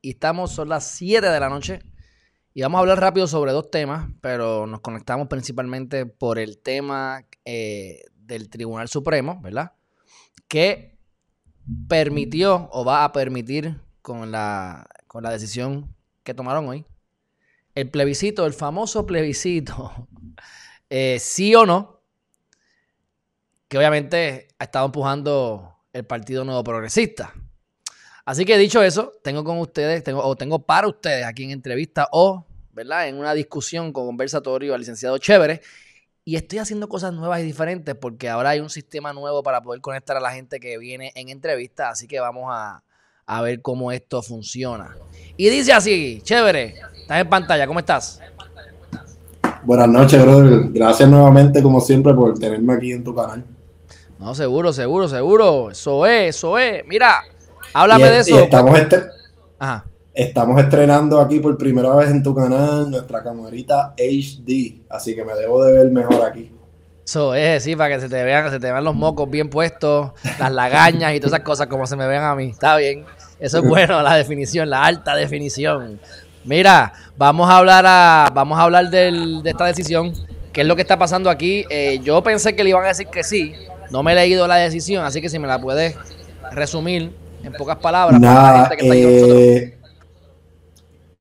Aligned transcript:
Y 0.00 0.10
estamos, 0.10 0.52
son 0.52 0.68
las 0.68 0.90
7 0.92 1.26
de 1.28 1.40
la 1.40 1.48
noche. 1.48 1.80
Y 2.52 2.62
vamos 2.62 2.78
a 2.78 2.80
hablar 2.80 3.00
rápido 3.00 3.26
sobre 3.26 3.52
dos 3.52 3.70
temas, 3.70 4.10
pero 4.20 4.66
nos 4.66 4.80
conectamos 4.80 5.28
principalmente 5.28 6.06
por 6.06 6.38
el 6.38 6.58
tema 6.58 7.24
eh, 7.44 8.02
del 8.14 8.50
Tribunal 8.50 8.88
Supremo, 8.88 9.40
¿verdad? 9.42 9.72
Que 10.48 10.98
permitió 11.88 12.68
o 12.72 12.84
va 12.84 13.04
a 13.04 13.12
permitir 13.12 13.80
con 14.02 14.32
la, 14.32 14.88
con 15.06 15.22
la 15.22 15.30
decisión 15.30 15.94
que 16.24 16.34
tomaron 16.34 16.68
hoy 16.68 16.84
el 17.74 17.90
plebiscito, 17.90 18.46
el 18.46 18.52
famoso 18.52 19.06
plebiscito, 19.06 20.08
eh, 20.90 21.18
sí 21.20 21.54
o 21.54 21.66
no, 21.66 22.02
que 23.68 23.78
obviamente 23.78 24.48
ha 24.58 24.64
estado 24.64 24.86
empujando 24.86 25.76
el 25.92 26.04
Partido 26.04 26.44
Nuevo 26.44 26.64
Progresista. 26.64 27.34
Así 28.30 28.44
que 28.44 28.56
dicho 28.56 28.80
eso, 28.80 29.12
tengo 29.24 29.42
con 29.42 29.58
ustedes, 29.58 30.04
tengo, 30.04 30.22
o 30.24 30.36
tengo 30.36 30.60
para 30.60 30.86
ustedes 30.86 31.26
aquí 31.26 31.42
en 31.42 31.50
entrevista 31.50 32.06
o, 32.12 32.46
¿verdad? 32.72 33.08
En 33.08 33.16
una 33.16 33.34
discusión 33.34 33.92
con 33.92 34.06
conversatorio 34.06 34.72
al 34.72 34.78
licenciado 34.78 35.18
Chévere. 35.18 35.62
Y 36.24 36.36
estoy 36.36 36.60
haciendo 36.60 36.88
cosas 36.88 37.12
nuevas 37.12 37.40
y 37.40 37.42
diferentes 37.42 37.92
porque 37.96 38.28
ahora 38.28 38.50
hay 38.50 38.60
un 38.60 38.70
sistema 38.70 39.12
nuevo 39.12 39.42
para 39.42 39.60
poder 39.60 39.80
conectar 39.80 40.16
a 40.16 40.20
la 40.20 40.30
gente 40.30 40.60
que 40.60 40.78
viene 40.78 41.10
en 41.16 41.28
entrevista. 41.28 41.88
Así 41.88 42.06
que 42.06 42.20
vamos 42.20 42.44
a, 42.50 42.84
a 43.26 43.42
ver 43.42 43.62
cómo 43.62 43.90
esto 43.90 44.22
funciona. 44.22 44.96
Y 45.36 45.48
dice 45.48 45.72
así, 45.72 46.20
Chévere, 46.22 46.76
estás 47.00 47.22
en 47.22 47.28
pantalla, 47.28 47.66
¿cómo 47.66 47.80
estás? 47.80 48.20
Buenas 49.64 49.88
noches, 49.88 50.22
brother. 50.22 50.70
Gracias 50.70 51.08
nuevamente, 51.08 51.60
como 51.60 51.80
siempre, 51.80 52.14
por 52.14 52.38
tenerme 52.38 52.74
aquí 52.74 52.92
en 52.92 53.02
tu 53.02 53.12
canal. 53.12 53.44
No, 54.20 54.36
seguro, 54.36 54.72
seguro, 54.72 55.08
seguro. 55.08 55.72
Eso 55.72 56.06
es, 56.06 56.36
eso 56.36 56.56
es. 56.58 56.86
Mira, 56.86 57.24
Háblame 57.72 58.06
Y- 58.06 58.10
de 58.10 58.16
y 58.16 58.20
eso. 58.20 58.38
estamos, 58.40 58.78
este- 58.78 59.02
Ajá. 59.58 59.84
estamos 60.14 60.60
estrenando 60.60 61.20
aquí 61.20 61.40
por 61.40 61.56
primera 61.56 61.94
vez 61.94 62.10
en 62.10 62.22
tu 62.22 62.34
canal 62.34 62.90
nuestra 62.90 63.22
camarita 63.22 63.94
HD, 63.96 64.82
así 64.88 65.14
que 65.14 65.24
me 65.24 65.34
debo 65.34 65.64
de 65.64 65.72
ver 65.72 65.90
mejor 65.90 66.22
aquí. 66.24 66.52
Eso 67.04 67.34
es, 67.34 67.64
sí, 67.64 67.74
para 67.74 67.94
que 67.96 68.00
se 68.00 68.08
te 68.08 68.22
vean, 68.22 68.50
se 68.50 68.60
te 68.60 68.70
vean 68.70 68.84
los 68.84 68.94
mocos 68.94 69.28
bien 69.28 69.50
puestos, 69.50 70.12
las 70.38 70.52
lagañas 70.52 71.12
y 71.14 71.18
todas 71.18 71.32
esas 71.34 71.44
cosas 71.44 71.66
como 71.66 71.86
se 71.86 71.96
me 71.96 72.06
ven 72.06 72.22
a 72.22 72.34
mí. 72.36 72.50
Está 72.50 72.76
bien. 72.76 73.04
Eso 73.40 73.58
es 73.58 73.64
bueno, 73.64 74.00
la 74.02 74.14
definición, 74.14 74.70
la 74.70 74.84
alta 74.84 75.16
definición. 75.16 75.98
Mira, 76.44 76.92
vamos 77.16 77.50
a 77.50 77.56
hablar 77.56 77.84
a, 77.86 78.30
vamos 78.32 78.58
a 78.58 78.62
hablar 78.62 78.90
del- 78.90 79.42
de 79.42 79.50
esta 79.50 79.64
decisión. 79.64 80.12
¿Qué 80.52 80.60
es 80.62 80.66
lo 80.66 80.76
que 80.76 80.82
está 80.82 80.98
pasando 80.98 81.30
aquí? 81.30 81.64
Eh, 81.70 82.00
yo 82.02 82.22
pensé 82.22 82.54
que 82.54 82.62
le 82.64 82.70
iban 82.70 82.84
a 82.84 82.88
decir 82.88 83.06
que 83.08 83.24
sí. 83.24 83.54
No 83.90 84.02
me 84.02 84.12
he 84.12 84.14
leído 84.14 84.46
la 84.46 84.56
decisión, 84.56 85.04
así 85.04 85.20
que 85.20 85.28
si 85.28 85.38
me 85.38 85.48
la 85.48 85.60
puedes 85.60 85.96
resumir 86.52 87.12
en 87.42 87.54
pocas 87.56 87.78
palabras. 87.78 88.22
para 88.22 88.42
la 88.42 88.52
Nada, 88.52 88.52
gente 88.52 88.76
que 88.76 88.82
está 88.82 88.94
aquí 88.94 89.02
con 89.02 89.12
nosotros. 89.12 89.42
eh, 89.56 89.78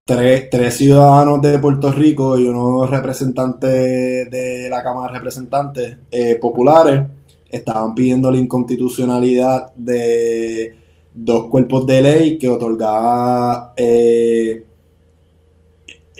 tres, 0.06 0.50
tres 0.50 0.76
ciudadanos 0.78 1.42
de 1.42 1.60
Puerto 1.60 1.92
Rico 1.92 2.38
y 2.38 2.48
unos 2.48 2.90
representantes 2.90 4.30
de 4.30 4.68
la 4.70 4.84
Cámara 4.84 5.12
de 5.14 5.20
Representantes 5.20 5.98
eh, 6.12 6.36
populares 6.42 7.04
estaban 7.50 7.94
pidiendo 7.96 8.32
la 8.32 8.38
inconstitucionalidad 8.38 9.74
de 9.76 10.76
dos 11.14 11.48
cuerpos 11.50 11.86
de 11.88 12.02
ley 12.02 12.38
que 12.38 12.50
otorgaba 12.50 13.74
eh, 13.78 14.66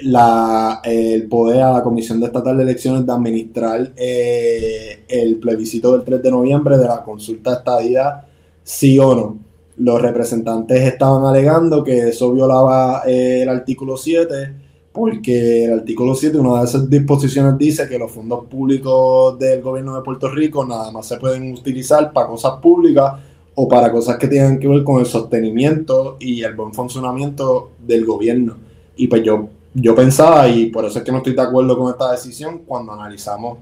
la, 0.04 0.80
el 0.84 1.28
poder 1.28 1.62
a 1.64 1.74
la 1.74 1.84
Comisión 1.84 2.20
de 2.20 2.28
Estatal 2.28 2.58
de 2.58 2.64
Elecciones 2.64 3.06
de 3.06 3.12
administrar 3.12 3.92
eh, 3.98 5.04
el 5.08 5.38
plebiscito 5.40 5.92
del 5.94 6.04
3 6.06 6.24
de 6.24 6.32
noviembre 6.32 6.78
de 6.78 6.86
la 6.88 7.04
consulta 7.04 7.54
estadía 7.56 8.26
sí 8.64 8.98
o 9.00 9.16
no 9.16 9.49
los 9.80 10.02
representantes 10.02 10.82
estaban 10.82 11.26
alegando 11.26 11.84
que 11.84 12.10
eso 12.10 12.34
violaba 12.34 13.04
eh, 13.08 13.44
el 13.44 13.50
artículo 13.50 13.96
7, 13.96 14.54
porque 14.92 15.66
el 15.66 15.80
artículo 15.80 16.16
7, 16.16 16.38
una 16.38 16.60
de 16.60 16.66
esas 16.66 16.90
disposiciones 16.90 17.58
dice 17.58 17.88
que 17.88 17.98
los 17.98 18.12
fondos 18.12 18.46
públicos 18.46 19.40
del 19.40 19.62
gobierno 19.62 19.96
de 19.96 20.02
Puerto 20.02 20.30
Rico 20.30 20.66
nada 20.66 20.92
más 20.92 21.08
se 21.08 21.18
pueden 21.18 21.54
utilizar 21.54 22.12
para 22.12 22.28
cosas 22.28 22.54
públicas 22.62 23.14
o 23.56 23.68
para 23.68 23.92
cosas 23.92 24.18
que 24.18 24.28
tengan 24.28 24.60
que 24.60 24.68
ver 24.68 24.84
con 24.84 25.00
el 25.00 25.06
sostenimiento 25.06 26.18
y 26.20 26.44
el 26.44 26.56
buen 26.56 26.74
funcionamiento 26.74 27.72
del 27.80 28.06
gobierno. 28.06 28.58
Y 28.98 29.08
pues 29.08 29.24
yo, 29.24 29.48
yo 29.74 29.96
pensaba, 29.96 30.50
y 30.50 30.66
por 30.68 30.84
eso 30.84 31.00
es 31.00 31.06
que 31.06 31.12
no 31.12 31.20
estoy 31.20 31.36
de 31.36 31.42
acuerdo 31.42 31.78
con 31.78 31.90
esta 31.90 32.12
decisión, 32.12 32.64
cuando 32.66 32.92
analizamos 32.92 33.60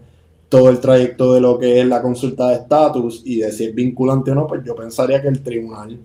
todo 0.50 0.70
el 0.70 0.80
trayecto 0.80 1.34
de 1.34 1.42
lo 1.42 1.58
que 1.58 1.82
es 1.82 1.88
la 1.88 2.02
consulta 2.02 2.50
de 2.50 2.56
estatus 2.56 3.22
y 3.26 3.38
de 3.38 3.52
si 3.52 3.66
es 3.66 3.76
vinculante 3.76 4.32
o 4.32 4.36
no, 4.36 4.48
pues 4.48 4.64
yo 4.66 4.76
pensaría 4.76 5.22
que 5.22 5.28
el 5.28 5.42
tribunal, 5.42 5.98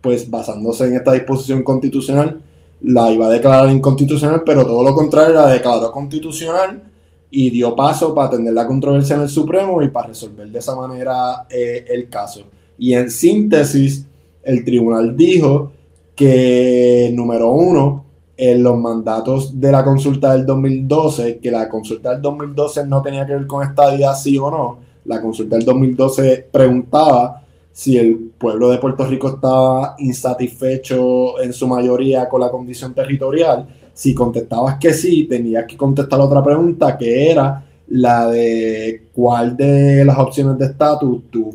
pues 0.00 0.28
basándose 0.30 0.86
en 0.86 0.96
esta 0.96 1.12
disposición 1.12 1.62
constitucional, 1.62 2.40
la 2.82 3.10
iba 3.10 3.26
a 3.26 3.30
declarar 3.30 3.70
inconstitucional, 3.70 4.42
pero 4.44 4.64
todo 4.64 4.82
lo 4.82 4.94
contrario, 4.94 5.34
la 5.34 5.48
declaró 5.48 5.92
constitucional 5.92 6.82
y 7.30 7.50
dio 7.50 7.76
paso 7.76 8.14
para 8.14 8.28
atender 8.28 8.54
la 8.54 8.66
controversia 8.66 9.16
en 9.16 9.22
el 9.22 9.28
Supremo 9.28 9.82
y 9.82 9.88
para 9.88 10.08
resolver 10.08 10.48
de 10.48 10.58
esa 10.58 10.74
manera 10.74 11.46
eh, 11.48 11.84
el 11.88 12.08
caso. 12.08 12.42
Y 12.78 12.94
en 12.94 13.10
síntesis, 13.10 14.06
el 14.42 14.64
tribunal 14.64 15.16
dijo 15.16 15.72
que, 16.16 17.12
número 17.14 17.50
uno, 17.50 18.04
en 18.42 18.62
los 18.62 18.78
mandatos 18.78 19.60
de 19.60 19.70
la 19.70 19.84
consulta 19.84 20.32
del 20.32 20.46
2012, 20.46 21.40
que 21.40 21.50
la 21.50 21.68
consulta 21.68 22.12
del 22.12 22.22
2012 22.22 22.86
no 22.86 23.02
tenía 23.02 23.26
que 23.26 23.34
ver 23.34 23.46
con 23.46 23.62
estadía 23.62 24.14
sí 24.14 24.38
o 24.38 24.50
no, 24.50 24.78
la 25.04 25.20
consulta 25.20 25.56
del 25.56 25.66
2012 25.66 26.48
preguntaba 26.50 27.44
si 27.70 27.98
el 27.98 28.32
pueblo 28.38 28.70
de 28.70 28.78
Puerto 28.78 29.04
Rico 29.04 29.28
estaba 29.28 29.94
insatisfecho 29.98 31.38
en 31.42 31.52
su 31.52 31.68
mayoría 31.68 32.30
con 32.30 32.40
la 32.40 32.50
condición 32.50 32.94
territorial. 32.94 33.66
Si 33.92 34.14
contestabas 34.14 34.78
que 34.78 34.94
sí, 34.94 35.26
tenías 35.28 35.66
que 35.66 35.76
contestar 35.76 36.18
otra 36.18 36.42
pregunta 36.42 36.96
que 36.96 37.30
era 37.30 37.62
la 37.88 38.30
de 38.30 39.08
cuál 39.12 39.54
de 39.54 40.02
las 40.02 40.18
opciones 40.18 40.56
de 40.56 40.64
estatus 40.64 41.24
tú, 41.30 41.54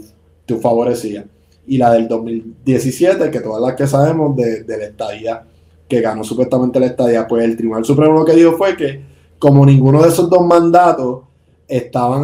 favorecías. 0.61 1.25
Y 1.65 1.79
la 1.79 1.91
del 1.91 2.07
2017, 2.07 3.31
que 3.31 3.39
todas 3.39 3.61
las 3.61 3.73
que 3.73 3.87
sabemos 3.87 4.35
de, 4.35 4.63
de 4.63 4.77
la 4.77 4.85
estadía 4.85 5.43
que 5.87 6.01
ganó 6.01 6.23
supuestamente 6.23 6.79
la 6.79 6.87
estadía, 6.87 7.27
pues 7.27 7.43
el 7.45 7.55
Tribunal 7.55 7.85
Supremo 7.85 8.19
lo 8.19 8.25
que 8.25 8.33
dijo 8.33 8.53
fue 8.53 8.75
que 8.75 9.01
como 9.37 9.65
ninguno 9.65 10.01
de 10.01 10.09
esos 10.09 10.29
dos 10.29 10.45
mandatos 10.45 11.23
estaban 11.67 12.23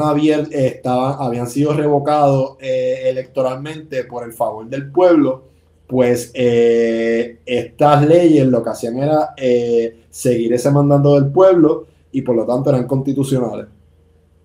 estaban, 0.52 1.16
habían 1.20 1.48
sido 1.48 1.74
revocados 1.74 2.58
eh, 2.60 3.04
electoralmente 3.06 4.04
por 4.04 4.24
el 4.24 4.34
favor 4.34 4.68
del 4.68 4.92
pueblo, 4.92 5.44
pues 5.88 6.32
eh, 6.34 7.40
estas 7.46 8.08
leyes 8.08 8.48
lo 8.48 8.64
que 8.64 8.70
hacían 8.70 8.98
era 8.98 9.34
eh, 9.38 10.04
seguir 10.10 10.54
ese 10.54 10.72
mandato 10.72 11.16
del 11.16 11.32
pueblo 11.32 11.86
y 12.12 12.22
por 12.22 12.36
lo 12.36 12.46
tanto 12.46 12.70
eran 12.70 12.88
constitucionales. 12.88 13.68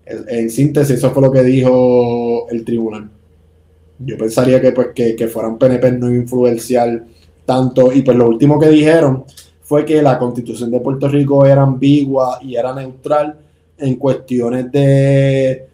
En, 0.05 0.49
síntesis, 0.49 0.97
eso 0.97 1.11
fue 1.11 1.21
lo 1.21 1.31
que 1.31 1.43
dijo 1.43 2.47
el 2.49 2.63
tribunal. 2.63 3.09
Yo 3.99 4.17
pensaría 4.17 4.61
que, 4.61 4.71
pues, 4.71 4.89
que, 4.95 5.15
que 5.17 5.27
fueran 5.27 5.57
PNP 5.57 5.91
no 5.93 6.09
influenciar 6.09 7.03
tanto, 7.47 7.91
y 7.91 8.03
pues 8.03 8.15
lo 8.15 8.27
último 8.27 8.59
que 8.59 8.67
dijeron 8.69 9.25
fue 9.63 9.85
que 9.85 10.01
la 10.03 10.19
constitución 10.19 10.69
de 10.69 10.79
Puerto 10.81 11.07
Rico 11.09 11.45
era 11.45 11.63
ambigua 11.63 12.37
y 12.41 12.55
era 12.55 12.75
neutral 12.75 13.35
en 13.77 13.95
cuestiones 13.95 14.71
de, 14.71 15.67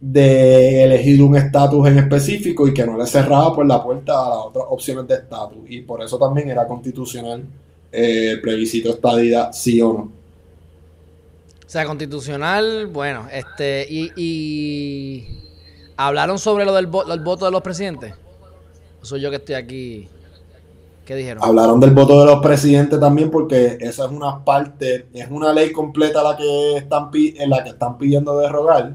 de 0.00 0.84
elegir 0.84 1.22
un 1.22 1.36
estatus 1.36 1.86
en 1.88 1.98
específico 1.98 2.66
y 2.68 2.72
que 2.72 2.86
no 2.86 2.96
le 2.96 3.06
cerraba 3.06 3.54
pues 3.54 3.66
la 3.68 3.82
puerta 3.82 4.12
a 4.26 4.28
las 4.30 4.38
otras 4.46 4.64
opciones 4.70 5.06
de 5.08 5.14
estatus 5.16 5.58
y 5.68 5.82
por 5.82 6.02
eso 6.02 6.18
también 6.18 6.48
era 6.50 6.66
constitucional 6.66 7.42
eh, 7.92 8.30
el 8.32 8.40
plebiscito 8.40 8.90
estadía 8.90 9.52
sí 9.52 9.80
o 9.82 9.92
no. 9.92 10.00
O 11.66 11.68
sea, 11.68 11.84
constitucional, 11.84 12.86
bueno, 12.86 13.26
este, 13.32 13.86
y, 13.90 15.26
hablaron 15.96 16.38
sobre 16.38 16.64
lo 16.64 16.72
del, 16.74 16.88
vo- 16.90 17.12
el 17.12 17.20
voto 17.20 17.44
de 17.44 17.50
los 17.50 17.62
presidentes. 17.62 18.14
Soy 19.02 19.20
yo 19.20 19.30
que 19.30 19.36
estoy 19.36 19.54
aquí. 19.56 20.08
¿Qué 21.06 21.14
dijeron? 21.14 21.42
Hablaron 21.42 21.78
del 21.80 21.92
voto 21.92 22.20
de 22.20 22.26
los 22.26 22.40
presidentes 22.42 22.98
también 22.98 23.30
porque 23.30 23.78
esa 23.80 24.06
es 24.06 24.10
una 24.10 24.44
parte, 24.44 25.06
es 25.14 25.30
una 25.30 25.52
ley 25.52 25.72
completa 25.72 26.22
la 26.22 26.36
que 26.36 26.76
están 26.76 27.10
en 27.14 27.48
la 27.48 27.62
que 27.62 27.70
están 27.70 27.96
pidiendo 27.96 28.36
derrogar 28.38 28.92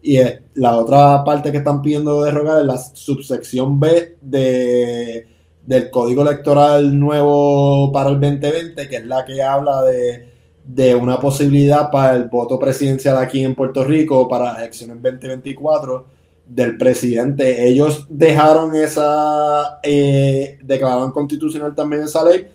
y 0.00 0.18
es- 0.18 0.40
la 0.54 0.76
otra 0.76 1.24
parte 1.24 1.50
que 1.50 1.58
están 1.58 1.82
pidiendo 1.82 2.22
derrogar 2.22 2.60
es 2.60 2.66
la 2.66 2.78
subsección 2.78 3.80
B 3.80 4.16
de, 4.20 5.26
del 5.66 5.90
Código 5.90 6.22
Electoral 6.22 6.96
nuevo 6.98 7.90
para 7.92 8.10
el 8.10 8.20
2020, 8.20 8.88
que 8.88 8.96
es 8.96 9.06
la 9.06 9.24
que 9.24 9.42
habla 9.42 9.82
de, 9.82 10.28
de 10.64 10.94
una 10.94 11.18
posibilidad 11.18 11.90
para 11.90 12.14
el 12.14 12.24
voto 12.28 12.56
presidencial 12.58 13.16
aquí 13.18 13.42
en 13.44 13.56
Puerto 13.56 13.82
Rico 13.84 14.28
para 14.28 14.44
las 14.44 14.58
elecciones 14.58 15.02
2024 15.02 16.17
del 16.48 16.76
presidente. 16.76 17.68
Ellos 17.68 18.06
dejaron 18.08 18.74
esa, 18.74 19.78
eh, 19.82 20.58
declararon 20.62 21.12
constitucional 21.12 21.74
también 21.74 22.02
esa 22.02 22.24
ley 22.24 22.46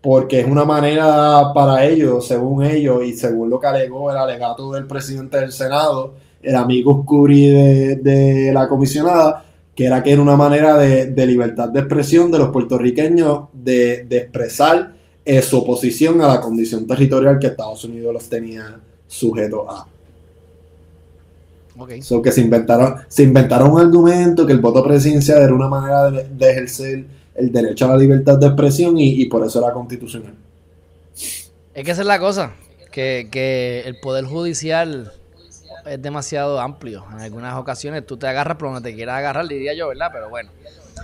porque 0.00 0.40
es 0.40 0.46
una 0.46 0.64
manera 0.64 1.52
para 1.54 1.84
ellos, 1.84 2.26
según 2.26 2.64
ellos 2.64 3.04
y 3.04 3.14
según 3.14 3.50
lo 3.50 3.58
que 3.58 3.66
alegó 3.66 4.10
el 4.10 4.16
alegato 4.16 4.72
del 4.72 4.86
presidente 4.86 5.38
del 5.38 5.52
Senado, 5.52 6.14
el 6.40 6.54
amigo 6.54 7.02
Scuri 7.02 7.48
de, 7.96 8.50
la 8.52 8.68
comisionada, 8.68 9.44
que 9.74 9.86
era 9.86 10.02
que 10.02 10.12
era 10.12 10.22
una 10.22 10.36
manera 10.36 10.76
de, 10.76 11.26
libertad 11.26 11.68
de 11.68 11.80
expresión 11.80 12.30
de 12.30 12.38
los 12.38 12.50
puertorriqueños 12.50 13.48
de, 13.52 14.06
expresar 14.10 14.94
eh, 15.24 15.42
su 15.42 15.58
oposición 15.58 16.20
a 16.20 16.28
la 16.28 16.40
condición 16.40 16.86
territorial 16.86 17.38
que 17.38 17.48
Estados 17.48 17.84
Unidos 17.84 18.14
los 18.14 18.28
tenía 18.28 18.80
sujetos 19.06 19.66
a. 19.68 19.86
Okay. 21.78 22.00
que 22.22 22.32
se 22.32 22.40
inventaron, 22.40 22.96
se 23.06 23.22
inventaron 23.22 23.70
un 23.70 23.80
argumento 23.80 24.44
que 24.44 24.52
el 24.52 24.58
voto 24.58 24.82
presidencial 24.82 25.42
era 25.42 25.54
una 25.54 25.68
manera 25.68 26.10
de 26.10 26.50
ejercer 26.50 27.04
el 27.36 27.52
derecho 27.52 27.84
a 27.84 27.90
la 27.90 27.96
libertad 27.96 28.36
de 28.36 28.46
expresión 28.46 28.98
y, 28.98 29.24
por 29.26 29.46
eso 29.46 29.62
era 29.62 29.72
constitucional. 29.72 30.34
Es 31.14 31.84
que 31.84 31.90
esa 31.92 32.00
es 32.00 32.06
la 32.06 32.18
cosa, 32.18 32.52
que, 32.90 33.82
el 33.86 34.00
poder 34.00 34.24
judicial 34.24 35.12
es 35.86 36.02
demasiado 36.02 36.58
amplio. 36.58 37.04
En 37.12 37.20
algunas 37.20 37.54
ocasiones 37.54 38.04
tú 38.04 38.16
te 38.16 38.26
agarras 38.26 38.56
por 38.56 38.72
donde 38.72 38.90
te 38.90 38.96
quieras 38.96 39.18
agarrar, 39.18 39.46
diría 39.46 39.72
yo, 39.74 39.88
¿verdad? 39.88 40.10
Pero 40.12 40.28
bueno. 40.28 40.50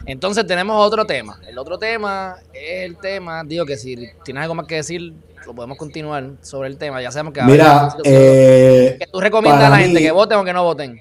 Entonces 0.07 0.45
tenemos 0.45 0.77
otro 0.85 1.07
tema. 1.07 1.41
El 1.47 1.57
otro 1.57 1.79
tema 1.79 2.37
es 2.53 2.85
el 2.85 2.97
tema, 2.97 3.45
digo 3.45 3.65
que 3.65 3.77
si 3.77 3.97
tienes 4.25 4.43
algo 4.43 4.57
más 4.57 4.67
que 4.67 4.75
decir, 4.75 5.15
lo 5.47 5.55
podemos 5.55 5.79
continuar 5.79 6.33
sobre 6.41 6.69
el 6.69 6.79
tema. 6.79 7.03
Ya 7.03 7.11
sabemos 7.11 7.33
que... 7.33 7.43
Mira, 7.43 7.95
eh, 8.05 8.97
que 8.99 9.07
tú 9.07 9.21
recomiendas 9.21 9.65
a 9.65 9.71
la 9.71 9.79
gente 9.79 10.01
que 10.01 10.11
voten 10.11 10.39
o 10.39 10.45
que 10.45 10.53
no 10.53 10.65
voten. 10.65 11.01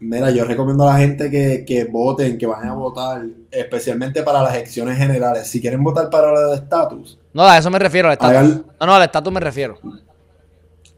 Mira, 0.00 0.30
yo 0.30 0.44
recomiendo 0.44 0.86
a 0.86 0.92
la 0.92 0.98
gente 0.98 1.30
que, 1.30 1.88
voten, 1.90 2.36
que 2.36 2.46
vayan 2.46 2.68
a 2.68 2.74
votar, 2.74 3.24
especialmente 3.50 4.22
para 4.22 4.42
las 4.42 4.54
elecciones 4.54 4.98
generales. 4.98 5.48
Si 5.48 5.60
quieren 5.60 5.82
votar 5.82 6.10
para 6.10 6.32
la 6.32 6.40
de 6.48 6.56
estatus. 6.56 7.18
No, 7.32 7.44
a 7.44 7.58
eso 7.58 7.70
me 7.70 7.78
refiero, 7.78 8.08
al 8.08 8.14
estatus. 8.14 8.62
No, 8.80 8.86
no, 8.86 8.94
al 8.94 9.02
estatus 9.02 9.32
me 9.32 9.40
refiero. 9.40 9.78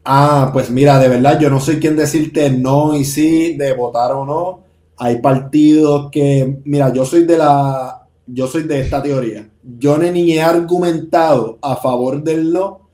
Ah, 0.05 0.51
pues 0.53 0.71
mira, 0.71 0.99
de 0.99 1.09
verdad, 1.09 1.39
yo 1.39 1.51
no 1.51 1.61
soy 1.61 1.79
quien 1.79 1.97
decirte 1.97 2.51
no 2.51 2.97
y 2.97 3.05
sí, 3.05 3.57
de 3.57 3.73
votar 3.75 4.13
o 4.13 4.25
no. 4.25 4.61
Hay 4.99 5.21
partidos 5.21 6.11
que, 6.11 6.59
mira, 6.65 6.93
yo 6.93 7.05
soy 7.05 7.25
de 7.25 7.39
la, 7.39 7.96
yo 8.27 8.47
soy 8.47 8.65
de 8.65 8.81
esta 8.81 9.03
teoría. 9.03 9.49
Yo 9.79 9.99
ni 9.99 10.33
he 10.33 10.41
argumentado 10.41 11.59
a 11.63 11.77
favor 11.77 12.23
del 12.23 12.53
no 12.53 12.89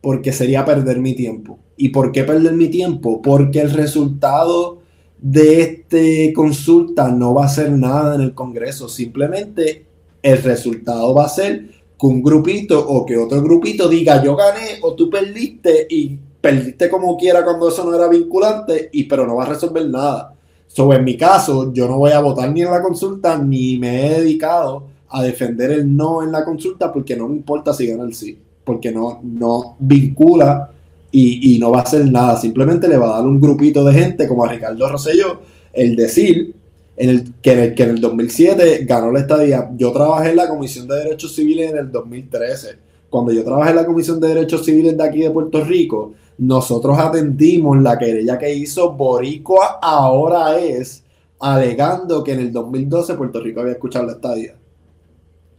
porque 0.00 0.32
sería 0.32 0.64
perder 0.64 0.98
mi 0.98 1.14
tiempo. 1.14 1.58
¿Y 1.76 1.90
por 1.90 2.12
qué 2.12 2.24
perder 2.24 2.52
mi 2.52 2.68
tiempo? 2.68 3.22
Porque 3.22 3.60
el 3.60 3.70
resultado 3.70 4.80
de 5.18 5.62
esta 5.62 6.34
consulta 6.34 7.08
no 7.08 7.34
va 7.34 7.46
a 7.46 7.48
ser 7.48 7.70
nada 7.70 8.16
en 8.16 8.22
el 8.22 8.34
Congreso, 8.34 8.88
simplemente 8.88 9.86
el 10.20 10.42
resultado 10.42 11.14
va 11.14 11.26
a 11.26 11.28
ser 11.28 11.68
que 11.98 12.06
un 12.06 12.22
grupito 12.22 12.84
o 12.88 13.06
que 13.06 13.16
otro 13.16 13.40
grupito 13.40 13.88
diga 13.88 14.22
yo 14.22 14.34
gané 14.34 14.78
o 14.82 14.94
tú 14.94 15.08
perdiste 15.08 15.86
y 15.88 16.18
perdiste 16.40 16.90
como 16.90 17.16
quiera 17.16 17.44
cuando 17.44 17.68
eso 17.68 17.84
no 17.84 17.94
era 17.94 18.08
vinculante 18.08 18.90
y 18.92 19.04
pero 19.04 19.26
no 19.26 19.36
va 19.36 19.44
a 19.44 19.50
resolver 19.50 19.88
nada. 19.88 20.34
Sobre 20.72 20.98
en 20.98 21.04
mi 21.04 21.18
caso, 21.18 21.70
yo 21.72 21.86
no 21.86 21.98
voy 21.98 22.12
a 22.12 22.20
votar 22.20 22.50
ni 22.50 22.62
en 22.62 22.70
la 22.70 22.80
consulta 22.80 23.36
ni 23.36 23.76
me 23.78 24.06
he 24.06 24.20
dedicado 24.20 24.84
a 25.10 25.22
defender 25.22 25.70
el 25.70 25.94
no 25.94 26.22
en 26.22 26.32
la 26.32 26.44
consulta 26.44 26.90
porque 26.90 27.14
no 27.14 27.28
me 27.28 27.36
importa 27.36 27.74
si 27.74 27.86
gana 27.86 28.04
el 28.04 28.14
sí, 28.14 28.38
porque 28.64 28.90
no, 28.90 29.20
no 29.22 29.76
vincula 29.78 30.70
y, 31.10 31.58
no 31.60 31.70
va 31.70 31.80
a 31.80 31.82
hacer 31.82 32.10
nada, 32.10 32.38
simplemente 32.38 32.88
le 32.88 32.96
va 32.96 33.10
a 33.10 33.18
dar 33.18 33.26
un 33.26 33.38
grupito 33.38 33.84
de 33.84 33.92
gente 33.92 34.26
como 34.26 34.46
a 34.46 34.48
Ricardo 34.48 34.88
Rosselló 34.88 35.40
el 35.74 35.94
decir 35.94 36.54
en 36.96 37.10
el, 37.10 37.34
que, 37.42 37.52
en 37.52 37.58
el, 37.58 37.74
que 37.74 37.82
en 37.82 37.90
el 37.90 38.00
2007 38.00 38.84
ganó 38.86 39.12
la 39.12 39.20
estadía. 39.20 39.70
Yo 39.76 39.92
trabajé 39.92 40.30
en 40.30 40.36
la 40.36 40.48
Comisión 40.48 40.88
de 40.88 40.96
Derechos 40.96 41.34
Civiles 41.34 41.70
en 41.70 41.78
el 41.78 41.92
2013. 41.92 42.68
Cuando 43.10 43.30
yo 43.30 43.44
trabajé 43.44 43.70
en 43.70 43.76
la 43.76 43.84
Comisión 43.84 44.18
de 44.20 44.28
Derechos 44.28 44.64
Civiles 44.64 44.96
de 44.96 45.04
aquí 45.04 45.20
de 45.20 45.30
Puerto 45.30 45.62
Rico, 45.62 46.14
nosotros 46.38 46.98
atendimos 46.98 47.80
la 47.80 47.98
querella 47.98 48.38
que 48.38 48.54
hizo 48.54 48.92
Boricua 48.92 49.78
ahora 49.82 50.58
es 50.58 51.04
alegando 51.40 52.22
que 52.22 52.32
en 52.32 52.40
el 52.40 52.52
2012 52.52 53.14
Puerto 53.14 53.40
Rico 53.40 53.60
había 53.60 53.72
escuchado 53.72 54.06
la 54.06 54.12
estadía. 54.12 54.54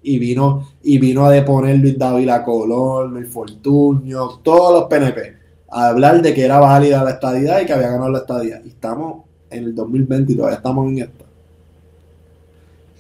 Y 0.02 0.20
vino, 0.20 0.68
y 0.84 0.98
vino 0.98 1.26
a 1.26 1.32
deponer 1.32 1.78
Luis 1.78 1.98
Dávila 1.98 2.44
Colón, 2.44 3.14
Luis 3.14 3.30
Fortunio, 3.30 4.40
todos 4.44 4.74
los 4.74 4.84
PNP 4.90 5.44
a 5.74 5.88
hablar 5.88 6.22
de 6.22 6.34
que 6.34 6.46
era 6.46 6.60
válida 6.60 7.04
la 7.04 7.12
estadidad 7.12 7.62
y 7.62 7.66
que 7.66 7.74
había 7.74 7.90
ganado 7.90 8.12
la 8.12 8.20
estadía. 8.20 8.62
Y 8.64 8.70
estamos 8.70 9.24
en 9.50 9.66
el 9.66 9.76
2020 9.76 10.32
y 10.32 10.36
todavía 10.36 10.58
estamos 10.58 10.88
en 10.88 11.00
esto. 11.00 11.26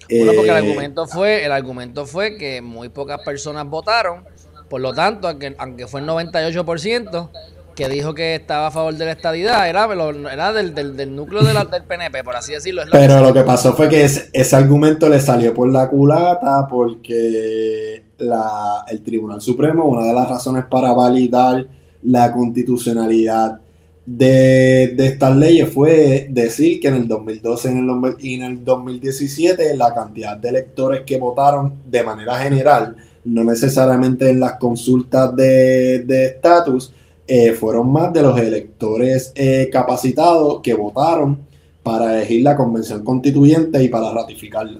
Bueno, 0.09 0.31
porque 0.35 0.49
el 0.49 0.55
eh, 0.55 0.69
argumento 0.69 1.07
fue, 1.07 1.45
el 1.45 1.51
argumento 1.51 2.05
fue 2.05 2.37
que 2.37 2.61
muy 2.61 2.89
pocas 2.89 3.21
personas 3.23 3.67
votaron, 3.67 4.23
por 4.69 4.81
lo 4.81 4.93
tanto, 4.93 5.27
aunque, 5.27 5.55
aunque 5.57 5.87
fue 5.87 6.01
el 6.01 6.07
98% 6.07 7.29
que 7.75 7.89
dijo 7.89 8.13
que 8.13 8.35
estaba 8.35 8.67
a 8.67 8.71
favor 8.71 8.93
de 8.95 9.05
la 9.05 9.11
estadidad, 9.11 9.67
era, 9.67 9.87
era 10.31 10.53
del, 10.53 10.73
del, 10.73 11.15
núcleo 11.15 11.43
del 11.43 11.57
PNP, 11.87 12.23
por 12.23 12.35
así 12.35 12.53
decirlo. 12.53 12.83
Pero 12.91 13.19
lo 13.21 13.33
que 13.33 13.41
pasó 13.41 13.73
fue 13.73 13.89
que 13.89 14.03
ese, 14.03 14.29
ese, 14.31 14.55
argumento 14.55 15.09
le 15.09 15.19
salió 15.19 15.53
por 15.53 15.71
la 15.71 15.89
culata 15.89 16.67
porque 16.69 18.03
la, 18.19 18.85
el 18.87 19.01
Tribunal 19.01 19.41
Supremo, 19.41 19.85
una 19.85 20.05
de 20.05 20.13
las 20.13 20.29
razones 20.29 20.65
para 20.69 20.93
validar 20.93 21.65
la 22.03 22.31
constitucionalidad 22.31 23.59
de, 24.05 24.95
estas 24.97 25.35
leyes 25.35 25.69
fue 25.69 26.27
decir 26.29 26.79
que 26.79 26.89
en 26.89 26.95
el 26.95 27.07
2012 27.07 27.69
en 27.69 27.77
el, 27.77 28.15
y 28.19 28.35
en 28.35 28.43
el 28.43 28.63
2017 28.63 29.77
la 29.77 29.93
cantidad 29.93 30.35
de 30.35 30.49
electores 30.49 31.01
que 31.05 31.17
votaron 31.17 31.75
de 31.89 32.03
manera 32.03 32.37
general, 32.39 32.97
no 33.23 33.45
necesariamente 33.45 34.29
en 34.29 34.41
las 34.41 34.53
consultas 34.53 35.33
de 35.35 36.25
estatus, 36.25 36.93
eh, 37.27 37.53
fueron 37.53 37.91
más 37.91 38.11
de 38.11 38.21
los 38.21 38.37
electores 38.37 39.31
eh, 39.35 39.69
capacitados 39.71 40.59
que 40.61 40.73
votaron 40.73 41.39
para 41.81 42.15
elegir 42.17 42.43
la 42.43 42.55
convención 42.55 43.03
constituyente 43.03 43.81
y 43.83 43.89
para 43.89 44.11
ratificarla. 44.11 44.79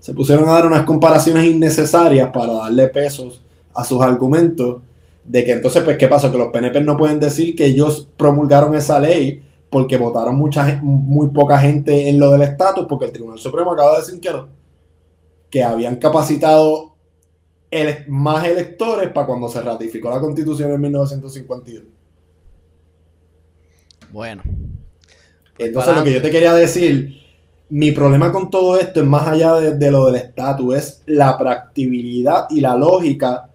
Se 0.00 0.14
pusieron 0.14 0.48
a 0.48 0.52
dar 0.52 0.66
unas 0.66 0.84
comparaciones 0.84 1.44
innecesarias 1.44 2.30
para 2.32 2.54
darle 2.54 2.88
pesos 2.88 3.42
a 3.74 3.84
sus 3.84 4.00
argumentos 4.00 4.82
de 5.24 5.44
que 5.44 5.52
entonces, 5.52 5.82
pues, 5.84 5.96
¿qué 5.96 6.08
pasó? 6.08 6.32
Que 6.32 6.38
los 6.38 6.48
PNP 6.48 6.80
no 6.80 6.96
pueden 6.96 7.20
decir 7.20 7.54
que 7.54 7.66
ellos 7.66 8.08
promulgaron 8.16 8.74
esa 8.74 8.98
ley 8.98 9.42
porque 9.70 9.96
votaron 9.96 10.36
mucha, 10.36 10.80
muy 10.82 11.28
poca 11.28 11.58
gente 11.58 12.08
en 12.08 12.18
lo 12.18 12.30
del 12.30 12.42
estatus, 12.42 12.86
porque 12.86 13.06
el 13.06 13.12
Tribunal 13.12 13.38
Supremo 13.38 13.72
acaba 13.72 13.92
de 13.92 14.00
decir 14.00 14.20
que 15.48 15.64
habían 15.64 15.96
capacitado 15.96 16.91
más 18.08 18.44
electores 18.44 19.10
para 19.10 19.26
cuando 19.26 19.48
se 19.48 19.60
ratificó 19.62 20.10
la 20.10 20.20
constitución 20.20 20.72
en 20.72 20.80
1952. 20.80 21.84
Bueno. 24.12 24.42
Entonces, 25.58 25.96
lo 25.96 26.04
que 26.04 26.12
yo 26.12 26.22
te 26.22 26.30
quería 26.30 26.54
decir, 26.54 27.20
mi 27.70 27.92
problema 27.92 28.32
con 28.32 28.50
todo 28.50 28.78
esto 28.78 29.00
es 29.00 29.06
más 29.06 29.26
allá 29.26 29.54
de, 29.54 29.74
de 29.78 29.90
lo 29.90 30.06
del 30.06 30.16
estatus, 30.16 30.76
es 30.76 31.02
la 31.06 31.38
practibilidad 31.38 32.46
y 32.50 32.60
la 32.60 32.76
lógica 32.76 33.48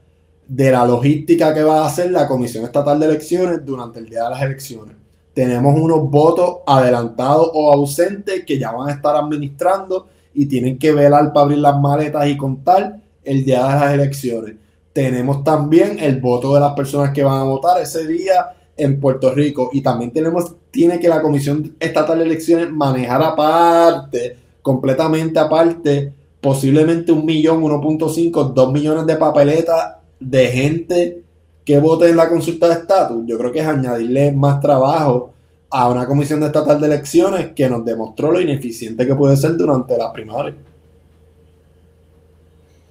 de 0.47 0.71
la 0.71 0.85
logística 0.85 1.53
que 1.53 1.63
va 1.63 1.81
a 1.81 1.87
hacer 1.87 2.11
la 2.11 2.27
Comisión 2.27 2.63
Estatal 2.63 2.99
de 2.99 3.05
Elecciones 3.07 3.65
durante 3.65 3.99
el 3.99 4.09
día 4.09 4.23
de 4.23 4.29
las 4.29 4.41
elecciones. 4.41 4.95
Tenemos 5.33 5.79
unos 5.79 6.09
votos 6.09 6.59
adelantados 6.65 7.51
o 7.53 7.71
ausentes 7.71 8.43
que 8.45 8.57
ya 8.57 8.71
van 8.71 8.89
a 8.89 8.93
estar 8.93 9.15
administrando 9.15 10.07
y 10.33 10.45
tienen 10.45 10.79
que 10.79 10.91
velar 10.91 11.33
para 11.33 11.45
abrir 11.45 11.59
las 11.59 11.79
maletas 11.79 12.27
y 12.27 12.37
contar 12.37 12.99
el 13.27 13.45
día 13.45 13.67
de 13.67 13.73
las 13.73 13.93
elecciones. 13.93 14.55
Tenemos 14.93 15.43
también 15.43 15.99
el 15.99 16.19
voto 16.19 16.53
de 16.53 16.59
las 16.59 16.73
personas 16.73 17.11
que 17.11 17.23
van 17.23 17.41
a 17.41 17.43
votar 17.43 17.79
ese 17.81 18.07
día 18.07 18.53
en 18.75 18.99
Puerto 18.99 19.31
Rico 19.31 19.69
y 19.73 19.81
también 19.81 20.11
tenemos, 20.11 20.55
tiene 20.71 20.99
que 20.99 21.09
la 21.09 21.21
Comisión 21.21 21.75
Estatal 21.79 22.19
de 22.19 22.25
Elecciones 22.25 22.71
manejar 22.71 23.21
aparte, 23.21 24.37
completamente 24.61 25.37
aparte, 25.39 26.13
posiblemente 26.41 27.11
un 27.11 27.25
millón, 27.25 27.61
1.5, 27.61 28.53
dos 28.53 28.71
millones 28.71 29.05
de 29.05 29.15
papeletas 29.15 29.97
de 30.19 30.47
gente 30.47 31.23
que 31.65 31.79
vote 31.79 32.09
en 32.09 32.15
la 32.15 32.29
consulta 32.29 32.67
de 32.69 32.75
estatus, 32.75 33.25
yo 33.25 33.37
creo 33.37 33.51
que 33.51 33.59
es 33.59 33.67
añadirle 33.67 34.31
más 34.31 34.61
trabajo 34.61 35.33
a 35.69 35.89
una 35.89 36.05
comisión 36.07 36.41
estatal 36.43 36.79
de 36.79 36.87
elecciones 36.87 37.51
que 37.53 37.67
nos 37.67 37.83
demostró 37.83 38.31
lo 38.31 38.39
ineficiente 38.39 39.05
que 39.05 39.15
puede 39.15 39.35
ser 39.35 39.57
durante 39.57 39.97
las 39.97 40.11
primarias. 40.11 40.55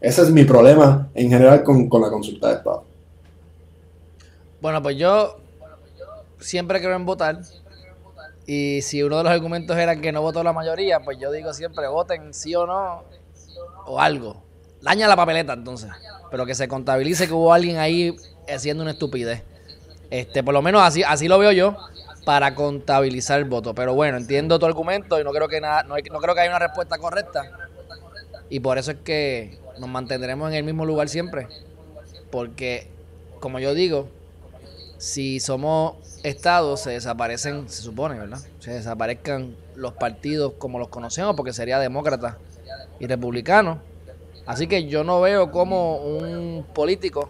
Ese 0.00 0.23
es 0.23 0.31
mi 0.31 0.45
problema 0.45 1.09
en 1.15 1.31
general 1.31 1.62
con, 1.62 1.88
la 2.00 2.11
consulta 2.11 2.49
de 2.49 2.55
Estado. 2.55 2.85
Bueno, 4.61 4.83
pues 4.83 4.97
yo 4.97 5.37
siempre 6.41 6.81
creo 6.81 6.97
en 6.97 7.07
votar. 7.07 7.41
Y 8.47 8.83
si 8.83 9.03
uno 9.03 9.19
de 9.19 9.25
los 9.25 9.33
argumentos 9.33 9.76
era 9.76 9.97
que 10.00 10.12
no 10.12 10.23
votó 10.23 10.43
la 10.45 10.53
mayoría, 10.53 11.00
pues 11.00 11.19
yo 11.19 11.33
digo 11.33 11.53
siempre 11.53 11.88
voten 11.88 12.33
sí 12.33 12.55
o 12.55 12.67
no 12.67 13.03
o 13.87 14.00
algo 14.00 14.47
daña 14.87 15.09
la 15.09 15.17
papeleta 15.17 15.53
entonces. 15.53 15.91
Pero 16.31 16.47
que 16.47 16.55
se 16.55 16.69
contabilice 16.69 17.26
que 17.26 17.33
hubo 17.33 17.53
alguien 17.53 17.79
ahí 17.79 18.17
haciendo 18.49 18.83
una 18.83 18.93
estupidez. 18.93 19.43
Este, 20.11 20.43
por 20.45 20.55
lo 20.55 20.62
menos 20.62 20.83
así, 20.83 21.03
así 21.03 21.29
lo 21.29 21.38
veo 21.38 21.53
yo 21.53 21.76
para 22.25 22.55
contabilizar 22.55 23.38
el 23.38 23.47
voto. 23.47 23.75
Pero 23.75 23.95
bueno, 23.95 24.17
entiendo 24.17 24.59
tu 24.59 24.67
argumento 24.67 25.21
y 25.21 25.25
no 25.25 25.33
creo 25.33 25.49
que 25.49 25.61
nada, 25.61 25.83
no, 25.83 25.97
no 25.97 26.19
creo 26.21 26.35
que 26.35 26.41
haya 26.41 26.50
una 26.50 26.59
respuesta 26.59 26.99
correcta. 26.99 27.50
Y 28.49 28.61
por 28.61 28.79
eso 28.79 28.93
es 28.93 28.99
que 28.99 29.59
nos 29.78 29.88
mantendremos 29.88 30.50
en 30.50 30.56
el 30.56 30.64
mismo 30.64 30.85
lugar 30.85 31.09
siempre. 31.09 31.49
Porque, 32.30 32.88
como 33.40 33.59
yo 33.59 33.75
digo, 33.75 34.09
si 34.99 35.40
somos 35.40 35.95
estados, 36.23 36.80
se 36.80 36.90
desaparecen, 36.90 37.68
se 37.68 37.83
supone, 37.83 38.18
¿verdad? 38.18 38.40
Se 38.61 38.73
desaparezcan 38.73 39.54
los 39.75 39.92
partidos 39.92 40.54
como 40.59 40.78
los 40.78 40.88
conocemos, 40.88 41.37
porque 41.37 41.52
sería 41.52 41.78
demócrata 41.78 42.38
y 42.99 43.06
republicano. 43.06 43.80
Así 44.47 44.66
que 44.66 44.87
yo 44.87 45.04
no 45.04 45.21
veo 45.21 45.50
como 45.50 45.97
un 45.97 46.64
político 46.73 47.28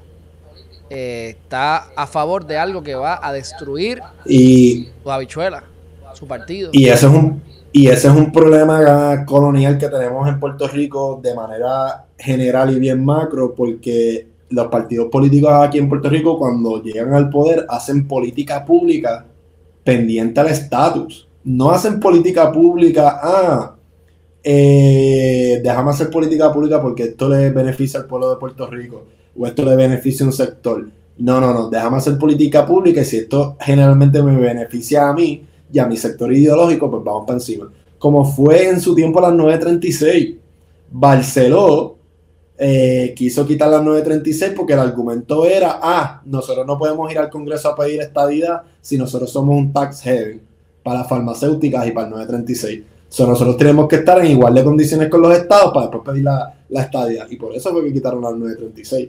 eh, 0.89 1.31
está 1.31 1.89
a 1.97 2.07
favor 2.07 2.47
de 2.47 2.59
algo 2.59 2.83
que 2.83 2.95
va 2.95 3.19
a 3.21 3.33
destruir 3.33 4.01
y, 4.25 4.89
su 5.03 5.11
habichuela, 5.11 5.65
su 6.13 6.29
partido. 6.29 6.71
Y 6.73 6.89
ese 6.89 7.07
es 7.07 7.13
un 7.13 7.43
y 7.73 7.89
ese 7.89 8.09
es 8.09 8.15
un 8.15 8.33
problema 8.33 9.25
colonial 9.27 9.77
que 9.77 9.89
tenemos 9.89 10.27
en 10.29 10.41
Puerto 10.41 10.67
Rico 10.69 11.21
de 11.23 11.35
manera 11.35 12.06
general 12.19 12.77
y 12.77 12.81
bien 12.81 13.05
macro, 13.05 13.55
porque 13.55 14.27
los 14.51 14.67
partidos 14.69 15.09
políticos 15.09 15.51
aquí 15.53 15.79
en 15.79 15.89
Puerto 15.89 16.09
Rico, 16.09 16.39
cuando 16.39 16.83
llegan 16.83 17.15
al 17.15 17.31
poder, 17.31 17.67
hacen 17.69 18.07
política 18.07 18.65
pública 18.65 19.27
pendiente 19.83 20.41
al 20.41 20.49
estatus. 20.49 21.29
No 21.45 21.71
hacen 21.71 22.01
política 22.01 22.51
pública, 22.51 23.21
ah, 23.23 23.77
eh, 24.43 25.61
déjame 25.63 25.91
hacer 25.91 26.11
política 26.11 26.53
pública 26.53 26.81
porque 26.81 27.05
esto 27.05 27.29
le 27.29 27.51
beneficia 27.51 28.01
al 28.01 28.07
pueblo 28.07 28.31
de 28.31 28.37
Puerto 28.37 28.67
Rico 28.67 29.05
o 29.39 29.47
esto 29.47 29.65
le 29.65 29.77
beneficia 29.77 30.25
a 30.25 30.29
un 30.29 30.33
sector. 30.33 30.89
No, 31.19 31.41
no, 31.41 31.55
no, 31.55 31.71
déjame 31.71 31.97
hacer 31.97 32.19
política 32.19 32.67
pública 32.67 33.01
y 33.01 33.05
si 33.05 33.19
esto 33.19 33.57
generalmente 33.61 34.23
me 34.23 34.37
beneficia 34.37 35.09
a 35.09 35.13
mí 35.13 35.45
y 35.73 35.79
a 35.79 35.87
mi 35.87 35.97
sector 35.97 36.33
ideológico, 36.33 36.91
pues 36.91 37.03
vamos 37.03 37.25
para 37.27 37.39
encima. 37.39 37.71
Como 37.99 38.25
fue 38.25 38.69
en 38.69 38.81
su 38.81 38.95
tiempo 38.95 39.19
a 39.19 39.31
las 39.31 39.33
9.36, 39.33 40.37
Barceló 40.91 41.96
eh, 42.59 43.13
quiso 43.17 43.47
quitar 43.47 43.69
las 43.69 43.83
9.36 43.83 44.55
porque 44.55 44.73
el 44.73 44.79
argumento 44.79 45.45
era, 45.45 45.79
ah, 45.83 46.23
nosotros 46.25 46.67
no 46.67 46.79
podemos 46.79 47.11
ir 47.11 47.19
al 47.19 47.29
Congreso 47.29 47.69
a 47.69 47.77
pedir 47.77 48.01
estadidad 48.01 48.63
si 48.81 48.97
nosotros 48.97 49.31
somos 49.31 49.57
un 49.57 49.73
tax 49.73 50.01
heavy 50.03 50.41
para 50.83 51.05
farmacéuticas 51.05 51.87
y 51.87 51.91
para 51.93 52.07
el 52.07 52.13
936. 52.13 52.85
So, 53.09 53.27
nosotros 53.27 53.57
tenemos 53.57 53.89
que 53.89 53.97
estar 53.97 54.19
en 54.19 54.33
igual 54.33 54.55
de 54.55 54.65
condiciones 54.65 55.09
con 55.09 55.23
los 55.23 55.37
estados 55.37 55.73
para 55.73 55.87
después 55.87 56.03
pedir 56.05 56.25
la, 56.25 56.55
la 56.69 56.83
estadía. 56.83 57.27
Y 57.29 57.37
por 57.37 57.55
eso 57.55 57.71
fue 57.73 57.85
que 57.85 57.93
quitaron 57.93 58.23
las 58.23 58.35
936. 58.35 59.09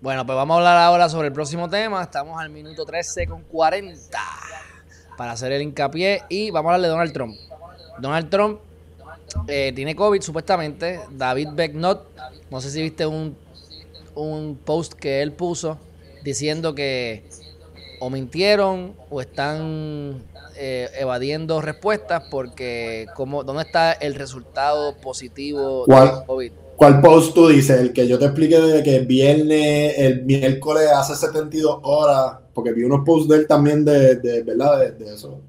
Bueno, 0.00 0.26
pues 0.26 0.36
vamos 0.36 0.54
a 0.54 0.58
hablar 0.58 0.78
ahora 0.78 1.08
sobre 1.08 1.28
el 1.28 1.32
próximo 1.32 1.68
tema. 1.68 2.02
Estamos 2.02 2.40
al 2.40 2.50
minuto 2.50 2.84
13 2.84 3.26
con 3.26 3.42
40 3.42 4.18
para 5.16 5.32
hacer 5.32 5.52
el 5.52 5.62
hincapié 5.62 6.22
y 6.28 6.50
vamos 6.50 6.70
a 6.70 6.74
hablar 6.74 6.88
de 6.88 6.88
Donald 6.88 7.12
Trump. 7.12 7.34
Donald 7.98 8.28
Trump 8.28 8.60
eh, 9.48 9.72
tiene 9.74 9.94
COVID 9.94 10.20
supuestamente. 10.20 11.00
David 11.10 11.48
Becknott, 11.54 12.06
no 12.50 12.60
sé 12.60 12.70
si 12.70 12.82
viste 12.82 13.06
un, 13.06 13.36
un 14.14 14.58
post 14.64 14.94
que 14.94 15.22
él 15.22 15.32
puso 15.32 15.78
diciendo 16.24 16.74
que 16.74 17.24
o 18.00 18.10
mintieron 18.10 18.94
o 19.10 19.20
están 19.20 20.22
eh, 20.56 20.88
evadiendo 20.98 21.60
respuestas 21.60 22.24
porque 22.30 23.06
como, 23.14 23.44
¿dónde 23.44 23.62
está 23.62 23.92
el 23.92 24.14
resultado 24.14 24.96
positivo 24.96 25.84
de 25.86 26.24
COVID? 26.26 26.52
¿Cuál 26.76 27.00
post 27.00 27.34
tú 27.34 27.48
dices? 27.48 27.80
El 27.80 27.92
que 27.92 28.06
yo 28.06 28.18
te 28.18 28.26
expliqué 28.26 28.60
de 28.60 28.82
que 28.82 28.96
el 28.96 29.06
viernes, 29.06 29.94
el 29.96 30.24
miércoles 30.24 30.88
hace 30.94 31.16
72 31.16 31.78
horas, 31.82 32.36
porque 32.52 32.72
vi 32.72 32.84
unos 32.84 33.04
posts 33.04 33.28
de 33.28 33.36
él 33.36 33.46
también 33.46 33.84
de, 33.84 34.16
de 34.16 34.42
¿verdad? 34.42 34.92
De, 34.92 35.14
eso. 35.14 35.40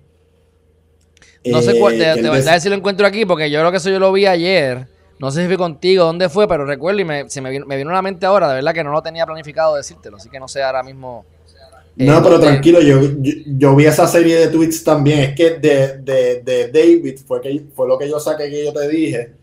No 1.52 1.62
sé 1.62 1.80
cuál, 1.80 1.98
de, 1.98 2.16
de 2.22 2.30
verdad 2.30 2.60
si 2.60 2.70
lo 2.70 2.76
encuentro 2.76 3.06
aquí, 3.06 3.26
porque 3.26 3.50
yo 3.50 3.60
creo 3.60 3.72
que 3.72 3.78
eso 3.78 3.90
yo 3.90 4.00
lo 4.00 4.12
vi 4.12 4.26
ayer. 4.26 4.88
No 5.20 5.32
sé 5.32 5.42
si 5.42 5.48
fue 5.48 5.58
contigo, 5.58 6.06
dónde 6.06 6.30
fue, 6.30 6.48
pero 6.48 6.66
recuerdo 6.66 7.00
y 7.02 7.06
me, 7.06 7.30
se 7.30 7.42
me 7.42 7.50
vino, 7.50 7.66
me 7.66 7.76
vino 7.76 7.90
a 7.90 7.94
la 7.94 8.02
mente 8.02 8.26
ahora, 8.26 8.50
de 8.50 8.56
verdad 8.56 8.74
que 8.74 8.84
no 8.84 8.92
lo 8.92 9.02
tenía 9.02 9.26
planificado 9.26 9.76
decírtelo, 9.76 10.18
así 10.18 10.30
que 10.30 10.40
no 10.40 10.48
sé 10.48 10.62
ahora 10.62 10.84
mismo. 10.84 11.26
No, 11.96 12.18
eh, 12.18 12.22
pero 12.22 12.40
tranquilo, 12.40 12.80
yo, 12.82 13.00
yo, 13.20 13.76
vi 13.76 13.86
esa 13.86 14.06
serie 14.06 14.36
de 14.38 14.48
tweets 14.50 14.84
también. 14.84 15.22
Es 15.22 15.36
que 15.36 15.56
de, 15.56 15.98
de, 15.98 16.42
de 16.44 16.68
David 16.72 17.18
fue, 17.26 17.42
que, 17.42 17.64
fue 17.74 17.88
lo 17.88 17.98
que 17.98 18.08
yo 18.08 18.20
saqué 18.20 18.50
que 18.52 18.66
yo 18.66 18.72
te 18.72 18.88
dije 18.88 19.38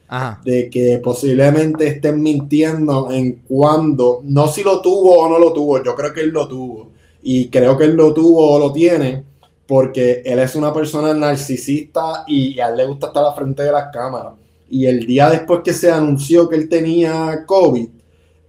de 0.45 0.71
que 0.71 1.01
posiblemente 1.03 1.87
estén 1.89 2.23
mintiendo 2.23 3.11
en 3.11 3.43
cuando, 3.49 4.21
no 4.25 4.47
si 4.49 4.63
lo 4.63 4.81
tuvo 4.81 5.19
o 5.19 5.29
no 5.29 5.39
lo 5.39 5.53
tuvo, 5.53 5.83
yo 5.83 5.95
creo 5.95 6.13
que 6.13 6.21
él 6.21 6.31
lo 6.31 6.47
tuvo. 6.47 6.93
Y 7.23 7.49
creo 7.49 7.77
que 7.77 7.85
él 7.85 7.95
lo 7.95 8.13
tuvo 8.13 8.53
o 8.53 8.59
lo 8.59 8.73
tiene 8.73 9.25
porque 9.67 10.23
él 10.25 10.39
es 10.39 10.55
una 10.55 10.73
persona 10.73 11.15
narcisista 11.15 12.25
y 12.27 12.59
a 12.61 12.69
él 12.69 12.77
le 12.77 12.87
gusta 12.87 13.07
estar 13.09 13.23
a 13.23 13.29
la 13.29 13.35
frente 13.35 13.63
de 13.63 13.73
las 13.73 13.93
cámaras. 13.93 14.35
Y 14.71 14.87
el 14.87 15.07
día 15.07 15.31
después 15.31 15.61
que 15.65 15.73
se 15.73 15.91
anunció 15.91 16.49
que 16.49 16.57
él 16.57 16.69
tenía 16.69 17.45
COVID, 17.47 17.89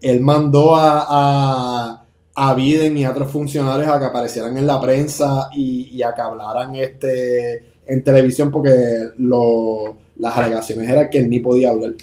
él 0.01 0.21
mandó 0.21 0.75
a, 0.75 2.05
a, 2.35 2.53
Biden 2.53 2.97
y 2.97 3.05
a 3.05 3.11
otros 3.11 3.31
funcionarios 3.31 3.87
a 3.87 3.99
que 3.99 4.05
aparecieran 4.05 4.57
en 4.57 4.67
la 4.67 4.79
prensa 4.79 5.49
y, 5.53 5.89
y 5.91 6.03
a 6.03 6.13
que 6.13 6.21
hablaran 6.21 6.75
este, 6.75 7.63
en 7.85 8.03
televisión 8.03 8.51
porque 8.51 9.09
lo 9.17 9.97
las 10.17 10.37
alegaciones 10.37 10.89
eran 10.89 11.09
que 11.09 11.19
él 11.19 11.29
ni 11.29 11.39
podía 11.39 11.69
hablar. 11.69 11.93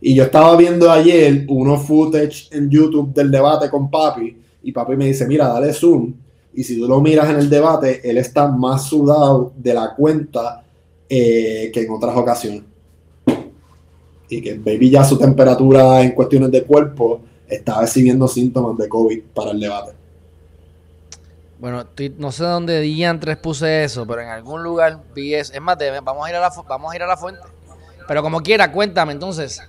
Y 0.00 0.14
yo 0.14 0.24
estaba 0.24 0.56
viendo 0.56 0.90
ayer 0.90 1.44
unos 1.48 1.86
footage 1.86 2.48
en 2.50 2.68
YouTube 2.68 3.12
del 3.14 3.30
debate 3.30 3.70
con 3.70 3.90
papi 3.90 4.36
y 4.62 4.72
papi 4.72 4.96
me 4.96 5.06
dice, 5.06 5.26
mira, 5.26 5.48
dale 5.48 5.72
zoom. 5.72 6.12
Y 6.54 6.64
si 6.64 6.78
tú 6.78 6.86
lo 6.86 7.00
miras 7.00 7.30
en 7.30 7.36
el 7.36 7.48
debate, 7.48 8.08
él 8.08 8.18
está 8.18 8.48
más 8.48 8.84
sudado 8.84 9.52
de 9.56 9.74
la 9.74 9.94
cuenta 9.94 10.62
eh, 11.08 11.70
que 11.72 11.82
en 11.82 11.90
otras 11.90 12.16
ocasiones. 12.16 12.62
Y 14.28 14.40
que 14.40 14.54
baby 14.54 14.90
ya 14.90 15.04
su 15.04 15.18
temperatura 15.18 16.02
en 16.02 16.12
cuestiones 16.12 16.50
de 16.50 16.64
cuerpo 16.64 17.20
estaba 17.48 17.82
exhibiendo 17.82 18.26
síntomas 18.28 18.76
de 18.78 18.88
COVID 18.88 19.22
para 19.34 19.50
el 19.50 19.60
debate. 19.60 19.92
Bueno, 21.58 21.86
no 22.18 22.32
sé 22.32 22.44
dónde 22.44 22.80
diantres 22.80 23.36
puse 23.36 23.84
eso, 23.84 24.04
pero 24.06 24.20
en 24.20 24.28
algún 24.28 24.62
lugar 24.62 25.00
vi 25.14 25.34
eso. 25.34 25.52
Es 25.52 25.60
más, 25.60 25.76
vamos, 26.02 26.26
a 26.26 26.30
ir 26.30 26.36
a 26.36 26.40
la, 26.40 26.50
vamos 26.68 26.92
a 26.92 26.96
ir 26.96 27.02
a 27.02 27.06
la 27.06 27.16
fuente. 27.16 27.42
Pero 28.08 28.22
como 28.22 28.40
quiera, 28.40 28.72
cuéntame 28.72 29.12
entonces. 29.12 29.62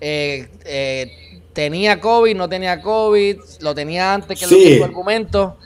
Eh, 0.00 0.48
eh, 0.64 1.10
¿Tenía 1.52 2.00
COVID? 2.00 2.36
¿No 2.36 2.48
tenía 2.48 2.80
COVID? 2.80 3.38
¿Lo 3.60 3.74
tenía 3.74 4.14
antes 4.14 4.38
que 4.38 4.46
sí. 4.46 4.74
el 4.74 4.82
argumento? 4.82 5.56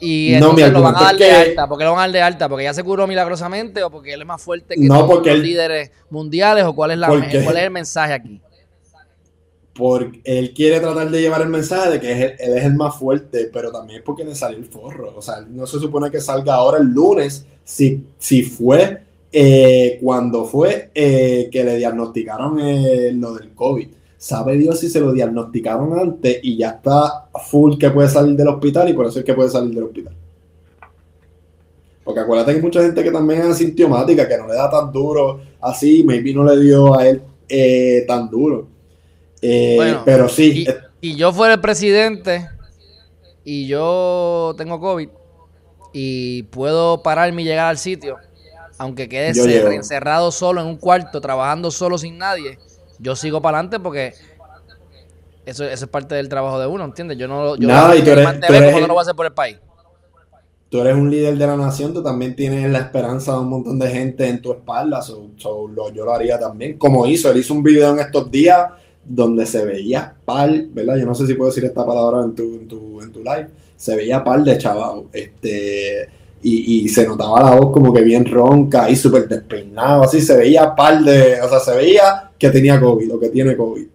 Y 0.00 0.34
entonces 0.34 0.72
lo 0.72 0.82
van 0.82 0.96
a 0.96 1.00
dar 1.00 1.16
de 1.16 1.30
alta. 1.30 1.68
¿Por 1.68 1.78
qué 1.78 1.84
lo 1.84 1.90
van 1.92 1.98
a 1.98 2.02
dar 2.02 2.12
de 2.12 2.22
alta? 2.22 2.48
¿Porque 2.48 2.64
ya 2.64 2.74
se 2.74 2.84
curó 2.84 3.06
milagrosamente 3.06 3.82
o 3.82 3.90
porque 3.90 4.12
él 4.12 4.20
es 4.20 4.26
más 4.26 4.42
fuerte 4.42 4.74
que 4.76 4.88
todos 4.88 5.26
los 5.26 5.38
líderes 5.38 5.90
mundiales? 6.10 6.64
¿O 6.64 6.74
cuál 6.74 6.92
es, 6.92 6.98
la, 6.98 7.08
cuál 7.08 7.56
es 7.56 7.62
el 7.62 7.70
mensaje 7.70 8.12
aquí? 8.12 8.40
porque 9.78 10.20
él 10.24 10.52
quiere 10.52 10.80
tratar 10.80 11.08
de 11.08 11.20
llevar 11.20 11.40
el 11.40 11.48
mensaje 11.48 11.90
de 11.92 12.00
que 12.00 12.10
él 12.10 12.34
es 12.56 12.64
el 12.64 12.74
más 12.74 12.98
fuerte, 12.98 13.48
pero 13.52 13.70
también 13.70 14.00
es 14.00 14.04
porque 14.04 14.24
le 14.24 14.34
salió 14.34 14.58
el 14.58 14.64
forro. 14.64 15.14
O 15.16 15.22
sea, 15.22 15.46
no 15.48 15.68
se 15.68 15.78
supone 15.78 16.10
que 16.10 16.20
salga 16.20 16.54
ahora 16.54 16.78
el 16.78 16.88
lunes, 16.88 17.46
si, 17.62 18.04
si 18.18 18.42
fue 18.42 19.02
eh, 19.30 19.98
cuando 20.02 20.46
fue 20.46 20.90
eh, 20.92 21.48
que 21.52 21.62
le 21.62 21.76
diagnosticaron 21.76 22.58
eh, 22.58 23.12
lo 23.12 23.34
del 23.34 23.50
COVID. 23.50 23.88
Sabe 24.18 24.58
Dios 24.58 24.80
si 24.80 24.90
se 24.90 25.00
lo 25.00 25.12
diagnosticaron 25.12 25.96
antes 25.96 26.40
y 26.42 26.56
ya 26.56 26.70
está 26.70 27.28
full 27.48 27.78
que 27.78 27.88
puede 27.90 28.08
salir 28.08 28.36
del 28.36 28.48
hospital 28.48 28.88
y 28.88 28.92
por 28.92 29.06
eso 29.06 29.20
es 29.20 29.24
que 29.24 29.32
puede 29.32 29.48
salir 29.48 29.72
del 29.72 29.84
hospital. 29.84 30.12
Porque 32.02 32.20
acuérdate 32.20 32.50
que 32.50 32.56
hay 32.56 32.62
mucha 32.62 32.82
gente 32.82 33.04
que 33.04 33.12
también 33.12 33.42
es 33.42 33.46
asintomática, 33.46 34.26
que 34.26 34.36
no 34.36 34.48
le 34.48 34.54
da 34.54 34.68
tan 34.68 34.90
duro 34.90 35.40
así, 35.60 36.02
maybe 36.02 36.34
no 36.34 36.42
le 36.42 36.58
dio 36.58 36.98
a 36.98 37.06
él 37.06 37.22
tan 38.08 38.28
duro. 38.28 38.66
Eh, 39.40 39.96
pero 40.04 40.28
sí. 40.28 40.66
Y, 41.00 41.14
yo 41.14 41.32
fuera 41.32 41.54
el 41.54 41.60
presidente 41.60 42.48
y 43.44 43.68
yo 43.68 44.52
tengo 44.58 44.80
COVID 44.80 45.10
y 45.92 46.42
puedo 46.44 47.04
pararme 47.04 47.42
y 47.42 47.44
llegar 47.44 47.68
al 47.68 47.78
sitio, 47.78 48.16
aunque 48.78 49.08
quede 49.08 49.30
encerrado 49.76 50.32
solo 50.32 50.60
en 50.60 50.66
un 50.66 50.76
cuarto, 50.76 51.20
trabajando 51.20 51.70
solo 51.70 51.98
sin 51.98 52.18
nadie, 52.18 52.58
yo 52.98 53.16
sigo 53.16 53.40
para 53.40 53.58
adelante 53.58 53.80
porque 53.80 54.14
eso, 55.46 55.64
eso, 55.64 55.84
es 55.84 55.90
parte 55.90 56.14
del 56.14 56.28
trabajo 56.28 56.60
de 56.60 56.66
uno, 56.66 56.84
¿entiendes? 56.84 57.16
Yo 57.18 57.26
no, 57.26 57.56
yo 57.56 57.66
Nada, 57.66 57.96
y 57.96 58.02
tú 58.02 58.10
eres, 58.10 58.80
no 58.80 58.86
lo 58.86 58.94
voy 58.94 58.98
a 58.98 59.02
hacer 59.02 59.14
por 59.14 59.26
el 59.26 59.32
país. 59.32 59.56
Tú 60.68 60.80
eres 60.80 60.94
un 60.94 61.10
líder 61.10 61.38
de 61.38 61.46
la 61.46 61.56
nación, 61.56 61.94
tú 61.94 62.02
también 62.02 62.36
tienes 62.36 62.70
la 62.70 62.80
esperanza 62.80 63.32
de 63.32 63.38
un 63.38 63.48
montón 63.48 63.78
de 63.78 63.88
gente 63.88 64.28
en 64.28 64.42
tu 64.42 64.52
espalda, 64.52 65.00
yo 65.38 66.04
lo 66.04 66.12
haría 66.12 66.38
también, 66.38 66.76
como 66.76 67.06
hizo, 67.06 67.30
él 67.30 67.38
hizo 67.38 67.54
un 67.54 67.62
video 67.62 67.92
en 67.92 68.00
estos 68.00 68.30
días 68.30 68.68
donde 69.02 69.46
se 69.46 69.64
veía 69.64 70.14
par, 70.26 70.50
¿verdad? 70.68 70.96
Yo 70.96 71.06
no 71.06 71.14
sé 71.14 71.26
si 71.26 71.32
puedo 71.32 71.48
decir 71.50 71.64
esta 71.64 71.86
palabra 71.86 72.22
en 72.22 72.34
tu, 72.34 72.42
en 72.42 72.68
tu, 72.68 73.00
en 73.00 73.10
tu 73.10 73.20
live, 73.20 73.48
se 73.74 73.96
veía 73.96 74.22
par 74.22 74.42
de 74.44 74.58
chaval, 74.58 75.04
este, 75.12 76.10
y, 76.42 76.84
y, 76.84 76.88
se 76.88 77.06
notaba 77.06 77.42
la 77.42 77.56
voz 77.56 77.72
como 77.72 77.92
que 77.92 78.02
bien 78.02 78.24
ronca 78.24 78.88
y 78.88 78.96
súper 78.96 79.28
despeinado, 79.28 80.04
así 80.04 80.20
se 80.20 80.36
veía 80.36 80.74
par 80.74 81.02
de, 81.02 81.40
o 81.40 81.48
sea, 81.48 81.60
se 81.60 81.74
veía 81.74 82.30
que 82.38 82.50
tenía 82.50 82.80
COVID 82.80 83.14
o 83.14 83.20
que 83.20 83.28
tiene 83.28 83.56
COVID. 83.56 83.86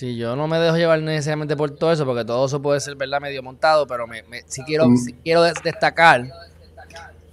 Sí, 0.00 0.16
yo 0.16 0.34
no 0.34 0.48
me 0.48 0.58
dejo 0.58 0.78
llevar 0.78 1.02
necesariamente 1.02 1.56
por 1.56 1.72
todo 1.72 1.92
eso, 1.92 2.06
porque 2.06 2.24
todo 2.24 2.46
eso 2.46 2.62
puede 2.62 2.80
ser, 2.80 2.96
¿verdad?, 2.96 3.20
medio 3.20 3.42
montado, 3.42 3.86
pero 3.86 4.06
me, 4.06 4.24
sí 4.46 4.62
quiero, 4.64 4.88
mm. 4.88 4.96
quiero 5.22 5.42
destacar 5.42 6.26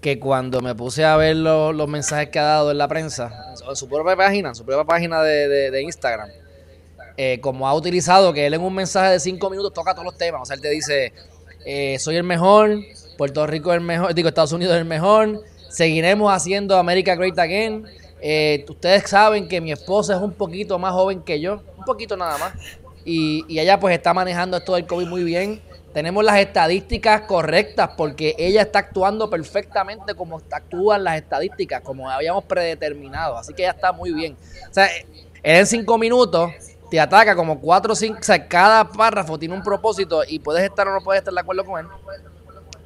que 0.01 0.19
cuando 0.19 0.61
me 0.61 0.75
puse 0.75 1.05
a 1.05 1.15
ver 1.15 1.37
los 1.37 1.87
mensajes 1.87 2.29
que 2.29 2.39
ha 2.39 2.43
dado 2.43 2.71
en 2.71 2.77
la 2.77 2.87
prensa, 2.87 3.53
en 3.67 3.75
su 3.75 3.87
propia 3.87 4.15
página, 4.15 4.49
en 4.49 4.55
su 4.55 4.65
propia 4.65 4.83
página 4.83 5.21
de, 5.21 5.81
Instagram, 5.81 6.29
eh, 7.15 7.39
como 7.41 7.67
ha 7.67 7.73
utilizado 7.73 8.33
que 8.33 8.45
él 8.45 8.53
en 8.53 8.61
un 8.61 8.75
mensaje 8.75 9.13
de 9.13 9.19
cinco 9.19 9.49
minutos 9.49 9.73
toca 9.73 9.93
todos 9.93 10.05
los 10.05 10.17
temas, 10.17 10.41
o 10.41 10.45
sea, 10.45 10.55
él 10.55 10.61
te 10.61 10.69
dice, 10.69 11.13
eh, 11.65 11.97
soy 11.99 12.17
el 12.17 12.23
mejor, 12.23 12.79
Puerto 13.17 13.45
Rico 13.47 13.71
es 13.71 13.77
el 13.77 13.83
mejor, 13.83 14.13
digo, 14.13 14.29
Estados 14.29 14.51
Unidos 14.51 14.75
es 14.75 14.81
el 14.81 14.87
mejor, 14.87 15.43
seguiremos 15.69 16.31
haciendo 16.31 16.77
America 16.77 17.15
Great 17.15 17.37
Again, 17.37 17.85
eh, 18.21 18.65
ustedes 18.67 19.09
saben 19.09 19.47
que 19.47 19.61
mi 19.61 19.71
esposa 19.71 20.15
es 20.15 20.21
un 20.21 20.33
poquito 20.33 20.79
más 20.79 20.93
joven 20.93 21.21
que 21.21 21.39
yo, 21.39 21.61
un 21.77 21.85
poquito 21.85 22.17
nada 22.17 22.37
más. 22.37 22.53
Y, 23.05 23.45
ella 23.59 23.79
pues 23.79 23.95
está 23.95 24.13
manejando 24.13 24.57
esto 24.57 24.75
del 24.75 24.85
COVID 24.85 25.07
muy 25.07 25.23
bien. 25.23 25.61
Tenemos 25.93 26.23
las 26.23 26.39
estadísticas 26.39 27.21
correctas 27.21 27.91
porque 27.97 28.35
ella 28.37 28.61
está 28.61 28.79
actuando 28.79 29.29
perfectamente 29.29 30.13
como 30.13 30.41
actúan 30.51 31.03
las 31.03 31.15
estadísticas, 31.15 31.81
como 31.81 32.09
habíamos 32.09 32.43
predeterminado. 32.43 33.37
Así 33.37 33.53
que 33.53 33.63
ella 33.63 33.71
está 33.71 33.91
muy 33.91 34.11
bien. 34.11 34.35
O 34.69 34.73
sea, 34.73 34.89
en 35.41 35.65
cinco 35.65 35.97
minutos 35.97 36.51
te 36.91 36.99
ataca 36.99 37.35
como 37.35 37.59
cuatro 37.59 37.93
o 37.93 37.95
cinco, 37.95 38.19
o 38.19 38.23
sea, 38.23 38.47
cada 38.47 38.87
párrafo 38.89 39.39
tiene 39.39 39.55
un 39.55 39.63
propósito 39.63 40.21
y 40.27 40.39
puedes 40.39 40.63
estar 40.63 40.87
o 40.87 40.93
no 40.93 41.01
puedes 41.01 41.19
estar 41.19 41.33
de 41.33 41.39
acuerdo 41.39 41.65
con 41.65 41.79
él. 41.79 41.87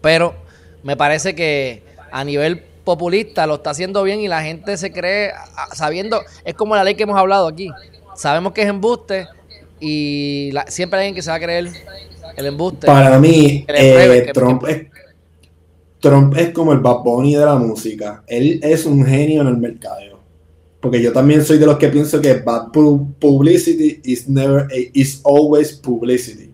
Pero 0.01 0.35
me 0.83 0.97
parece 0.97 1.35
que 1.35 1.83
a 2.11 2.23
nivel 2.23 2.63
populista, 2.83 3.45
lo 3.47 3.55
está 3.55 3.69
haciendo 3.69 4.03
bien 4.03 4.19
y 4.21 4.27
la 4.27 4.41
gente 4.41 4.75
se 4.77 4.91
cree, 4.91 5.31
sabiendo, 5.73 6.21
es 6.43 6.55
como 6.55 6.75
la 6.75 6.83
ley 6.83 6.95
que 6.95 7.03
hemos 7.03 7.17
hablado 7.17 7.47
aquí. 7.47 7.69
Sabemos 8.15 8.53
que 8.53 8.63
es 8.63 8.67
embuste 8.67 9.27
y 9.79 10.51
siempre 10.67 10.99
hay 10.99 11.05
alguien 11.05 11.15
que 11.15 11.21
se 11.21 11.29
va 11.29 11.37
a 11.37 11.39
creer 11.39 11.69
el 12.35 12.45
embuste. 12.45 12.87
Para 12.87 13.19
mí, 13.19 13.65
eh, 13.67 14.31
Trump, 14.33 14.65
es, 14.67 14.87
Trump 15.99 16.35
es 16.35 16.49
como 16.49 16.73
el 16.73 16.79
Bad 16.79 17.03
Bunny 17.03 17.35
de 17.35 17.45
la 17.45 17.55
música. 17.55 18.23
Él 18.27 18.59
es 18.63 18.85
un 18.85 19.05
genio 19.05 19.41
en 19.41 19.47
el 19.47 19.57
mercado. 19.57 20.21
Porque 20.81 20.99
yo 20.99 21.13
también 21.13 21.45
soy 21.45 21.59
de 21.59 21.67
los 21.67 21.77
que 21.77 21.89
pienso 21.89 22.19
que 22.19 22.33
bad 22.33 22.71
publicity 22.71 24.01
is 24.03 24.27
never 24.27 24.67
is 24.93 25.21
always 25.23 25.73
publicity. 25.73 26.50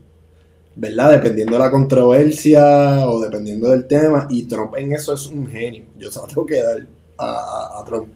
¿Verdad? 0.77 1.11
Dependiendo 1.11 1.53
de 1.53 1.59
la 1.59 1.71
controversia 1.71 3.07
o 3.09 3.19
dependiendo 3.19 3.69
del 3.69 3.87
tema. 3.87 4.27
Y 4.29 4.43
Trump 4.43 4.75
en 4.77 4.93
eso 4.93 5.13
es 5.13 5.25
un 5.27 5.47
genio. 5.47 5.85
Yo 5.97 6.11
se 6.11 6.19
lo 6.19 6.27
tengo 6.27 6.45
que 6.45 6.61
dar 6.61 6.87
a, 7.17 7.83
Trump 7.85 8.07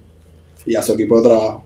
y 0.65 0.75
a 0.75 0.83
su 0.83 0.93
equipo 0.93 1.17
de 1.17 1.27
trabajo. 1.27 1.63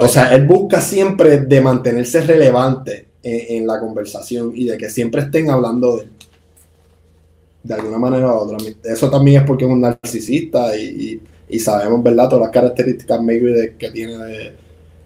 O 0.00 0.08
sea, 0.08 0.34
él 0.34 0.46
busca 0.46 0.80
siempre 0.80 1.38
de 1.38 1.60
mantenerse 1.60 2.22
relevante 2.22 3.06
en, 3.22 3.66
la 3.66 3.78
conversación 3.78 4.52
y 4.54 4.64
de 4.64 4.76
que 4.76 4.90
siempre 4.90 5.22
estén 5.22 5.50
hablando 5.50 5.98
de 5.98 6.02
él. 6.04 6.10
De 7.62 7.74
alguna 7.74 7.98
manera 7.98 8.32
u 8.32 8.36
otra. 8.38 8.56
Eso 8.84 9.10
también 9.10 9.42
es 9.42 9.46
porque 9.46 9.66
es 9.66 9.70
un 9.70 9.82
narcisista 9.82 10.74
y, 10.74 11.20
sabemos, 11.58 12.02
¿verdad? 12.02 12.30
Todas 12.30 12.46
las 12.46 12.50
características 12.52 13.22
maybe 13.22 13.76
que 13.78 13.90
tiene 13.90 14.16
de, 14.16 14.52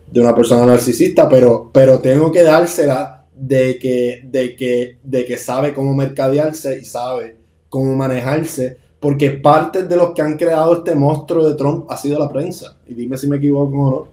de 0.07 0.21
una 0.21 0.35
persona 0.35 0.67
narcisista, 0.67 1.29
pero, 1.29 1.71
pero 1.73 1.99
tengo 1.99 2.31
que 2.31 2.43
dársela 2.43 3.25
de 3.35 3.79
que, 3.79 4.23
de, 4.25 4.55
que, 4.55 4.99
de 5.03 5.25
que 5.25 5.37
sabe 5.37 5.75
cómo 5.75 5.95
mercadearse 5.95 6.79
y 6.79 6.85
sabe 6.85 7.37
cómo 7.69 7.95
manejarse, 7.97 8.79
porque 9.01 9.31
parte 9.33 9.83
de 9.83 9.97
los 9.97 10.13
que 10.13 10.23
han 10.23 10.37
creado 10.37 10.79
este 10.79 10.95
monstruo 10.95 11.49
de 11.49 11.55
Trump 11.57 11.91
ha 11.91 11.97
sido 11.97 12.19
la 12.19 12.31
prensa. 12.31 12.77
Y 12.87 12.95
dime 12.95 13.19
si 13.19 13.27
me 13.27 13.37
equivoco 13.37 13.77
o 13.77 13.91
no. 13.91 14.09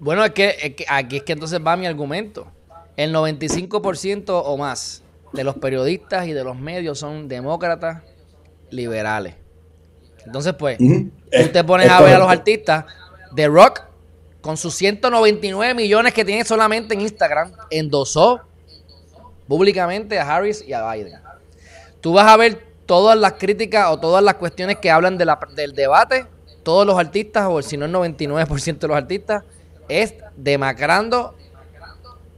Bueno, 0.00 0.24
es 0.24 0.30
que, 0.30 0.56
es 0.62 0.74
que 0.74 0.84
aquí 0.88 1.18
es 1.18 1.22
que 1.24 1.32
entonces 1.32 1.60
va 1.64 1.76
mi 1.76 1.86
argumento. 1.86 2.46
El 2.96 3.14
95% 3.14 4.42
o 4.44 4.56
más 4.56 5.02
de 5.32 5.44
los 5.44 5.56
periodistas 5.56 6.26
y 6.26 6.32
de 6.32 6.42
los 6.42 6.58
medios 6.58 6.98
son 6.98 7.28
demócratas 7.28 8.02
liberales. 8.70 9.34
Entonces, 10.24 10.54
pues, 10.54 10.78
tú 10.78 11.48
te 11.52 11.64
pones 11.64 11.88
a 11.90 12.00
ver 12.00 12.14
a 12.14 12.18
los 12.18 12.28
artistas. 12.28 12.84
The 13.34 13.48
Rock 13.48 13.87
con 14.40 14.56
sus 14.56 14.74
199 14.74 15.74
millones 15.74 16.14
que 16.14 16.24
tiene 16.24 16.44
solamente 16.44 16.94
en 16.94 17.00
Instagram, 17.00 17.52
endosó 17.70 18.40
públicamente 19.46 20.18
a 20.18 20.36
Harris 20.36 20.64
y 20.66 20.72
a 20.72 20.90
Biden. 20.92 21.14
Tú 22.00 22.12
vas 22.12 22.26
a 22.26 22.36
ver 22.36 22.66
todas 22.86 23.18
las 23.18 23.34
críticas 23.34 23.90
o 23.90 23.98
todas 23.98 24.22
las 24.22 24.34
cuestiones 24.34 24.78
que 24.78 24.90
hablan 24.90 25.18
de 25.18 25.24
la, 25.24 25.38
del 25.54 25.72
debate, 25.72 26.26
todos 26.62 26.86
los 26.86 26.98
artistas, 26.98 27.46
o 27.50 27.60
si 27.62 27.76
no 27.76 27.86
el 27.86 27.92
99% 27.92 28.78
de 28.78 28.88
los 28.88 28.96
artistas, 28.96 29.42
es 29.88 30.14
demacrando 30.36 31.34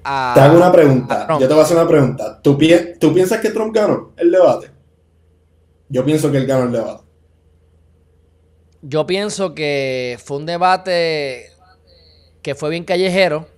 a... 0.02 0.32
Te 0.34 0.40
hago 0.40 0.56
una 0.56 0.72
pregunta, 0.72 1.26
yo 1.38 1.46
te 1.46 1.54
voy 1.54 1.58
a 1.58 1.64
hacer 1.64 1.76
una 1.76 1.88
pregunta. 1.88 2.40
¿Tú, 2.40 2.58
¿Tú 2.98 3.12
piensas 3.12 3.40
que 3.40 3.50
Trump 3.50 3.74
ganó 3.74 4.12
el 4.16 4.30
debate? 4.30 4.70
Yo 5.88 6.04
pienso 6.04 6.30
que 6.30 6.38
él 6.38 6.46
ganó 6.46 6.64
el 6.64 6.72
debate. 6.72 7.04
Yo 8.82 9.06
pienso 9.06 9.54
que 9.54 10.18
fue 10.24 10.38
un 10.38 10.46
debate 10.46 11.49
que 12.42 12.55
fue 12.55 12.70
bien 12.70 12.85
callejero, 12.85 13.48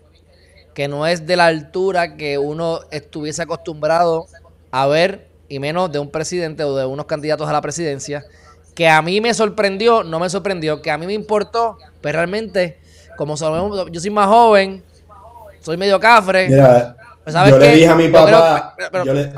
que 0.75 0.88
no 0.88 1.07
es 1.07 1.27
de 1.27 1.37
la 1.37 1.47
altura 1.47 2.16
que 2.16 2.38
uno 2.38 2.81
estuviese 2.90 3.42
acostumbrado 3.42 4.27
a 4.71 4.87
ver, 4.87 5.29
y 5.49 5.59
menos 5.59 5.92
de 5.92 5.99
un 5.99 6.11
presidente 6.11 6.64
o 6.64 6.75
de 6.75 6.87
unos 6.87 7.07
candidatos 7.07 7.49
a 7.49 7.53
la 7.53 7.61
presidencia, 7.61 8.25
que 8.75 8.88
a 8.88 9.03
mí 9.03 9.21
me 9.21 9.35
sorprendió, 9.35 10.03
no 10.03 10.18
me 10.18 10.31
sorprendió, 10.31 10.81
que 10.81 10.90
a 10.90 10.97
mí 10.97 11.07
me 11.07 11.12
importó, 11.12 11.77
pero 11.79 11.90
pues 12.01 12.14
realmente, 12.14 12.81
como 13.18 13.37
yo 13.37 14.01
soy 14.01 14.11
más 14.11 14.29
joven, 14.29 14.83
soy 15.61 15.77
medio 15.77 16.01
cafre. 16.01 16.49
Pues, 17.23 17.35
yo 17.35 17.59
le 17.59 17.75
dije 17.75 17.87
a 17.87 17.95
mi 17.95 18.09
papá, 18.09 18.75
yo 19.05 19.12
le 19.12 19.31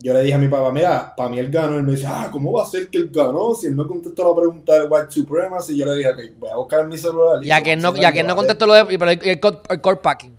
dije 0.00 0.34
a 0.34 0.38
mi 0.38 0.48
papá, 0.48 0.72
mira, 0.72 1.14
para 1.16 1.28
mí 1.28 1.38
él 1.38 1.50
ganó. 1.50 1.76
Él 1.76 1.82
me 1.82 1.92
dice, 1.92 2.06
ah, 2.06 2.28
¿cómo 2.30 2.52
va 2.52 2.62
a 2.62 2.66
ser 2.66 2.88
que 2.88 2.98
él 2.98 3.10
ganó? 3.12 3.54
Si 3.54 3.66
él 3.66 3.76
no 3.76 3.86
contestó 3.86 4.28
la 4.28 4.40
pregunta 4.40 4.74
de 4.74 4.86
White 4.86 5.10
Supremacy, 5.10 5.76
yo 5.76 5.86
le 5.86 5.96
dije, 5.96 6.10
voy 6.38 6.50
a 6.50 6.56
buscar 6.56 6.86
mi 6.86 6.96
celular. 6.96 7.42
Ya 7.42 7.62
que 7.62 7.76
no, 7.76 7.94
ya 7.96 8.12
que 8.12 8.22
no 8.22 8.36
contestó 8.36 8.66
lo 8.66 8.74
de 8.74 8.84
pero 8.98 9.10
el, 9.10 9.20
el, 9.22 9.40
core 9.40 9.96
packing. 10.02 10.36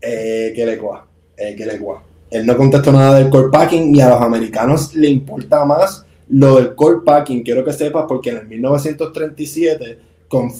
Eh, 0.00 0.52
que 0.54 0.64
le 0.64 0.78
cua, 0.78 1.06
eh, 1.36 1.54
que 1.56 1.66
le 1.66 1.78
cua. 1.78 2.02
Él 2.30 2.46
no 2.46 2.56
contestó 2.56 2.92
nada 2.92 3.18
del 3.18 3.30
core 3.30 3.48
packing 3.50 3.94
y 3.94 4.00
a 4.00 4.10
los 4.10 4.20
americanos 4.20 4.94
le 4.94 5.08
importa 5.08 5.64
más 5.64 6.04
lo 6.28 6.56
del 6.56 6.74
core 6.74 7.00
packing. 7.04 7.42
Quiero 7.42 7.64
que 7.64 7.72
sepas, 7.72 8.04
porque 8.06 8.30
en 8.30 8.38
el 8.38 8.46
1937, 8.46 9.98
con, 10.28 10.52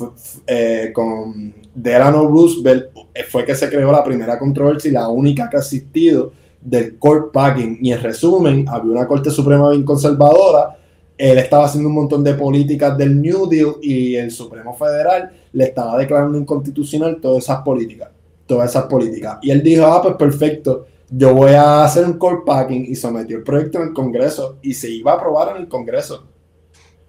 eh, 0.47 0.91
con 0.93 1.55
Delano 1.75 2.27
Roosevelt, 2.27 2.87
eh, 3.15 3.25
fue 3.25 3.45
que 3.45 3.55
se 3.55 3.69
creó 3.69 3.93
la 3.93 4.05
primera 4.05 4.39
controversia 4.39 4.89
y 4.89 4.95
la 4.95 5.09
única 5.09 5.49
que 5.49 5.57
ha 5.57 5.61
existido 5.61 6.33
del 6.67 6.99
court 6.99 7.33
packing. 7.33 7.79
Y 7.81 7.93
en 7.93 8.03
resumen, 8.03 8.67
había 8.69 8.93
una 8.93 9.07
Corte 9.07 9.31
Suprema 9.31 9.71
bien 9.71 9.85
conservadora. 9.85 10.77
Él 11.17 11.39
estaba 11.39 11.65
haciendo 11.65 11.89
un 11.89 11.95
montón 11.95 12.23
de 12.23 12.35
políticas 12.35 12.99
del 12.99 13.21
New 13.21 13.49
Deal 13.49 13.77
y 13.81 14.17
el 14.17 14.31
Supremo 14.31 14.75
Federal 14.75 15.31
le 15.53 15.65
estaba 15.65 15.97
declarando 15.97 16.37
inconstitucional 16.37 17.19
todas 17.21 17.45
esas 17.45 17.63
políticas. 17.63 18.11
Todas 18.47 18.71
esas 18.71 18.85
políticas. 18.85 19.39
Y 19.43 19.51
él 19.51 19.63
dijo, 19.63 19.87
ah, 19.87 20.03
pues 20.03 20.17
perfecto, 20.17 20.87
yo 21.09 21.35
voy 21.35 21.53
a 21.53 21.85
hacer 21.85 22.05
un 22.05 22.15
court 22.15 22.45
packing 22.45 22.85
y 22.85 22.95
sometió 22.95 23.39
el 23.39 23.43
proyecto 23.45 23.79
en 23.79 23.89
el 23.89 23.95
Congreso 23.95 24.59
y 24.61 24.75
se 24.75 24.91
iba 24.91 25.13
a 25.13 25.15
aprobar 25.15 25.57
en 25.57 25.63
el 25.63 25.69
Congreso. 25.69 26.27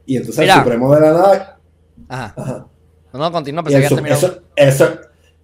Y 0.05 0.17
entonces 0.17 0.47
el 0.47 0.51
Supremo 0.51 0.93
de 0.95 1.01
la 1.01 1.11
nada... 1.11 1.59
Ajá. 2.07 2.67
No, 3.11 3.19
no, 3.19 3.31
continúa, 3.31 3.63
eso, 3.67 4.41
eso, 4.55 4.89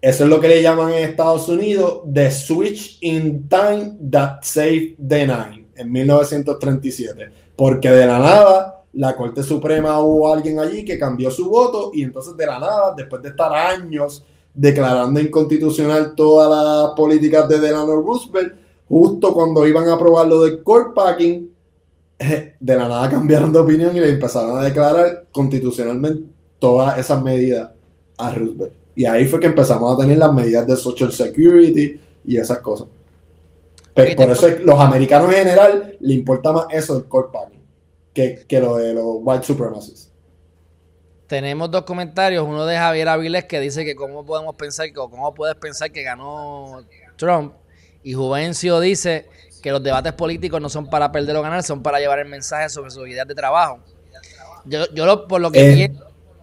eso 0.04 0.26
es 0.26 0.30
lo 0.30 0.42
que 0.42 0.50
le 0.50 0.62
llaman 0.62 0.92
en 0.92 1.10
Estados 1.10 1.48
Unidos 1.48 2.02
The 2.14 2.30
Switch 2.30 2.98
in 3.00 3.48
Time 3.48 4.00
That 4.12 4.40
Saved 4.42 4.96
the 4.98 5.26
Nine 5.26 5.70
en 5.78 5.90
1937. 5.90 7.30
Porque 7.56 7.90
de 7.90 8.06
la 8.06 8.20
nada 8.20 8.84
la 8.92 9.16
Corte 9.16 9.42
Suprema 9.44 9.98
hubo 10.02 10.34
alguien 10.34 10.60
allí 10.60 10.84
que 10.84 11.00
cambió 11.00 11.32
su 11.32 11.50
voto 11.50 11.92
y 11.94 12.04
entonces 12.04 12.36
de 12.36 12.46
la 12.46 12.60
nada, 12.60 12.94
después 12.98 13.22
de 13.22 13.30
estar 13.30 13.54
años 13.54 14.26
declarando 14.54 15.22
inconstitucional 15.22 16.14
todas 16.16 16.50
las 16.50 16.96
políticas 16.98 17.48
de 17.48 17.62
Delano 17.62 17.96
Roosevelt, 18.02 18.56
justo 18.90 19.34
cuando 19.34 19.66
iban 19.66 19.88
a 19.88 19.94
aprobar 19.94 20.28
lo 20.28 20.42
del 20.42 20.64
court 20.64 20.94
packing, 20.94 21.50
de 22.60 22.76
la 22.76 22.90
nada 22.90 23.10
cambiaron 23.10 23.54
de 23.54 23.60
opinión 23.60 23.96
y 23.96 24.02
le 24.02 24.10
empezaron 24.10 24.58
a 24.58 24.64
declarar 24.64 25.28
constitucionalmente 25.32 26.26
todas 26.60 26.98
esas 26.98 27.24
medidas 27.24 27.72
a 28.18 28.32
Roosevelt. 28.32 28.83
Y 28.96 29.06
ahí 29.06 29.26
fue 29.26 29.40
que 29.40 29.48
empezamos 29.48 29.94
a 29.94 30.02
tener 30.02 30.18
las 30.18 30.34
medidas 30.34 30.68
de 30.68 30.76
Social 30.76 31.12
Security 31.12 32.00
y 32.26 32.38
esas 32.38 32.60
cosas. 32.60 32.88
Pero 33.94 34.16
por 34.16 34.30
eso 34.32 34.48
los 34.64 34.80
americanos 34.80 35.30
en 35.30 35.38
general 35.38 35.98
le 36.00 36.14
importa 36.14 36.52
más 36.52 36.66
eso 36.72 36.96
del 36.96 37.06
core 37.06 37.28
packing 37.32 37.64
que, 38.14 38.46
que 38.48 38.60
lo 38.60 38.78
de 38.78 38.94
los 38.94 39.18
white 39.22 39.46
supremacists. 39.46 40.10
Tenemos 41.28 41.72
dos 41.72 41.84
comentarios, 41.84 42.46
uno 42.48 42.66
de 42.66 42.78
Javier 42.78 43.10
Avilés 43.10 43.46
que 43.46 43.60
dice 43.60 43.86
que 43.86 43.96
cómo 43.96 44.26
podemos 44.26 44.56
pensar, 44.56 44.88
o 44.98 45.10
cómo 45.10 45.34
puedes 45.34 45.56
pensar 45.56 45.92
que 45.92 46.04
ganó 46.04 46.84
Trump, 47.18 47.54
y 48.04 48.14
Juvencio 48.14 48.80
dice 48.80 49.28
que 49.62 49.72
los 49.72 49.82
debates 49.82 50.14
políticos 50.14 50.62
no 50.62 50.70
son 50.70 50.90
para 50.90 51.12
perder 51.12 51.36
o 51.38 51.42
ganar, 51.42 51.64
son 51.64 51.82
para 51.82 52.00
llevar 52.00 52.20
el 52.20 52.28
mensaje 52.28 52.70
sobre 52.70 52.92
su 52.92 53.08
ideas 53.08 53.28
de 53.28 53.34
trabajo. 53.34 53.80
Yo, 54.66 54.86
yo 54.94 55.28
por 55.28 55.42
lo 55.42 55.52
que 55.52 55.86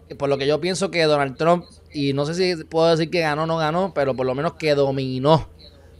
eh. 0.08 0.14
por 0.16 0.28
lo 0.28 0.38
que 0.38 0.46
yo 0.46 0.60
pienso 0.60 0.90
que 0.90 1.04
Donald 1.04 1.36
Trump, 1.36 1.66
y 1.92 2.12
no 2.12 2.24
sé 2.24 2.34
si 2.34 2.64
puedo 2.64 2.88
decir 2.90 3.10
que 3.10 3.20
ganó 3.20 3.44
o 3.44 3.46
no 3.46 3.56
ganó, 3.56 3.92
pero 3.94 4.14
por 4.14 4.26
lo 4.26 4.34
menos 4.34 4.54
que 4.54 4.74
dominó, 4.74 5.48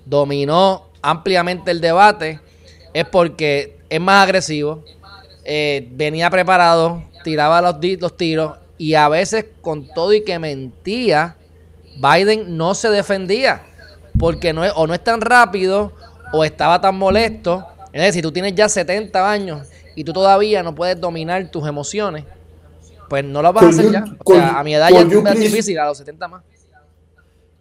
dominó 0.04 0.88
ampliamente 1.02 1.70
el 1.70 1.80
debate, 1.80 2.40
es 2.94 3.04
porque 3.06 3.78
es 3.88 4.00
más 4.00 4.24
agresivo, 4.24 4.84
eh, 5.44 5.88
venía 5.92 6.30
preparado, 6.30 7.02
tiraba 7.24 7.60
los, 7.60 7.76
los 8.00 8.16
tiros, 8.16 8.58
y 8.78 8.94
a 8.94 9.08
veces 9.08 9.46
con 9.60 9.86
todo 9.92 10.12
y 10.12 10.24
que 10.24 10.38
mentía, 10.38 11.36
Biden 11.96 12.56
no 12.56 12.74
se 12.74 12.88
defendía, 12.88 13.62
porque 14.18 14.52
no 14.52 14.64
es, 14.64 14.72
o 14.74 14.86
no 14.86 14.94
es 14.94 15.02
tan 15.02 15.20
rápido, 15.20 15.92
o 16.32 16.44
estaba 16.44 16.80
tan 16.80 16.96
molesto. 16.96 17.66
Es 17.92 18.02
decir, 18.02 18.14
si 18.14 18.22
tú 18.22 18.32
tienes 18.32 18.54
ya 18.54 18.68
70 18.68 19.30
años 19.30 19.68
y 19.96 20.04
tú 20.04 20.12
todavía 20.12 20.62
no 20.62 20.74
puedes 20.74 21.00
dominar 21.00 21.50
tus 21.50 21.66
emociones, 21.66 22.24
pues 23.10 23.24
no 23.24 23.42
lo 23.42 23.52
vas 23.52 23.64
a 23.64 23.68
hacer 23.70 23.90
ya. 23.90 24.04
O 24.24 24.32
sea, 24.32 24.60
a 24.60 24.62
mi 24.62 24.72
edad 24.72 24.88
ya 24.88 25.00
es 25.00 25.40
difícil, 25.40 25.76
a 25.80 25.86
los 25.86 25.98
70 25.98 26.28
más. 26.28 26.44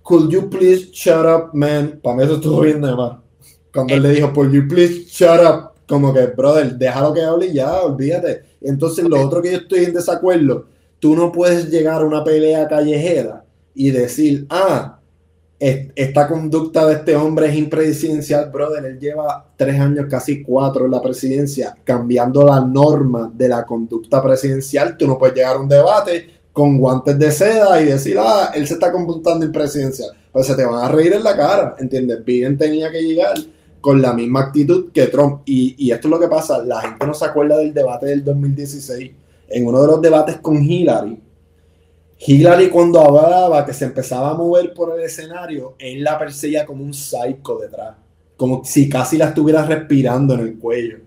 Could 0.03 0.29
you 0.29 0.47
please 0.47 0.91
shut 0.91 1.25
up, 1.25 1.49
man? 1.53 1.99
Para 2.03 2.17
mí 2.17 2.23
eso 2.23 2.35
estuvo 2.35 2.61
bien 2.61 2.79
de 2.79 2.95
más. 2.95 3.17
Cuando 3.73 3.95
él 3.95 4.03
le 4.03 4.11
dijo, 4.11 4.31
could 4.31 4.51
you 4.51 4.67
please 4.67 5.05
shut 5.07 5.39
up? 5.43 5.71
Como 5.87 6.13
que, 6.13 6.27
brother, 6.27 6.75
déjalo 6.75 7.15
que 7.15 7.23
hable 7.23 7.47
y 7.47 7.53
ya, 7.53 7.81
olvídate. 7.81 8.43
Entonces, 8.61 9.05
lo 9.09 9.19
otro 9.25 9.41
que 9.41 9.51
yo 9.51 9.57
estoy 9.57 9.85
en 9.85 9.93
desacuerdo, 9.93 10.67
tú 10.99 11.15
no 11.15 11.31
puedes 11.31 11.67
llegar 11.71 12.03
a 12.03 12.05
una 12.05 12.23
pelea 12.23 12.67
callejera 12.67 13.43
y 13.73 13.89
decir, 13.89 14.45
ah, 14.51 14.98
esta 15.59 16.27
conducta 16.27 16.87
de 16.87 16.93
este 16.95 17.15
hombre 17.15 17.47
es 17.47 17.55
impresidencial, 17.55 18.49
brother. 18.49 18.85
Él 18.85 18.99
lleva 18.99 19.45
tres 19.57 19.79
años, 19.79 20.05
casi 20.09 20.41
cuatro 20.41 20.85
en 20.85 20.91
la 20.91 21.01
presidencia, 21.01 21.75
cambiando 21.83 22.45
la 22.45 22.61
norma 22.61 23.29
de 23.33 23.49
la 23.49 23.65
conducta 23.65 24.23
presidencial. 24.23 24.95
Tú 24.95 25.05
no 25.05 25.17
puedes 25.17 25.35
llegar 25.35 25.57
a 25.57 25.59
un 25.59 25.67
debate 25.67 26.29
con 26.53 26.77
guantes 26.77 27.19
de 27.19 27.31
seda 27.31 27.81
y 27.81 27.85
decir, 27.85 28.17
ah, 28.19 28.51
él 28.53 28.65
se 28.67 28.75
está 28.75 28.91
comportando 28.91 29.45
impresidencial. 29.45 30.11
Pues 30.31 30.47
se 30.47 30.55
te 30.55 30.65
van 30.65 30.83
a 30.83 30.89
reír 30.89 31.13
en 31.13 31.23
la 31.23 31.35
cara, 31.35 31.75
¿entiendes? 31.77 32.23
Biden 32.23 32.57
tenía 32.57 32.89
que 32.89 33.01
llegar 33.01 33.33
con 33.81 34.01
la 34.01 34.13
misma 34.13 34.41
actitud 34.41 34.91
que 34.93 35.07
Trump. 35.07 35.41
Y, 35.45 35.75
y 35.77 35.91
esto 35.91 36.07
es 36.07 36.11
lo 36.11 36.19
que 36.19 36.27
pasa, 36.27 36.63
la 36.63 36.81
gente 36.81 37.05
no 37.05 37.13
se 37.13 37.25
acuerda 37.25 37.57
del 37.57 37.73
debate 37.73 38.05
del 38.05 38.23
2016. 38.23 39.11
En 39.49 39.67
uno 39.67 39.81
de 39.81 39.87
los 39.87 40.01
debates 40.01 40.37
con 40.37 40.63
Hillary, 40.63 41.19
Hillary 42.19 42.69
cuando 42.69 42.99
hablaba 42.99 43.65
que 43.65 43.73
se 43.73 43.85
empezaba 43.85 44.31
a 44.31 44.33
mover 44.33 44.73
por 44.73 44.97
el 44.97 45.05
escenario, 45.05 45.75
él 45.79 46.03
la 46.03 46.19
perseguía 46.19 46.65
como 46.65 46.83
un 46.83 46.93
psycho 46.93 47.57
detrás, 47.57 47.95
como 48.35 48.63
si 48.65 48.89
casi 48.89 49.17
la 49.17 49.29
estuviera 49.29 49.65
respirando 49.65 50.33
en 50.33 50.41
el 50.41 50.57
cuello. 50.57 50.99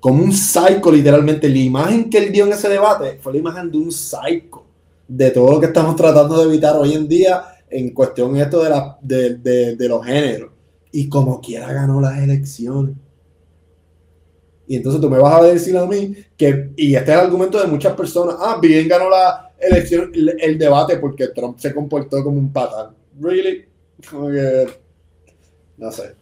Como 0.00 0.22
un 0.22 0.32
psycho 0.32 0.90
literalmente. 0.90 1.48
La 1.48 1.58
imagen 1.58 2.10
que 2.10 2.18
él 2.18 2.32
dio 2.32 2.46
en 2.46 2.52
ese 2.52 2.68
debate 2.68 3.18
fue 3.22 3.32
la 3.32 3.38
imagen 3.38 3.70
de 3.70 3.78
un 3.78 3.92
psycho, 3.92 4.64
de 5.06 5.30
todo 5.30 5.52
lo 5.52 5.60
que 5.60 5.66
estamos 5.66 5.94
tratando 5.94 6.36
de 6.38 6.44
evitar 6.44 6.76
hoy 6.76 6.94
en 6.94 7.06
día 7.06 7.44
en 7.70 7.90
cuestión 7.90 8.36
esto 8.36 8.62
de, 8.62 8.70
la, 8.70 8.98
de, 9.00 9.76
de 9.76 9.88
los 9.88 10.04
géneros. 10.04 10.50
Y 10.90 11.08
como 11.08 11.40
quiera 11.40 11.72
ganó 11.72 12.00
las 12.00 12.18
elecciones. 12.18 12.96
Y 14.66 14.76
entonces 14.76 15.00
tú 15.00 15.10
me 15.10 15.18
vas 15.18 15.40
a 15.40 15.44
decir 15.44 15.76
a 15.76 15.86
mí 15.86 16.14
que, 16.36 16.70
y 16.76 16.94
este 16.94 17.12
es 17.12 17.18
el 17.18 17.24
argumento 17.24 17.60
de 17.60 17.66
muchas 17.66 17.94
personas, 17.94 18.36
ah, 18.38 18.58
bien 18.60 18.88
ganó 18.88 19.10
la 19.10 19.52
elección, 19.66 20.12
el, 20.14 20.58
debate 20.58 20.96
porque 20.96 21.28
Trump 21.28 21.58
se 21.58 21.74
comportó 21.74 22.22
como 22.22 22.38
un 22.38 22.52
patán. 22.52 22.94
Really? 23.20 23.66
no 25.76 25.92
sé. 25.92 26.14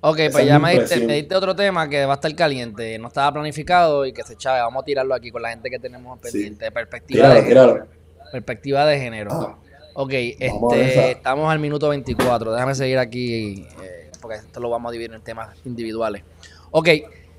Ok, 0.00 0.20
pues 0.30 0.46
ya 0.46 0.58
me 0.58 0.78
diste, 0.78 1.34
otro 1.34 1.56
tema 1.56 1.88
que 1.88 2.04
va 2.04 2.12
a 2.12 2.16
estar 2.16 2.34
caliente, 2.36 2.98
no 2.98 3.08
estaba 3.08 3.32
planificado 3.32 4.06
y 4.06 4.12
que 4.12 4.22
se 4.22 4.34
echaba. 4.34 4.62
Vamos 4.62 4.82
a 4.82 4.84
tirarlo 4.84 5.14
aquí 5.14 5.30
con 5.30 5.42
la 5.42 5.50
gente 5.50 5.70
que 5.70 5.78
tenemos 5.78 6.18
pendiente. 6.20 6.70
Perspectiva, 6.70 7.34
de 7.34 7.42
género. 7.42 7.86
perspectiva 8.30 8.86
de 8.86 8.98
género. 8.98 9.30
Ah. 9.32 9.58
ok, 9.94 10.12
este, 10.12 11.10
estamos 11.12 11.50
al 11.50 11.58
minuto 11.58 11.88
24. 11.88 12.52
Déjame 12.52 12.74
seguir 12.74 12.98
aquí 12.98 13.66
eh, 13.82 14.10
porque 14.20 14.36
esto 14.36 14.60
lo 14.60 14.70
vamos 14.70 14.90
a 14.90 14.92
dividir 14.92 15.12
en 15.14 15.22
temas 15.22 15.56
individuales. 15.64 16.22
Ok, 16.70 16.88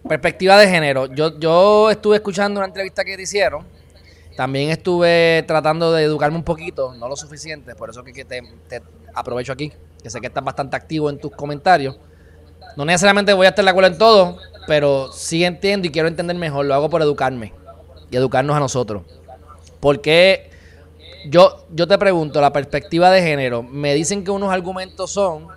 Perspectiva 0.08 0.58
de 0.58 0.68
género. 0.68 1.08
Yo, 1.08 1.38
yo 1.38 1.90
estuve 1.90 2.18
escuchando 2.18 2.60
una 2.60 2.68
entrevista 2.68 3.04
que 3.04 3.16
te 3.16 3.24
hicieron. 3.24 3.66
También 4.38 4.70
estuve 4.70 5.44
tratando 5.48 5.92
de 5.92 6.04
educarme 6.04 6.38
un 6.38 6.44
poquito, 6.44 6.94
no 6.94 7.10
lo 7.10 7.16
suficiente, 7.16 7.74
por 7.74 7.90
eso 7.90 8.04
que 8.04 8.24
te, 8.24 8.44
aprovecho 9.16 9.52
aquí, 9.52 9.74
que 10.04 10.12
sé 10.12 10.22
que 10.22 10.28
estás 10.28 10.44
bastante 10.44 10.76
activo 10.76 11.10
en 11.10 11.18
tus 11.18 11.32
comentarios. 11.32 11.98
No 12.76 12.86
necesariamente 12.86 13.34
voy 13.34 13.48
a 13.48 13.50
estar 13.50 13.66
de 13.66 13.72
acuerdo 13.72 13.90
en 13.90 13.98
todo, 13.98 14.38
pero 14.68 15.12
sí 15.12 15.44
entiendo 15.44 15.88
y 15.88 15.92
quiero 15.92 16.08
entender 16.08 16.36
mejor. 16.36 16.68
Lo 16.68 16.76
hago 16.76 16.88
por 16.88 17.02
educarme 17.02 17.52
y 18.12 18.16
educarnos 18.16 18.56
a 18.56 18.60
nosotros. 18.60 19.02
Porque 19.80 20.52
yo, 21.26 21.66
yo 21.72 21.88
te 21.88 21.98
pregunto, 21.98 22.40
la 22.40 22.54
perspectiva 22.54 23.10
de 23.10 23.24
género, 23.24 23.64
me 23.64 23.96
dicen 23.96 24.24
que 24.24 24.30
unos 24.30 24.54
argumentos 24.54 25.10
son 25.10 25.48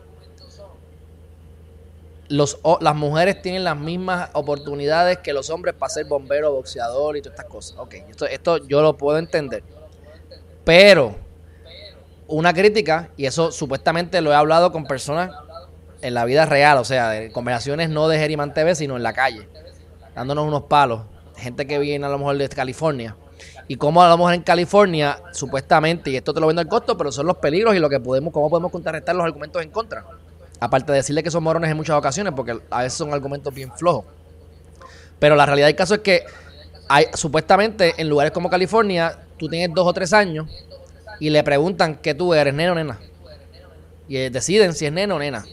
los, 2.31 2.61
las 2.81 2.95
mujeres 2.95 3.43
tienen 3.43 3.65
las 3.65 3.77
mismas 3.77 4.31
oportunidades 4.35 5.19
que 5.19 5.33
los 5.33 5.51
hombres 5.51 5.75
para 5.75 5.91
ser 5.91 6.07
bombero, 6.07 6.53
boxeador 6.53 7.17
y 7.17 7.23
todas 7.23 7.39
estas 7.39 7.51
cosas. 7.51 7.79
Ok, 7.79 7.95
esto, 8.09 8.25
esto 8.27 8.57
yo 8.69 8.83
lo 8.83 8.97
puedo 8.97 9.19
entender. 9.19 9.65
Pero 10.65 11.17
una 12.29 12.55
crítica, 12.55 13.11
y 13.17 13.27
eso 13.27 13.51
supuestamente 13.51 14.21
lo 14.21 14.31
he 14.31 14.37
hablado 14.37 14.71
con 14.71 14.85
personas 14.85 15.33
en 16.03 16.15
la 16.15 16.25
vida 16.25 16.47
real, 16.47 16.79
o 16.79 16.85
sea, 16.85 17.11
de 17.11 17.33
conversaciones 17.33 17.91
no 17.91 18.07
de 18.07 18.19
Geriman 18.19 18.55
TV, 18.55 18.77
sino 18.77 18.97
en 18.97 19.03
la 19.03 19.13
calle, 19.13 19.49
dándonos 20.15 20.47
unos 20.47 20.63
palos. 20.63 21.03
Gente 21.37 21.67
que 21.67 21.81
viene 21.81 22.07
a 22.07 22.11
lo 22.11 22.19
mejor 22.19 22.39
de 22.39 22.49
California. 22.49 23.17
Y 23.67 23.77
cómo 23.77 24.03
a 24.03 24.09
lo 24.09 24.17
mejor 24.19 24.35
en 24.35 24.43
California, 24.43 25.21
supuestamente, 25.33 26.11
y 26.11 26.17
esto 26.17 26.33
te 26.33 26.41
lo 26.41 26.47
vendo 26.47 26.61
al 26.61 26.69
costo, 26.69 26.97
pero 26.97 27.11
son 27.11 27.27
los 27.27 27.39
peligros 27.39 27.75
y 27.75 27.81
lo 27.81 27.89
que 27.89 27.99
podemos, 27.99 28.33
cómo 28.33 28.49
podemos 28.49 28.71
contrarrestar 28.71 29.17
los 29.17 29.25
argumentos 29.25 29.63
en 29.63 29.71
contra. 29.71 30.05
Aparte 30.61 30.93
de 30.93 30.99
decirle 30.99 31.23
que 31.23 31.31
son 31.31 31.43
morones 31.43 31.71
en 31.71 31.77
muchas 31.77 31.97
ocasiones, 31.97 32.35
porque 32.37 32.59
a 32.71 32.83
veces 32.83 32.99
son 32.99 33.13
argumentos 33.13 33.53
bien 33.53 33.73
flojos. 33.73 34.05
Pero 35.19 35.35
la 35.35 35.47
realidad 35.47 35.67
del 35.67 35.77
caso 35.77 35.95
es 35.95 36.01
que 36.01 36.25
hay, 36.89 37.07
supuestamente 37.15 37.95
en 37.97 38.09
lugares 38.09 38.33
como 38.33 38.51
California, 38.51 39.19
tú 39.39 39.49
tienes 39.49 39.75
dos 39.75 39.87
o 39.87 39.93
tres 39.93 40.13
años 40.13 40.49
y 41.19 41.31
le 41.31 41.43
preguntan 41.43 41.97
que 41.97 42.15
tú 42.15 42.35
eres 42.35 42.53
neno 42.53 42.73
o 42.73 42.75
nena. 42.75 42.99
Y 44.09 44.29
deciden 44.29 44.75
si 44.75 44.87
es 44.87 44.93
neno 44.93 45.17
o 45.17 45.19
nena. 45.19 45.45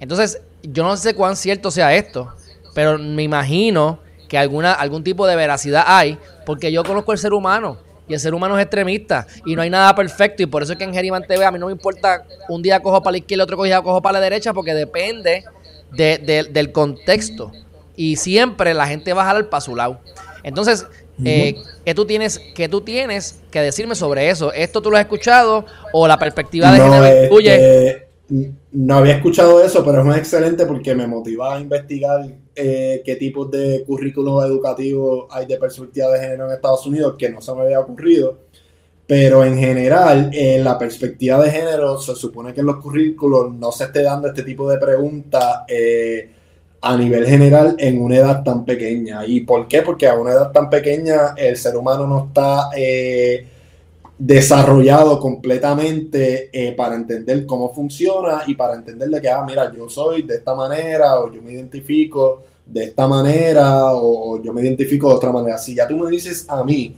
Entonces, 0.00 0.40
yo 0.62 0.84
no 0.84 0.96
sé 0.96 1.14
cuán 1.14 1.36
cierto 1.36 1.70
sea 1.70 1.94
esto, 1.94 2.32
pero 2.74 2.98
me 2.98 3.22
imagino 3.22 4.00
que 4.28 4.38
alguna, 4.38 4.72
algún 4.72 5.04
tipo 5.04 5.26
de 5.26 5.36
veracidad 5.36 5.84
hay, 5.86 6.18
porque 6.44 6.72
yo 6.72 6.84
conozco 6.84 7.12
el 7.12 7.18
ser 7.18 7.32
humano 7.32 7.78
y 8.08 8.14
el 8.14 8.20
ser 8.20 8.34
humano 8.34 8.58
es 8.58 8.62
extremista 8.62 9.26
y 9.44 9.54
no 9.54 9.62
hay 9.62 9.70
nada 9.70 9.94
perfecto. 9.94 10.42
Y 10.42 10.46
por 10.46 10.62
eso 10.62 10.72
es 10.72 10.78
que 10.78 10.84
en 10.84 10.92
Geriman 10.92 11.24
TV 11.26 11.44
a 11.44 11.50
mí 11.50 11.58
no 11.58 11.66
me 11.66 11.72
importa 11.72 12.24
un 12.48 12.62
día 12.62 12.80
cojo 12.80 13.02
para 13.02 13.12
la 13.12 13.18
izquierda, 13.18 13.44
otro 13.44 13.62
día 13.62 13.82
cojo 13.82 14.00
para 14.00 14.14
la 14.14 14.20
derecha, 14.20 14.52
porque 14.52 14.74
depende 14.74 15.44
del 15.92 16.72
contexto. 16.72 17.52
Y 17.96 18.16
siempre 18.16 18.74
la 18.74 18.86
gente 18.86 19.12
va 19.12 19.22
a 19.22 19.26
jalar 19.26 19.48
para 19.48 19.60
su 19.60 19.74
lado. 19.76 20.00
Entonces, 20.42 20.86
eh, 21.24 21.56
¿qué, 21.84 21.94
tú 21.94 22.06
tienes, 22.06 22.40
¿qué 22.54 22.68
tú 22.68 22.80
tienes 22.80 23.40
que 23.50 23.60
decirme 23.60 23.94
sobre 23.94 24.30
eso? 24.30 24.52
¿Esto 24.52 24.80
tú 24.80 24.90
lo 24.90 24.96
has 24.96 25.02
escuchado 25.02 25.66
o 25.92 26.06
la 26.06 26.18
perspectiva 26.18 26.72
de 26.72 26.80
género 26.80 27.28
tuya? 27.28 27.58
no 28.72 28.96
había 28.96 29.16
escuchado 29.16 29.64
eso, 29.64 29.84
pero 29.84 30.00
es 30.00 30.04
muy 30.04 30.16
excelente 30.16 30.66
porque 30.66 30.94
me 30.94 31.06
motiva 31.06 31.54
a 31.54 31.60
investigar 31.60 32.26
eh, 32.58 33.02
qué 33.04 33.16
tipos 33.16 33.50
de 33.50 33.84
currículos 33.86 34.44
educativos 34.44 35.26
hay 35.30 35.46
de 35.46 35.56
perspectiva 35.56 36.08
de 36.10 36.20
género 36.20 36.46
en 36.46 36.52
Estados 36.54 36.84
Unidos, 36.86 37.14
que 37.18 37.30
no 37.30 37.40
se 37.40 37.54
me 37.54 37.62
había 37.62 37.80
ocurrido. 37.80 38.38
Pero 39.06 39.44
en 39.44 39.56
general, 39.56 40.30
en 40.34 40.64
la 40.64 40.76
perspectiva 40.76 41.42
de 41.42 41.50
género, 41.50 41.98
se 41.98 42.14
supone 42.14 42.52
que 42.52 42.60
en 42.60 42.66
los 42.66 42.76
currículos 42.76 43.54
no 43.54 43.72
se 43.72 43.84
esté 43.84 44.02
dando 44.02 44.28
este 44.28 44.42
tipo 44.42 44.68
de 44.68 44.78
preguntas 44.78 45.60
eh, 45.68 46.30
a 46.82 46.96
nivel 46.96 47.26
general 47.26 47.76
en 47.78 48.02
una 48.02 48.16
edad 48.16 48.42
tan 48.42 48.64
pequeña. 48.64 49.24
¿Y 49.26 49.40
por 49.40 49.66
qué? 49.66 49.82
Porque 49.82 50.06
a 50.06 50.14
una 50.14 50.32
edad 50.32 50.52
tan 50.52 50.68
pequeña 50.68 51.34
el 51.36 51.56
ser 51.56 51.76
humano 51.76 52.06
no 52.06 52.26
está... 52.26 52.70
Eh, 52.76 53.46
desarrollado 54.18 55.20
completamente 55.20 56.50
para 56.76 56.96
entender 56.96 57.46
cómo 57.46 57.72
funciona 57.72 58.42
y 58.48 58.54
para 58.54 58.74
entenderle 58.74 59.20
que, 59.20 59.30
ah, 59.30 59.44
mira, 59.46 59.72
yo 59.72 59.88
soy 59.88 60.22
de 60.22 60.34
esta 60.34 60.56
manera 60.56 61.20
o 61.20 61.32
yo 61.32 61.40
me 61.40 61.52
identifico 61.52 62.42
de 62.68 62.84
esta 62.84 63.08
manera 63.08 63.92
o, 63.92 64.40
yo 64.42 64.52
me 64.52 64.62
identifico 64.62 65.08
de 65.08 65.14
otra 65.14 65.32
manera. 65.32 65.58
Si 65.58 65.74
ya 65.74 65.88
tú 65.88 65.96
me 65.96 66.10
dices 66.10 66.44
a 66.48 66.62
mí 66.62 66.94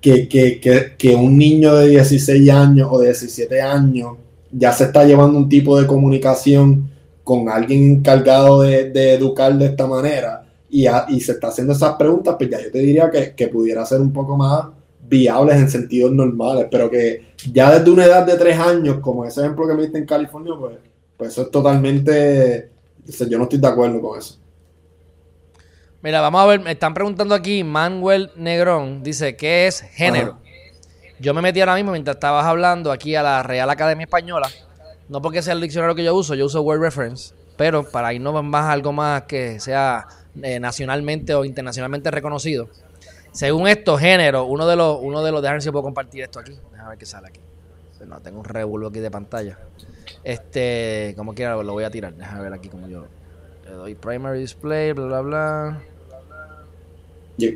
que, 0.00 0.28
que, 0.28 0.60
que, 0.60 0.94
que 0.96 1.14
un 1.14 1.36
niño 1.36 1.74
de 1.76 1.88
16 1.88 2.50
años 2.50 2.88
o 2.90 2.98
de 2.98 3.08
17 3.08 3.60
años 3.60 4.16
ya 4.50 4.72
se 4.72 4.84
está 4.84 5.04
llevando 5.04 5.38
un 5.38 5.48
tipo 5.48 5.80
de 5.80 5.86
comunicación 5.86 6.90
con 7.22 7.48
alguien 7.48 7.84
encargado 7.84 8.62
de, 8.62 8.90
de 8.90 9.14
educar 9.14 9.56
de 9.56 9.66
esta 9.66 9.86
manera 9.86 10.46
y, 10.68 10.86
y, 11.08 11.20
se 11.20 11.32
está 11.32 11.48
haciendo 11.48 11.72
esas 11.72 11.94
preguntas, 11.94 12.36
pues 12.38 12.48
ya 12.48 12.60
yo 12.62 12.70
te 12.70 12.78
diría 12.78 13.10
que, 13.10 13.34
que 13.34 13.48
pudiera 13.48 13.84
ser 13.84 14.00
un 14.00 14.12
poco 14.12 14.36
más 14.36 14.66
viables 15.08 15.56
en 15.56 15.68
sentidos 15.68 16.12
normales, 16.12 16.66
pero 16.70 16.88
que 16.88 17.34
ya 17.52 17.76
desde 17.76 17.90
una 17.90 18.04
edad 18.04 18.24
de 18.24 18.36
tres 18.36 18.58
años, 18.58 18.98
como 19.00 19.24
ese 19.24 19.40
ejemplo 19.40 19.66
que 19.66 19.74
me 19.74 19.82
diste 19.82 19.98
en 19.98 20.06
California, 20.06 20.54
pues, 20.58 20.76
pues 21.16 21.30
eso 21.32 21.42
es 21.42 21.50
totalmente, 21.50 22.70
yo 23.28 23.36
no 23.36 23.44
estoy 23.44 23.58
de 23.58 23.66
acuerdo 23.66 24.00
con 24.00 24.18
eso. 24.18 24.38
Mira, 26.02 26.22
vamos 26.22 26.40
a 26.40 26.46
ver, 26.46 26.60
me 26.60 26.70
están 26.70 26.94
preguntando 26.94 27.34
aquí, 27.34 27.62
Manuel 27.62 28.30
Negrón 28.34 29.02
dice, 29.02 29.36
¿qué 29.36 29.66
es 29.66 29.82
género? 29.82 30.38
Yo 31.18 31.34
me 31.34 31.42
metí 31.42 31.60
ahora 31.60 31.74
mismo 31.74 31.92
mientras 31.92 32.16
estabas 32.16 32.46
hablando 32.46 32.90
aquí 32.90 33.14
a 33.16 33.22
la 33.22 33.42
Real 33.42 33.68
Academia 33.68 34.04
Española, 34.04 34.48
no 35.10 35.20
porque 35.20 35.42
sea 35.42 35.52
el 35.52 35.60
diccionario 35.60 35.94
que 35.94 36.02
yo 36.02 36.14
uso, 36.14 36.34
yo 36.34 36.46
uso 36.46 36.62
Word 36.62 36.80
Reference, 36.80 37.34
pero 37.58 37.86
para 37.90 38.14
irnos 38.14 38.42
más 38.42 38.70
algo 38.70 38.94
más 38.94 39.24
que 39.24 39.60
sea 39.60 40.06
eh, 40.42 40.58
nacionalmente 40.58 41.34
o 41.34 41.44
internacionalmente 41.44 42.10
reconocido. 42.10 42.70
Según 43.32 43.68
esto, 43.68 43.98
género, 43.98 44.46
uno 44.46 44.66
de 44.66 44.76
los, 44.76 44.98
uno 45.02 45.22
de 45.22 45.32
los, 45.32 45.42
déjame 45.42 45.56
ver 45.56 45.62
si 45.62 45.70
puedo 45.70 45.82
compartir 45.82 46.22
esto 46.22 46.38
aquí, 46.38 46.56
déjame 46.72 46.88
ver 46.88 46.98
qué 46.98 47.04
sale 47.04 47.28
aquí. 47.28 47.40
No, 48.06 48.22
tengo 48.22 48.38
un 48.38 48.46
revuelo 48.46 48.88
aquí 48.88 49.00
de 49.00 49.10
pantalla. 49.10 49.58
Este, 50.24 51.12
como 51.14 51.34
quiera, 51.34 51.62
lo 51.62 51.74
voy 51.74 51.84
a 51.84 51.90
tirar, 51.90 52.14
déjame 52.14 52.44
ver 52.44 52.54
aquí 52.54 52.70
como 52.70 52.88
yo 52.88 53.04
le 53.70 53.76
doy 53.76 53.94
primary 53.94 54.40
display, 54.40 54.92
bla, 54.92 55.06
bla, 55.06 55.20
bla. 55.20 55.82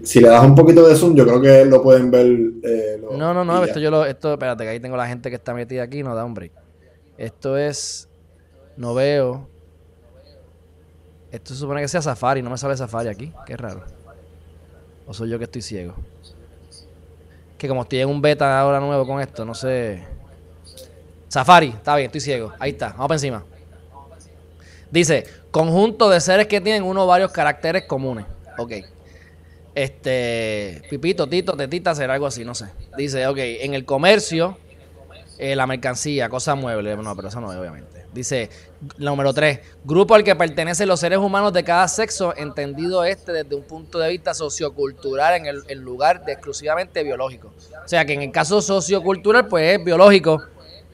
Si 0.04 0.20
le 0.20 0.28
das 0.28 0.44
un 0.44 0.54
poquito 0.54 0.86
de 0.86 0.94
zoom, 0.94 1.14
yo 1.14 1.26
creo 1.26 1.40
que 1.40 1.64
lo 1.64 1.82
pueden 1.82 2.10
ver. 2.10 2.26
Eh, 2.62 3.02
no, 3.18 3.34
no, 3.34 3.44
no, 3.44 3.64
esto 3.64 3.80
yo 3.80 3.90
lo, 3.90 4.06
esto, 4.06 4.32
espérate, 4.32 4.64
que 4.64 4.70
ahí 4.70 4.80
tengo 4.80 4.96
la 4.96 5.08
gente 5.08 5.28
que 5.28 5.36
está 5.36 5.52
metida 5.52 5.82
aquí, 5.82 6.02
no 6.02 6.14
da 6.14 6.24
un 6.24 6.32
break. 6.32 6.52
Esto 7.18 7.58
es, 7.58 8.08
no 8.76 8.94
veo. 8.94 9.48
Esto 11.32 11.52
se 11.52 11.60
supone 11.60 11.82
que 11.82 11.88
sea 11.88 12.00
Safari, 12.00 12.42
no 12.42 12.50
me 12.50 12.56
sale 12.56 12.76
Safari 12.76 13.08
aquí, 13.08 13.32
qué 13.44 13.56
raro. 13.56 13.82
O 15.06 15.12
soy 15.12 15.28
yo 15.28 15.38
que 15.38 15.44
estoy 15.44 15.62
ciego. 15.62 15.94
Que 17.58 17.68
como 17.68 17.82
estoy 17.82 17.98
en 17.98 18.08
un 18.08 18.22
beta 18.22 18.58
ahora 18.58 18.78
nuevo 18.78 19.04
con 19.04 19.20
esto, 19.20 19.44
no 19.44 19.54
sé. 19.54 20.02
Safari, 21.28 21.68
está 21.70 21.96
bien, 21.96 22.06
estoy 22.06 22.20
ciego. 22.20 22.52
Ahí 22.60 22.70
está, 22.70 22.90
vamos 22.90 23.08
para 23.08 23.16
encima. 23.16 23.44
Dice, 24.94 25.24
conjunto 25.50 26.08
de 26.08 26.20
seres 26.20 26.46
que 26.46 26.60
tienen 26.60 26.84
uno 26.84 27.02
o 27.02 27.06
varios 27.08 27.32
caracteres 27.32 27.82
comunes. 27.82 28.26
Ok. 28.58 28.74
Este, 29.74 30.82
Pipito, 30.88 31.28
Tito, 31.28 31.56
Tetita, 31.56 31.96
será 31.96 32.14
algo 32.14 32.28
así, 32.28 32.44
no 32.44 32.54
sé. 32.54 32.66
Dice, 32.96 33.26
ok, 33.26 33.38
en 33.38 33.74
el 33.74 33.84
comercio, 33.84 34.56
eh, 35.36 35.56
la 35.56 35.66
mercancía, 35.66 36.28
cosas 36.28 36.56
muebles. 36.56 36.96
No, 36.96 37.16
pero 37.16 37.26
eso 37.26 37.40
no 37.40 37.52
es, 37.52 37.58
obviamente. 37.58 38.06
Dice, 38.12 38.50
número 38.96 39.34
3, 39.34 39.58
grupo 39.82 40.14
al 40.14 40.22
que 40.22 40.36
pertenecen 40.36 40.86
los 40.86 41.00
seres 41.00 41.18
humanos 41.18 41.52
de 41.52 41.64
cada 41.64 41.88
sexo, 41.88 42.32
entendido 42.36 43.04
este 43.04 43.32
desde 43.32 43.56
un 43.56 43.64
punto 43.64 43.98
de 43.98 44.10
vista 44.10 44.32
sociocultural 44.32 45.44
en 45.44 45.46
el 45.66 45.80
lugar 45.80 46.24
de 46.24 46.34
exclusivamente 46.34 47.02
biológico. 47.02 47.52
O 47.84 47.88
sea 47.88 48.04
que 48.04 48.12
en 48.12 48.22
el 48.22 48.30
caso 48.30 48.62
sociocultural, 48.62 49.48
pues 49.48 49.76
es 49.76 49.84
biológico 49.84 50.40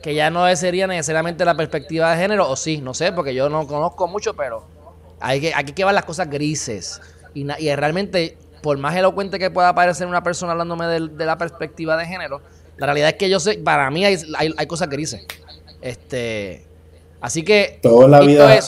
que 0.03 0.15
ya 0.15 0.31
no 0.31 0.55
sería 0.57 0.87
necesariamente 0.87 1.45
la 1.45 1.57
perspectiva 1.57 2.11
de 2.11 2.23
género, 2.23 2.49
o 2.49 2.57
sí, 2.57 2.81
no 2.81 2.95
sé, 2.95 3.13
porque 3.13 3.35
yo 3.35 3.49
no 3.49 3.67
conozco 3.67 4.09
mucho, 4.09 4.35
pero 4.35 4.65
hay 5.21 5.41
que, 5.41 5.55
hay 5.55 5.65
que 5.65 5.85
ver 5.85 5.95
las 5.95 6.05
cosas 6.05 6.29
grises. 6.31 7.01
Y, 7.35 7.47
y 7.59 7.75
realmente, 7.77 8.39
por 8.63 8.79
más 8.79 8.97
elocuente 8.97 9.39
que 9.39 9.51
pueda 9.51 9.75
parecer 9.75 10.07
una 10.07 10.23
persona 10.23 10.53
hablándome 10.53 10.87
de, 10.87 11.27
la 11.27 11.37
perspectiva 11.37 11.97
de 11.97 12.07
género, 12.07 12.41
la 12.79 12.87
realidad 12.87 13.11
es 13.11 13.15
que 13.17 13.29
yo 13.29 13.39
sé, 13.39 13.59
para 13.59 13.91
mí 13.91 14.05
hay, 14.05 14.17
hay, 14.57 14.67
cosas 14.67 14.89
grises. 14.89 15.27
Este, 15.83 16.67
así 17.21 17.43
que... 17.43 17.79
Toda 17.83 18.09
la 18.09 18.21
vida... 18.21 18.59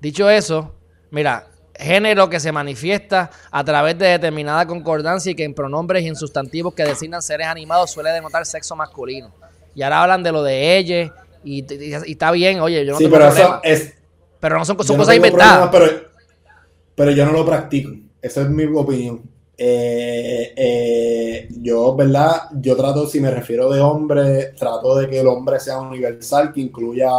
dicho 0.00 0.28
eso, 0.28 0.74
mira, 1.10 1.46
género 1.76 2.28
que 2.28 2.40
se 2.40 2.52
manifiesta 2.52 3.30
a 3.50 3.64
través 3.64 3.98
de 3.98 4.06
determinada 4.06 4.66
concordancia 4.66 5.32
y 5.32 5.34
que 5.34 5.44
en 5.44 5.54
pronombres 5.54 6.04
y 6.04 6.08
en 6.08 6.16
sustantivos 6.16 6.74
que 6.74 6.84
designan 6.84 7.22
seres 7.22 7.46
animados 7.46 7.90
suele 7.90 8.10
denotar 8.10 8.46
sexo 8.46 8.76
masculino. 8.76 9.32
Y 9.74 9.82
ahora 9.82 10.02
hablan 10.02 10.22
de 10.22 10.32
lo 10.32 10.42
de 10.42 10.76
ella 10.76 11.12
y, 11.42 11.64
está 12.06 12.30
bien, 12.30 12.60
oye, 12.60 12.84
yo 12.86 12.92
no 12.92 12.98
sí, 12.98 13.04
tengo 13.04 13.16
pero 13.16 13.28
Eso 13.28 13.60
es, 13.62 13.94
pero 14.40 14.58
no 14.58 14.64
son, 14.64 14.76
cosas 14.76 15.16
inventadas. 15.16 15.70
pero, 16.94 17.10
yo 17.10 17.26
no 17.26 17.32
lo 17.32 17.44
practico. 17.44 17.90
Esa 18.22 18.42
es 18.42 18.48
mi 18.48 18.64
opinión. 18.64 19.22
Eh, 19.56 20.52
eh, 20.56 21.48
yo, 21.60 21.94
¿verdad? 21.94 22.48
Yo 22.54 22.76
trato, 22.76 23.06
si 23.06 23.20
me 23.20 23.30
refiero 23.30 23.70
de 23.70 23.80
hombre, 23.80 24.52
trato 24.56 24.96
de 24.96 25.08
que 25.08 25.20
el 25.20 25.26
hombre 25.26 25.60
sea 25.60 25.78
universal, 25.78 26.52
que 26.52 26.60
incluya 26.60 27.10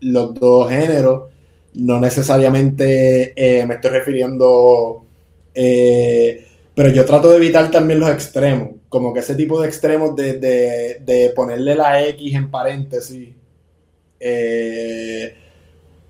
los 0.00 0.34
dos 0.34 0.68
géneros 0.68 1.31
no 1.74 2.00
necesariamente 2.00 3.32
eh, 3.36 3.66
me 3.66 3.74
estoy 3.74 3.90
refiriendo, 3.90 5.04
eh, 5.54 6.46
pero 6.74 6.90
yo 6.90 7.04
trato 7.04 7.30
de 7.30 7.36
evitar 7.36 7.70
también 7.70 8.00
los 8.00 8.10
extremos, 8.10 8.70
como 8.88 9.12
que 9.12 9.20
ese 9.20 9.34
tipo 9.34 9.60
de 9.60 9.68
extremos 9.68 10.14
de, 10.16 11.32
ponerle 11.34 11.74
la 11.74 12.02
X 12.08 12.34
en 12.34 12.50
paréntesis. 12.50 13.30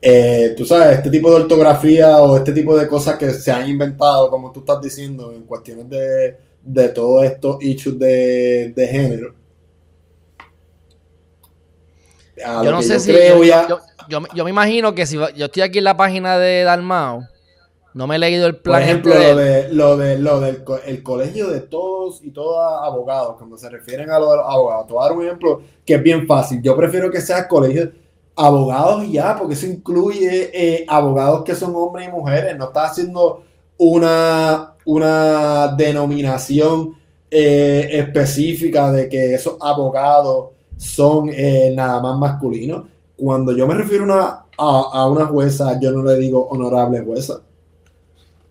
Eh, 0.05 0.55
tú 0.57 0.66
sabes, 0.66 0.98
este 0.98 1.11
tipo 1.11 1.31
de 1.31 1.42
ortografía 1.42 2.20
o 2.20 2.37
este 2.37 2.53
tipo 2.53 2.77
de 2.77 2.88
cosas 2.88 3.16
que 3.16 3.31
se 3.31 3.53
han 3.53 3.68
inventado, 3.68 4.29
como 4.31 4.51
tú 4.51 4.61
estás 4.61 4.81
diciendo, 4.83 5.33
en 5.33 5.42
cuestiones 5.44 5.88
de, 5.88 6.37
de 6.62 6.88
todos 6.90 7.25
estos 7.25 7.62
issues 7.62 7.98
de, 7.98 8.88
género. 8.90 9.35
Yo 12.62 12.70
no 12.70 12.83
sé 12.83 13.00
si 13.00 13.12
yo, 14.09 14.44
me 14.44 14.50
imagino 14.50 14.94
que 14.94 15.07
si 15.07 15.16
yo 15.16 15.46
estoy 15.46 15.62
aquí 15.62 15.78
en 15.78 15.85
la 15.85 15.96
página 15.96 16.38
de 16.38 16.64
Dalmao, 16.64 17.22
no 17.94 18.07
me 18.07 18.16
he 18.16 18.18
leído 18.18 18.46
el 18.46 18.57
plan. 18.57 18.81
Por 18.81 18.83
ejemplo, 18.83 19.14
lo, 19.14 19.37
de, 19.37 19.68
lo, 19.72 19.96
de, 19.96 20.18
lo 20.18 20.40
del 20.40 20.64
el 20.87 21.02
colegio 21.02 21.48
de 21.48 21.61
todos 21.61 22.24
y 22.24 22.31
todas 22.31 22.83
abogados, 22.83 23.37
cuando 23.37 23.57
se 23.59 23.68
refieren 23.68 24.11
a 24.11 24.18
lo 24.18 24.31
de 24.31 24.37
los 24.38 24.46
abogados. 24.46 24.87
Te 24.87 24.92
voy 24.94 25.02
a 25.02 25.09
dar 25.09 25.16
un 25.16 25.24
ejemplo 25.24 25.62
que 25.85 25.94
es 25.94 26.02
bien 26.02 26.26
fácil. 26.26 26.62
Yo 26.62 26.76
prefiero 26.76 27.11
que 27.11 27.20
sea 27.20 27.46
colegio 27.46 27.92
abogados 28.35 29.05
y 29.05 29.12
ya, 29.12 29.37
porque 29.37 29.55
eso 29.55 29.66
incluye 29.66 30.50
eh, 30.55 30.85
abogados 30.88 31.44
que 31.44 31.55
son 31.55 31.74
hombres 31.76 32.09
y 32.09 32.11
mujeres. 32.11 32.57
No 32.57 32.66
está 32.66 32.87
haciendo 32.87 33.44
una, 33.76 34.74
una 34.85 35.68
denominación 35.76 36.96
eh, 37.31 37.88
específica 37.92 38.90
de 38.90 39.09
que 39.09 39.35
esos 39.35 39.57
abogados 39.61 40.50
son 40.83 41.31
eh, 41.31 41.73
nada 41.75 42.01
más 42.01 42.18
masculinos 42.18 42.85
cuando 43.23 43.57
yo 43.57 43.68
me 43.68 43.75
refiero 43.75 44.12
a, 44.59 45.07
una 45.07 45.27
jueza, 45.27 45.79
yo 45.81 45.92
no 45.92 46.03
le 46.03 46.16
digo 46.16 46.49
honorable 46.49 47.01
jueza. 47.05 47.40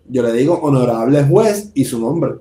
Yo 0.07 0.23
le 0.23 0.31
digo 0.31 0.59
honorable 0.61 1.23
juez 1.23 1.71
y 1.73 1.83
su 1.83 1.99
nombre. 1.99 2.35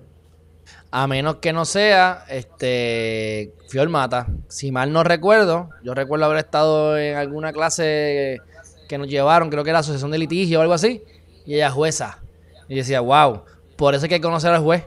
A 0.93 1.09
menos 1.09 1.37
que 1.37 1.53
no 1.53 1.65
sea 1.65 2.25
este 2.29 3.53
Fior 3.69 3.89
Mata. 3.89 4.29
Si 4.49 4.71
mal 4.71 4.93
no 4.93 5.03
recuerdo, 5.03 5.71
yo 5.83 5.93
recuerdo 5.93 6.27
haber 6.27 6.39
estado 6.39 6.97
en 6.97 7.17
alguna 7.17 7.53
clase 7.53 8.39
que 8.89 8.99
nos 8.99 9.09
llevaron, 9.09 9.51
creo 9.51 9.65
que 9.65 9.71
era 9.71 9.81
asociación 9.81 10.13
de 10.13 10.19
litigio 10.19 10.59
o 10.61 10.63
algo 10.63 10.75
así, 10.75 11.03
y 11.47 11.55
ella 11.55 11.71
jueza. 11.71 12.19
Y 12.69 12.77
decía, 12.77 13.01
wow, 13.01 13.43
por 13.77 13.95
eso 13.95 14.05
hay 14.05 14.09
que 14.09 14.21
conocer 14.21 14.53
al 14.53 14.63
juez, 14.63 14.85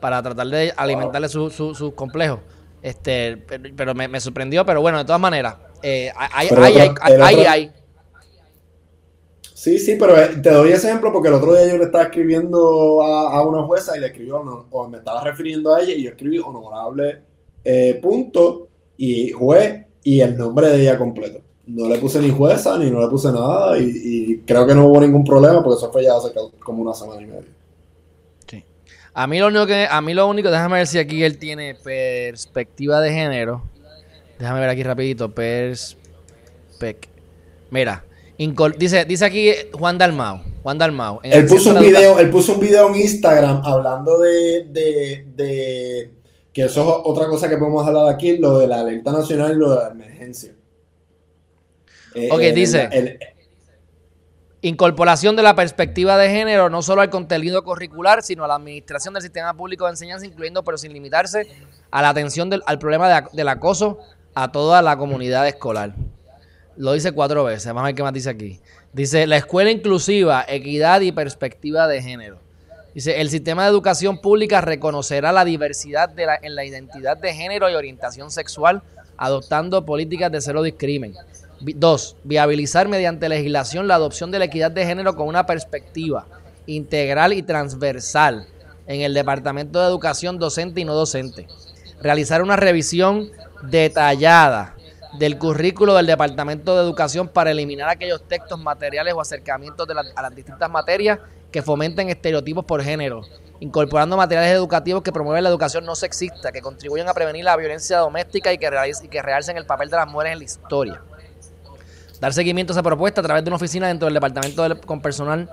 para 0.00 0.22
tratar 0.22 0.46
de 0.46 0.72
alimentarle 0.76 1.28
sus 1.28 1.54
su, 1.54 1.94
complejos. 1.94 2.40
Este, 2.82 3.36
pero, 3.36 3.94
me, 3.94 4.08
me, 4.08 4.20
sorprendió, 4.20 4.64
pero 4.64 4.80
bueno, 4.80 4.98
de 4.98 5.04
todas 5.04 5.20
maneras, 5.20 5.56
eh, 5.82 6.12
hay, 6.16 6.48
hay, 6.48 7.44
hay, 7.44 7.72
Sí, 9.58 9.80
sí, 9.80 9.96
pero 9.98 10.16
eh, 10.16 10.36
te 10.40 10.50
doy 10.50 10.70
ese 10.70 10.86
ejemplo 10.86 11.12
porque 11.12 11.26
el 11.26 11.34
otro 11.34 11.52
día 11.52 11.66
yo 11.66 11.78
le 11.78 11.84
estaba 11.86 12.04
escribiendo 12.04 13.02
a, 13.02 13.44
una 13.44 13.64
jueza 13.64 13.96
y 13.96 14.00
le 14.00 14.06
escribió, 14.06 14.38
o 14.70 14.88
me 14.88 14.98
estaba 14.98 15.24
refiriendo 15.24 15.74
a 15.74 15.80
ella 15.80 15.94
y 15.94 16.04
yo 16.04 16.10
escribí 16.10 16.38
honorable 16.38 17.22
eh, 17.64 17.98
punto 18.00 18.68
y 18.96 19.32
juez 19.32 19.84
y 20.04 20.20
el 20.20 20.38
nombre 20.38 20.68
de 20.68 20.82
ella 20.82 20.96
completo. 20.96 21.40
No 21.66 21.88
le 21.88 21.98
puse 21.98 22.20
ni 22.20 22.30
jueza 22.30 22.78
ni 22.78 22.88
no 22.88 23.00
le 23.00 23.08
puse 23.08 23.32
nada 23.32 23.76
y, 23.78 24.42
creo 24.46 24.64
que 24.64 24.76
no 24.76 24.86
hubo 24.86 25.00
ningún 25.00 25.24
problema 25.24 25.62
porque 25.62 25.78
eso 25.78 25.90
fue 25.90 26.04
ya 26.04 26.16
hace 26.16 26.32
como 26.60 26.82
una 26.82 26.94
semana 26.94 27.20
y 27.20 27.26
media. 27.26 27.57
A 29.18 29.26
mí 29.26 29.40
lo 29.40 29.48
único 29.48 29.66
que, 29.66 29.84
a 29.90 30.00
mí 30.00 30.14
lo 30.14 30.28
único, 30.28 30.48
déjame 30.48 30.76
ver 30.76 30.86
si 30.86 30.96
aquí 30.96 31.24
él 31.24 31.38
tiene 31.38 31.74
perspectiva 31.74 33.00
de 33.00 33.10
género. 33.10 33.64
Déjame 34.38 34.60
ver 34.60 34.68
aquí 34.68 34.84
rapidito. 34.84 35.34
Perspec. 35.34 37.08
Mira, 37.68 38.04
dice, 38.78 39.04
dice 39.06 39.24
aquí 39.24 39.50
Juan 39.72 39.98
Dalmau. 39.98 40.40
Juan 40.62 40.78
Dalmau. 40.78 41.18
Él 41.24 41.46
puso, 41.46 41.74
un 41.74 41.80
video, 41.80 42.20
él 42.20 42.30
puso 42.30 42.54
un 42.54 42.60
video 42.60 42.90
en 42.90 43.00
Instagram 43.00 43.60
hablando 43.64 44.20
de, 44.20 44.66
de, 45.34 46.12
que 46.52 46.66
eso 46.66 46.82
es 46.82 46.86
otra 47.04 47.26
cosa 47.26 47.48
que 47.48 47.56
podemos 47.56 47.84
hablar 47.84 48.14
aquí, 48.14 48.36
lo 48.36 48.60
de 48.60 48.68
la 48.68 48.82
alerta 48.82 49.10
nacional 49.10 49.50
y 49.50 49.56
lo 49.56 49.70
de 49.70 49.76
la 49.82 49.88
emergencia. 49.88 50.52
Eh, 52.14 52.28
ok, 52.30 52.40
dice. 52.54 52.88
Incorporación 54.62 55.36
de 55.36 55.42
la 55.42 55.54
perspectiva 55.54 56.16
de 56.16 56.30
género 56.30 56.68
no 56.68 56.82
solo 56.82 57.02
al 57.02 57.10
contenido 57.10 57.62
curricular, 57.62 58.22
sino 58.22 58.44
a 58.44 58.48
la 58.48 58.56
administración 58.56 59.14
del 59.14 59.22
sistema 59.22 59.54
público 59.54 59.84
de 59.84 59.90
enseñanza, 59.90 60.26
incluyendo, 60.26 60.64
pero 60.64 60.78
sin 60.78 60.92
limitarse, 60.92 61.46
a 61.90 62.02
la 62.02 62.08
atención 62.08 62.50
al 62.66 62.78
problema 62.78 63.22
del 63.32 63.48
acoso 63.48 63.98
a 64.34 64.50
toda 64.50 64.82
la 64.82 64.96
comunidad 64.96 65.46
escolar. 65.48 65.94
Lo 66.76 66.92
dice 66.92 67.12
cuatro 67.12 67.44
veces, 67.44 67.66
vamos 67.66 67.82
a 67.82 67.86
ver 67.86 67.94
qué 67.94 68.02
más 68.02 68.12
dice 68.12 68.30
aquí. 68.30 68.60
Dice, 68.92 69.26
la 69.26 69.36
escuela 69.36 69.70
inclusiva, 69.70 70.44
equidad 70.48 71.00
y 71.00 71.12
perspectiva 71.12 71.88
de 71.88 72.02
género. 72.02 72.40
Dice, 72.94 73.20
el 73.20 73.30
sistema 73.30 73.64
de 73.64 73.70
educación 73.70 74.20
pública 74.20 74.60
reconocerá 74.60 75.30
la 75.32 75.44
diversidad 75.44 76.08
de 76.08 76.26
la, 76.26 76.38
en 76.40 76.54
la 76.54 76.64
identidad 76.64 77.16
de 77.16 77.34
género 77.34 77.68
y 77.68 77.74
orientación 77.74 78.30
sexual, 78.30 78.82
adoptando 79.16 79.84
políticas 79.84 80.32
de 80.32 80.40
cero 80.40 80.62
discrimen. 80.62 81.14
Dos, 81.60 82.16
viabilizar 82.22 82.88
mediante 82.88 83.28
legislación 83.28 83.88
la 83.88 83.96
adopción 83.96 84.30
de 84.30 84.38
la 84.38 84.44
equidad 84.44 84.70
de 84.70 84.86
género 84.86 85.16
con 85.16 85.26
una 85.26 85.46
perspectiva 85.46 86.26
integral 86.66 87.32
y 87.32 87.42
transversal 87.42 88.46
en 88.86 89.00
el 89.00 89.12
Departamento 89.12 89.80
de 89.80 89.86
Educación 89.86 90.38
docente 90.38 90.80
y 90.80 90.84
no 90.84 90.94
docente. 90.94 91.48
Realizar 92.00 92.42
una 92.42 92.56
revisión 92.56 93.30
detallada 93.62 94.76
del 95.18 95.38
currículo 95.38 95.94
del 95.94 96.06
Departamento 96.06 96.76
de 96.76 96.82
Educación 96.82 97.28
para 97.28 97.50
eliminar 97.50 97.88
aquellos 97.88 98.22
textos, 98.28 98.58
materiales 98.58 99.14
o 99.14 99.20
acercamientos 99.20 99.86
de 99.88 99.94
a 100.14 100.22
las 100.22 100.34
distintas 100.34 100.70
materias 100.70 101.18
que 101.50 101.62
fomenten 101.62 102.08
estereotipos 102.08 102.64
por 102.64 102.82
género, 102.82 103.22
incorporando 103.58 104.16
materiales 104.16 104.52
educativos 104.52 105.02
que 105.02 105.12
promueven 105.12 105.42
la 105.42 105.50
educación 105.50 105.84
no 105.84 105.96
sexista, 105.96 106.52
que 106.52 106.60
contribuyan 106.60 107.08
a 107.08 107.14
prevenir 107.14 107.44
la 107.44 107.56
violencia 107.56 107.98
doméstica 107.98 108.52
y 108.52 108.58
que, 108.58 108.70
y 109.02 109.08
que 109.08 109.22
realcen 109.22 109.56
el 109.56 109.66
papel 109.66 109.90
de 109.90 109.96
las 109.96 110.08
mujeres 110.08 110.34
en 110.34 110.38
la 110.38 110.44
historia. 110.44 111.02
Dar 112.20 112.32
seguimiento 112.32 112.72
a 112.72 112.74
esa 112.74 112.82
propuesta 112.82 113.20
a 113.20 113.24
través 113.24 113.44
de 113.44 113.50
una 113.50 113.56
oficina 113.56 113.88
dentro 113.88 114.06
del 114.06 114.14
departamento 114.14 114.80
con 114.86 115.00
personal 115.00 115.48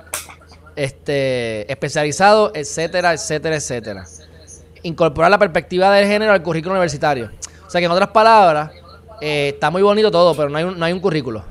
este, 0.76 1.72
especializado, 1.72 2.52
etcétera, 2.54 3.14
etcétera, 3.14 3.56
etcétera. 3.56 4.06
Incorporar 4.84 5.32
la 5.32 5.40
perspectiva 5.40 5.92
de 5.92 6.06
género 6.08 6.32
al 6.32 6.44
currículo 6.44 6.74
universitario. 6.74 7.32
O 7.66 7.70
sea 7.70 7.80
que 7.80 7.86
en 7.86 7.92
otras 7.92 8.10
palabras, 8.10 8.72
eh, 9.22 9.52
está 9.54 9.70
muy 9.70 9.82
bonito 9.82 10.12
todo, 10.12 10.36
pero 10.36 10.50
no 10.50 10.58
hay 10.58 10.64
un, 10.64 10.78
no 10.78 10.86
hay 10.86 10.94
un 10.94 11.00
currículo. 11.00 11.44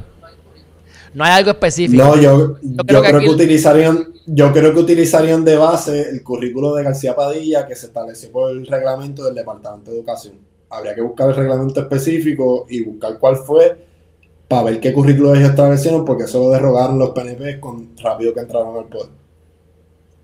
No 1.15 1.23
hay 1.23 1.33
algo 1.33 1.51
específico. 1.51 2.03
No, 2.03 2.17
yo, 2.17 2.59
creo, 2.85 3.03
que, 3.03 3.29
utilizarían, 3.29 4.09
yo 4.27 4.53
creo 4.53 4.75
que 4.75 4.81
utilizarían 4.81 5.45
de 5.45 5.57
base 5.57 6.11
el 6.11 6.25
currículo 6.25 6.75
de 6.75 6.83
García 6.83 7.15
Padilla 7.15 7.67
que 7.67 7.77
se 7.77 7.87
estableció 7.87 8.33
por 8.33 8.51
el 8.51 8.67
reglamento 8.67 9.25
del 9.25 9.35
Departamento 9.35 9.93
de 9.93 9.99
Educación. 9.99 10.35
Habría 10.71 10.93
que 10.95 11.03
buscar 11.03 11.31
el 11.31 11.37
reglamento 11.37 11.81
específico 11.81 12.67
y 12.69 12.83
buscar 12.83 13.17
cuál 13.19 13.37
fue 13.37 13.77
para 14.49 14.65
ver 14.65 14.81
qué 14.81 14.93
currículo 14.93 15.35
ellos 15.35 15.51
establecieron, 15.51 16.05
porque 16.05 16.25
eso 16.25 16.41
lo 16.41 16.51
derrogaron 16.51 16.99
los 16.99 17.11
PNP 17.11 17.61
con 17.61 17.97
rápido 17.97 18.35
que 18.35 18.41
entraron 18.41 18.77
al 18.77 18.87
poder. 18.87 19.11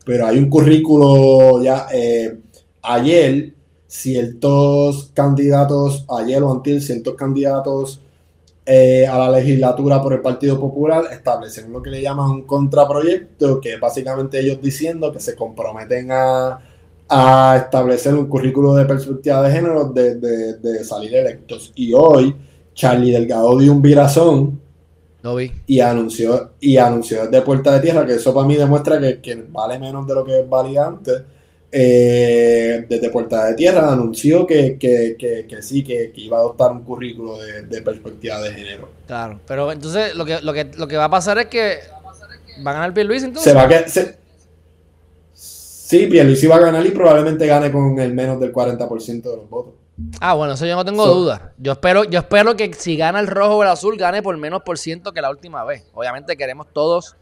Pero 0.04 0.26
hay 0.26 0.38
un 0.38 0.48
currículo 0.48 1.62
ya. 1.62 1.86
Eh, 1.92 2.38
ayer 2.82 3.54
ciertos 3.86 5.10
candidatos, 5.14 6.04
ayer 6.08 6.42
o 6.42 6.52
antes, 6.52 6.86
ciertos 6.86 7.14
candidatos 7.14 8.00
eh, 8.64 9.04
a 9.06 9.18
la 9.18 9.30
legislatura 9.30 10.00
por 10.00 10.12
el 10.12 10.20
Partido 10.20 10.60
Popular 10.60 11.06
establecen 11.10 11.72
lo 11.72 11.82
que 11.82 11.90
le 11.90 12.02
llaman 12.02 12.30
un 12.30 12.42
contraproyecto, 12.42 13.60
que 13.60 13.74
es 13.74 13.80
básicamente 13.80 14.38
ellos 14.38 14.62
diciendo 14.62 15.10
que 15.12 15.18
se 15.18 15.34
comprometen 15.34 16.10
a, 16.12 16.60
establecer 17.56 18.14
un 18.14 18.26
currículo 18.26 18.72
de 18.76 18.84
perspectiva 18.84 19.42
de 19.42 19.50
género 19.50 19.86
de, 19.86 20.84
salir 20.84 21.16
electos. 21.16 21.72
Y 21.74 21.92
hoy 21.92 22.36
Charlie 22.80 23.12
Delgado 23.12 23.58
dio 23.58 23.72
un 23.72 23.82
virazón 23.82 24.58
y 25.66 25.80
anunció 25.80 26.52
y 26.58 26.78
anunció 26.78 27.26
desde 27.26 27.42
Puerta 27.42 27.74
de 27.74 27.80
Tierra 27.80 28.06
que 28.06 28.14
eso 28.14 28.32
para 28.32 28.46
mí 28.46 28.56
demuestra 28.56 28.98
que, 28.98 29.20
que 29.20 29.34
vale 29.50 29.78
menos 29.78 30.06
de 30.06 30.14
lo 30.14 30.24
que 30.24 30.46
valía 30.48 30.86
antes 30.86 31.22
eh, 31.70 32.86
desde 32.88 33.10
Puerta 33.10 33.48
de 33.48 33.54
Tierra 33.54 33.92
anunció 33.92 34.46
que, 34.46 34.78
sí, 35.60 35.84
que, 35.84 36.10
iba 36.16 36.38
a 36.38 36.40
adoptar 36.40 36.72
un 36.72 36.82
currículo 36.82 37.36
de, 37.38 37.82
perspectiva 37.82 38.40
de 38.40 38.54
género. 38.54 38.88
Claro, 39.06 39.38
pero 39.46 39.70
entonces 39.70 40.14
lo 40.16 40.24
que, 40.24 40.40
lo 40.40 40.54
que, 40.54 40.70
lo 40.78 40.88
que 40.88 40.96
va 40.96 41.04
a 41.04 41.10
pasar 41.10 41.36
es 41.36 41.46
que 41.46 41.80
va 42.66 42.70
a 42.70 42.74
ganar 42.74 42.94
Pierluisi 42.94 43.26
entonces. 43.26 43.52
Se 43.52 43.56
va 43.56 43.64
a 43.64 43.68
que, 43.68 43.90
se, 43.90 44.16
sí, 45.34 46.06
Pierluisi 46.06 46.46
va 46.46 46.56
a 46.56 46.60
ganar 46.60 46.86
y 46.86 46.92
probablemente 46.92 47.46
gane 47.46 47.70
con 47.70 47.98
el 47.98 48.14
menos 48.14 48.40
del 48.40 48.54
40% 48.54 49.22
de 49.22 49.36
los 49.36 49.50
votos. 49.50 49.74
Ah, 50.20 50.34
bueno, 50.34 50.54
eso 50.54 50.66
yo 50.66 50.76
no 50.76 50.84
tengo 50.84 51.06
duda. 51.06 51.52
Yo 51.58 51.72
espero, 51.72 52.04
yo 52.04 52.18
espero 52.18 52.56
que 52.56 52.72
si 52.74 52.96
gana 52.96 53.20
el 53.20 53.26
rojo 53.26 53.56
o 53.56 53.62
el 53.62 53.68
azul, 53.68 53.96
gane 53.96 54.22
por 54.22 54.36
menos 54.36 54.62
por 54.62 54.78
ciento 54.78 55.12
que 55.12 55.20
la 55.20 55.30
última 55.30 55.64
vez. 55.64 55.86
Obviamente 55.94 56.36
queremos 56.36 56.66
todos 56.72 57.16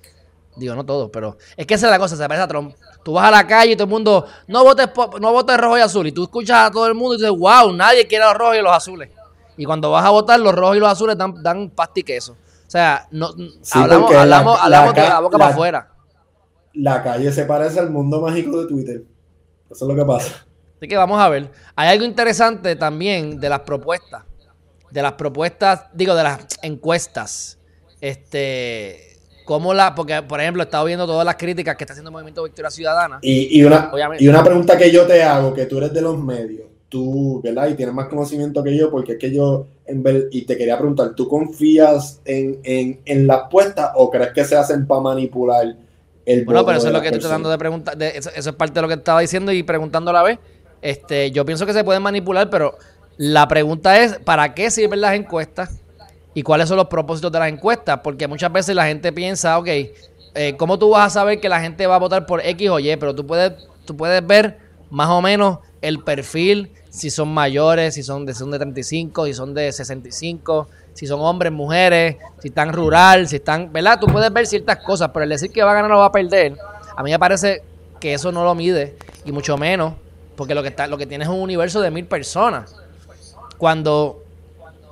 Digo, 0.58 0.74
no 0.74 0.84
todos, 0.84 1.08
pero 1.12 1.36
es 1.56 1.66
que 1.66 1.74
esa 1.74 1.86
es 1.86 1.90
la 1.92 1.98
cosa, 1.98 2.16
se 2.16 2.26
parece 2.26 2.42
a 2.42 2.48
Trump. 2.48 2.74
Tú 3.04 3.12
vas 3.12 3.28
a 3.28 3.30
la 3.30 3.46
calle 3.46 3.72
y 3.72 3.76
todo 3.76 3.84
el 3.84 3.90
mundo, 3.90 4.26
no 4.48 4.64
votes, 4.64 4.88
no 5.20 5.32
votes 5.32 5.56
rojo 5.56 5.78
y 5.78 5.80
azul. 5.80 6.06
Y 6.08 6.12
tú 6.12 6.24
escuchas 6.24 6.68
a 6.68 6.70
todo 6.70 6.86
el 6.88 6.94
mundo 6.94 7.14
y 7.14 7.18
dices, 7.18 7.30
wow, 7.30 7.72
nadie 7.72 8.06
quiere 8.06 8.24
los 8.24 8.34
rojos 8.34 8.56
y 8.56 8.62
los 8.62 8.72
azules. 8.72 9.10
Y 9.56 9.64
cuando 9.64 9.90
vas 9.92 10.04
a 10.04 10.10
votar, 10.10 10.40
los 10.40 10.52
rojos 10.54 10.76
y 10.76 10.80
los 10.80 10.88
azules 10.88 11.16
dan, 11.16 11.42
dan 11.42 11.70
pasti 11.70 12.02
queso. 12.02 12.32
O 12.32 12.70
sea, 12.70 13.06
no, 13.12 13.30
hablamos, 13.72 14.12
hablamos, 14.12 14.58
hablamos 14.60 14.94
de 14.94 15.02
la 15.02 15.20
boca 15.20 15.38
para 15.38 15.50
afuera. 15.52 15.92
La 16.74 17.02
calle 17.02 17.32
se 17.32 17.44
parece 17.44 17.78
al 17.78 17.90
mundo 17.90 18.20
mágico 18.20 18.60
de 18.60 18.66
Twitter. 18.66 19.04
Eso 19.70 19.84
es 19.84 19.88
lo 19.88 19.94
que 19.94 20.04
pasa. 20.04 20.47
Así 20.78 20.88
que 20.88 20.96
vamos 20.96 21.20
a 21.20 21.28
ver. 21.28 21.50
Hay 21.76 21.88
algo 21.88 22.04
interesante 22.04 22.74
también 22.76 23.38
de 23.38 23.48
las 23.48 23.60
propuestas. 23.60 24.22
De 24.90 25.02
las 25.02 25.12
propuestas, 25.12 25.84
digo, 25.92 26.14
de 26.14 26.22
las 26.22 26.46
encuestas. 26.62 27.58
Este 28.00 29.08
¿Cómo 29.48 29.72
la.? 29.72 29.94
Porque, 29.94 30.22
por 30.22 30.42
ejemplo, 30.42 30.62
he 30.62 30.66
estado 30.66 30.84
viendo 30.84 31.06
todas 31.06 31.24
las 31.24 31.36
críticas 31.36 31.74
que 31.74 31.84
está 31.84 31.94
haciendo 31.94 32.10
el 32.10 32.12
Movimiento 32.12 32.42
Victoria 32.44 32.70
Ciudadana. 32.70 33.18
Y, 33.22 33.62
una, 33.62 33.90
y 34.18 34.28
una 34.28 34.44
pregunta 34.44 34.76
que 34.76 34.90
yo 34.90 35.06
te 35.06 35.22
hago, 35.22 35.54
que 35.54 35.64
tú 35.64 35.78
eres 35.78 35.90
de 35.94 36.02
los 36.02 36.22
medios, 36.22 36.66
tú, 36.90 37.40
¿verdad? 37.42 37.66
Y 37.68 37.74
tienes 37.74 37.94
más 37.94 38.08
conocimiento 38.08 38.62
que 38.62 38.76
yo, 38.76 38.90
porque 38.90 39.12
es 39.12 39.18
que 39.18 39.32
yo. 39.32 39.66
En 39.86 40.04
y 40.30 40.42
te 40.42 40.54
quería 40.54 40.76
preguntar, 40.76 41.14
¿tú 41.14 41.26
confías 41.26 42.20
en, 42.26 42.60
en, 42.62 43.00
en 43.06 43.26
las 43.26 43.48
puestas 43.50 43.92
o 43.94 44.10
crees 44.10 44.34
que 44.34 44.44
se 44.44 44.54
hacen 44.54 44.86
para 44.86 45.00
manipular 45.00 45.74
el 46.26 46.44
Bueno, 46.44 46.66
pero 46.66 46.76
eso 46.76 46.88
es 46.88 46.92
lo 46.92 47.00
que 47.00 47.06
estoy 47.06 47.22
tratando 47.22 47.48
de 47.48 47.56
preguntar. 47.56 47.96
eso, 48.02 48.30
es 48.34 48.52
parte 48.52 48.74
de 48.74 48.82
lo 48.82 48.88
que 48.88 48.94
estaba 48.94 49.22
diciendo 49.22 49.50
y 49.50 49.62
preguntando 49.62 50.10
a 50.10 50.12
la 50.12 50.22
vez. 50.24 50.38
Este, 50.82 51.30
yo 51.30 51.44
pienso 51.44 51.66
que 51.66 51.72
se 51.72 51.84
pueden 51.84 52.02
manipular, 52.02 52.50
pero 52.50 52.78
la 53.16 53.48
pregunta 53.48 54.00
es: 54.02 54.18
¿para 54.18 54.54
qué 54.54 54.70
sirven 54.70 55.00
las 55.00 55.14
encuestas? 55.14 55.80
y 56.38 56.42
cuáles 56.44 56.68
son 56.68 56.76
los 56.76 56.86
propósitos 56.86 57.32
de 57.32 57.38
las 57.40 57.48
encuestas, 57.48 57.98
porque 58.04 58.28
muchas 58.28 58.52
veces 58.52 58.72
la 58.76 58.86
gente 58.86 59.12
piensa, 59.12 59.58
ok, 59.58 59.66
eh, 60.34 60.54
¿cómo 60.56 60.78
tú 60.78 60.90
vas 60.90 61.06
a 61.06 61.10
saber 61.10 61.40
que 61.40 61.48
la 61.48 61.60
gente 61.60 61.84
va 61.88 61.96
a 61.96 61.98
votar 61.98 62.26
por 62.26 62.40
X 62.46 62.70
o 62.70 62.78
Y? 62.78 62.96
Pero 62.96 63.12
tú 63.12 63.26
puedes, 63.26 63.54
tú 63.84 63.96
puedes 63.96 64.24
ver 64.24 64.56
más 64.88 65.08
o 65.08 65.20
menos 65.20 65.58
el 65.82 65.98
perfil, 66.04 66.70
si 66.90 67.10
son 67.10 67.34
mayores, 67.34 67.94
si 67.94 68.04
son 68.04 68.24
de, 68.24 68.34
son 68.34 68.52
de 68.52 68.58
35, 68.60 69.26
si 69.26 69.34
son 69.34 69.52
de 69.52 69.72
65, 69.72 70.68
si 70.94 71.08
son 71.08 71.20
hombres, 71.22 71.52
mujeres, 71.52 72.18
si 72.40 72.48
están 72.48 72.72
rural, 72.72 73.26
si 73.26 73.36
están, 73.36 73.72
¿verdad? 73.72 73.98
Tú 74.00 74.06
puedes 74.06 74.32
ver 74.32 74.46
ciertas 74.46 74.76
cosas, 74.76 75.10
pero 75.12 75.24
el 75.24 75.30
decir 75.30 75.50
que 75.50 75.64
va 75.64 75.72
a 75.72 75.74
ganar 75.74 75.90
o 75.90 75.98
va 75.98 76.06
a 76.06 76.12
perder, 76.12 76.56
a 76.96 77.02
mí 77.02 77.10
me 77.10 77.18
parece 77.18 77.62
que 77.98 78.14
eso 78.14 78.30
no 78.30 78.44
lo 78.44 78.54
mide, 78.54 78.96
y 79.24 79.32
mucho 79.32 79.56
menos, 79.56 79.94
porque 80.38 80.54
lo 80.54 80.62
que, 80.62 80.68
está, 80.68 80.86
lo 80.86 80.96
que 80.96 81.04
tiene 81.04 81.24
es 81.24 81.30
un 81.30 81.40
universo 81.40 81.80
de 81.80 81.90
mil 81.90 82.06
personas. 82.06 82.76
Cuando 83.58 84.22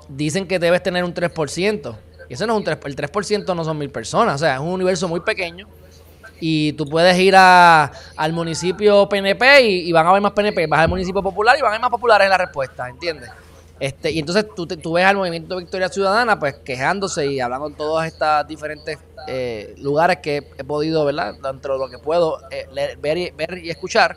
dicen 0.08 0.48
que 0.48 0.58
debes 0.58 0.82
tener 0.82 1.04
un 1.04 1.14
3%. 1.14 1.96
Y 2.28 2.34
eso 2.34 2.48
no 2.48 2.54
es 2.54 2.58
un 2.58 2.64
3%, 2.64 2.84
el 2.84 2.96
3% 2.96 3.54
no 3.54 3.64
son 3.64 3.78
mil 3.78 3.90
personas, 3.90 4.34
o 4.34 4.38
sea, 4.38 4.54
es 4.56 4.60
un 4.60 4.70
universo 4.70 5.06
muy 5.06 5.20
pequeño. 5.20 5.68
Y 6.40 6.72
tú 6.72 6.84
puedes 6.84 7.16
ir 7.18 7.36
a, 7.36 7.92
al 8.16 8.32
municipio 8.32 9.08
PNP 9.08 9.62
y, 9.62 9.92
van 9.92 10.04
a 10.06 10.10
haber 10.10 10.20
más 10.20 10.32
PNP, 10.32 10.66
vas 10.66 10.80
al 10.80 10.88
municipio 10.88 11.22
popular 11.22 11.56
y 11.56 11.62
van 11.62 11.68
a 11.68 11.74
haber 11.74 11.80
más 11.82 11.90
populares 11.90 12.24
en 12.24 12.30
la 12.30 12.38
respuesta, 12.38 12.88
¿entiendes? 12.88 13.30
Este, 13.78 14.10
y 14.10 14.18
entonces 14.18 14.46
tú, 14.56 14.66
tú 14.66 14.94
ves 14.94 15.04
al 15.04 15.16
movimiento 15.16 15.58
Victoria 15.58 15.88
Ciudadana 15.88 16.40
pues 16.40 16.56
quejándose 16.64 17.26
y 17.26 17.40
hablando 17.40 17.68
en 17.68 17.74
todos 17.74 18.04
estos 18.04 18.48
diferentes 18.48 18.98
eh, 19.28 19.74
lugares 19.78 20.18
que 20.18 20.48
he 20.58 20.64
podido, 20.64 21.04
¿verdad? 21.04 21.34
Dentro 21.40 21.74
de 21.74 21.78
lo 21.78 21.88
que 21.88 21.98
puedo 21.98 22.40
eh, 22.50 22.96
ver, 23.00 23.16
y, 23.16 23.30
ver 23.30 23.58
y 23.58 23.70
escuchar. 23.70 24.16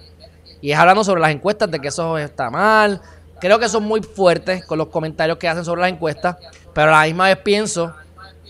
Y 0.62 0.72
es 0.72 0.78
hablando 0.78 1.04
sobre 1.04 1.22
las 1.22 1.32
encuestas 1.32 1.70
de 1.72 1.80
que 1.80 1.88
eso 1.88 2.18
está 2.18 2.50
mal, 2.50 3.02
Creo 3.40 3.58
que 3.58 3.70
son 3.70 3.84
muy 3.84 4.02
fuertes 4.02 4.66
con 4.66 4.78
los 4.78 4.88
comentarios 4.88 5.38
que 5.38 5.48
hacen 5.48 5.64
sobre 5.64 5.82
las 5.82 5.92
encuestas, 5.92 6.36
pero 6.74 6.90
a 6.94 7.02
la 7.02 7.06
misma 7.06 7.28
vez 7.28 7.38
pienso 7.38 7.94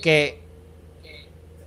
que... 0.01 0.39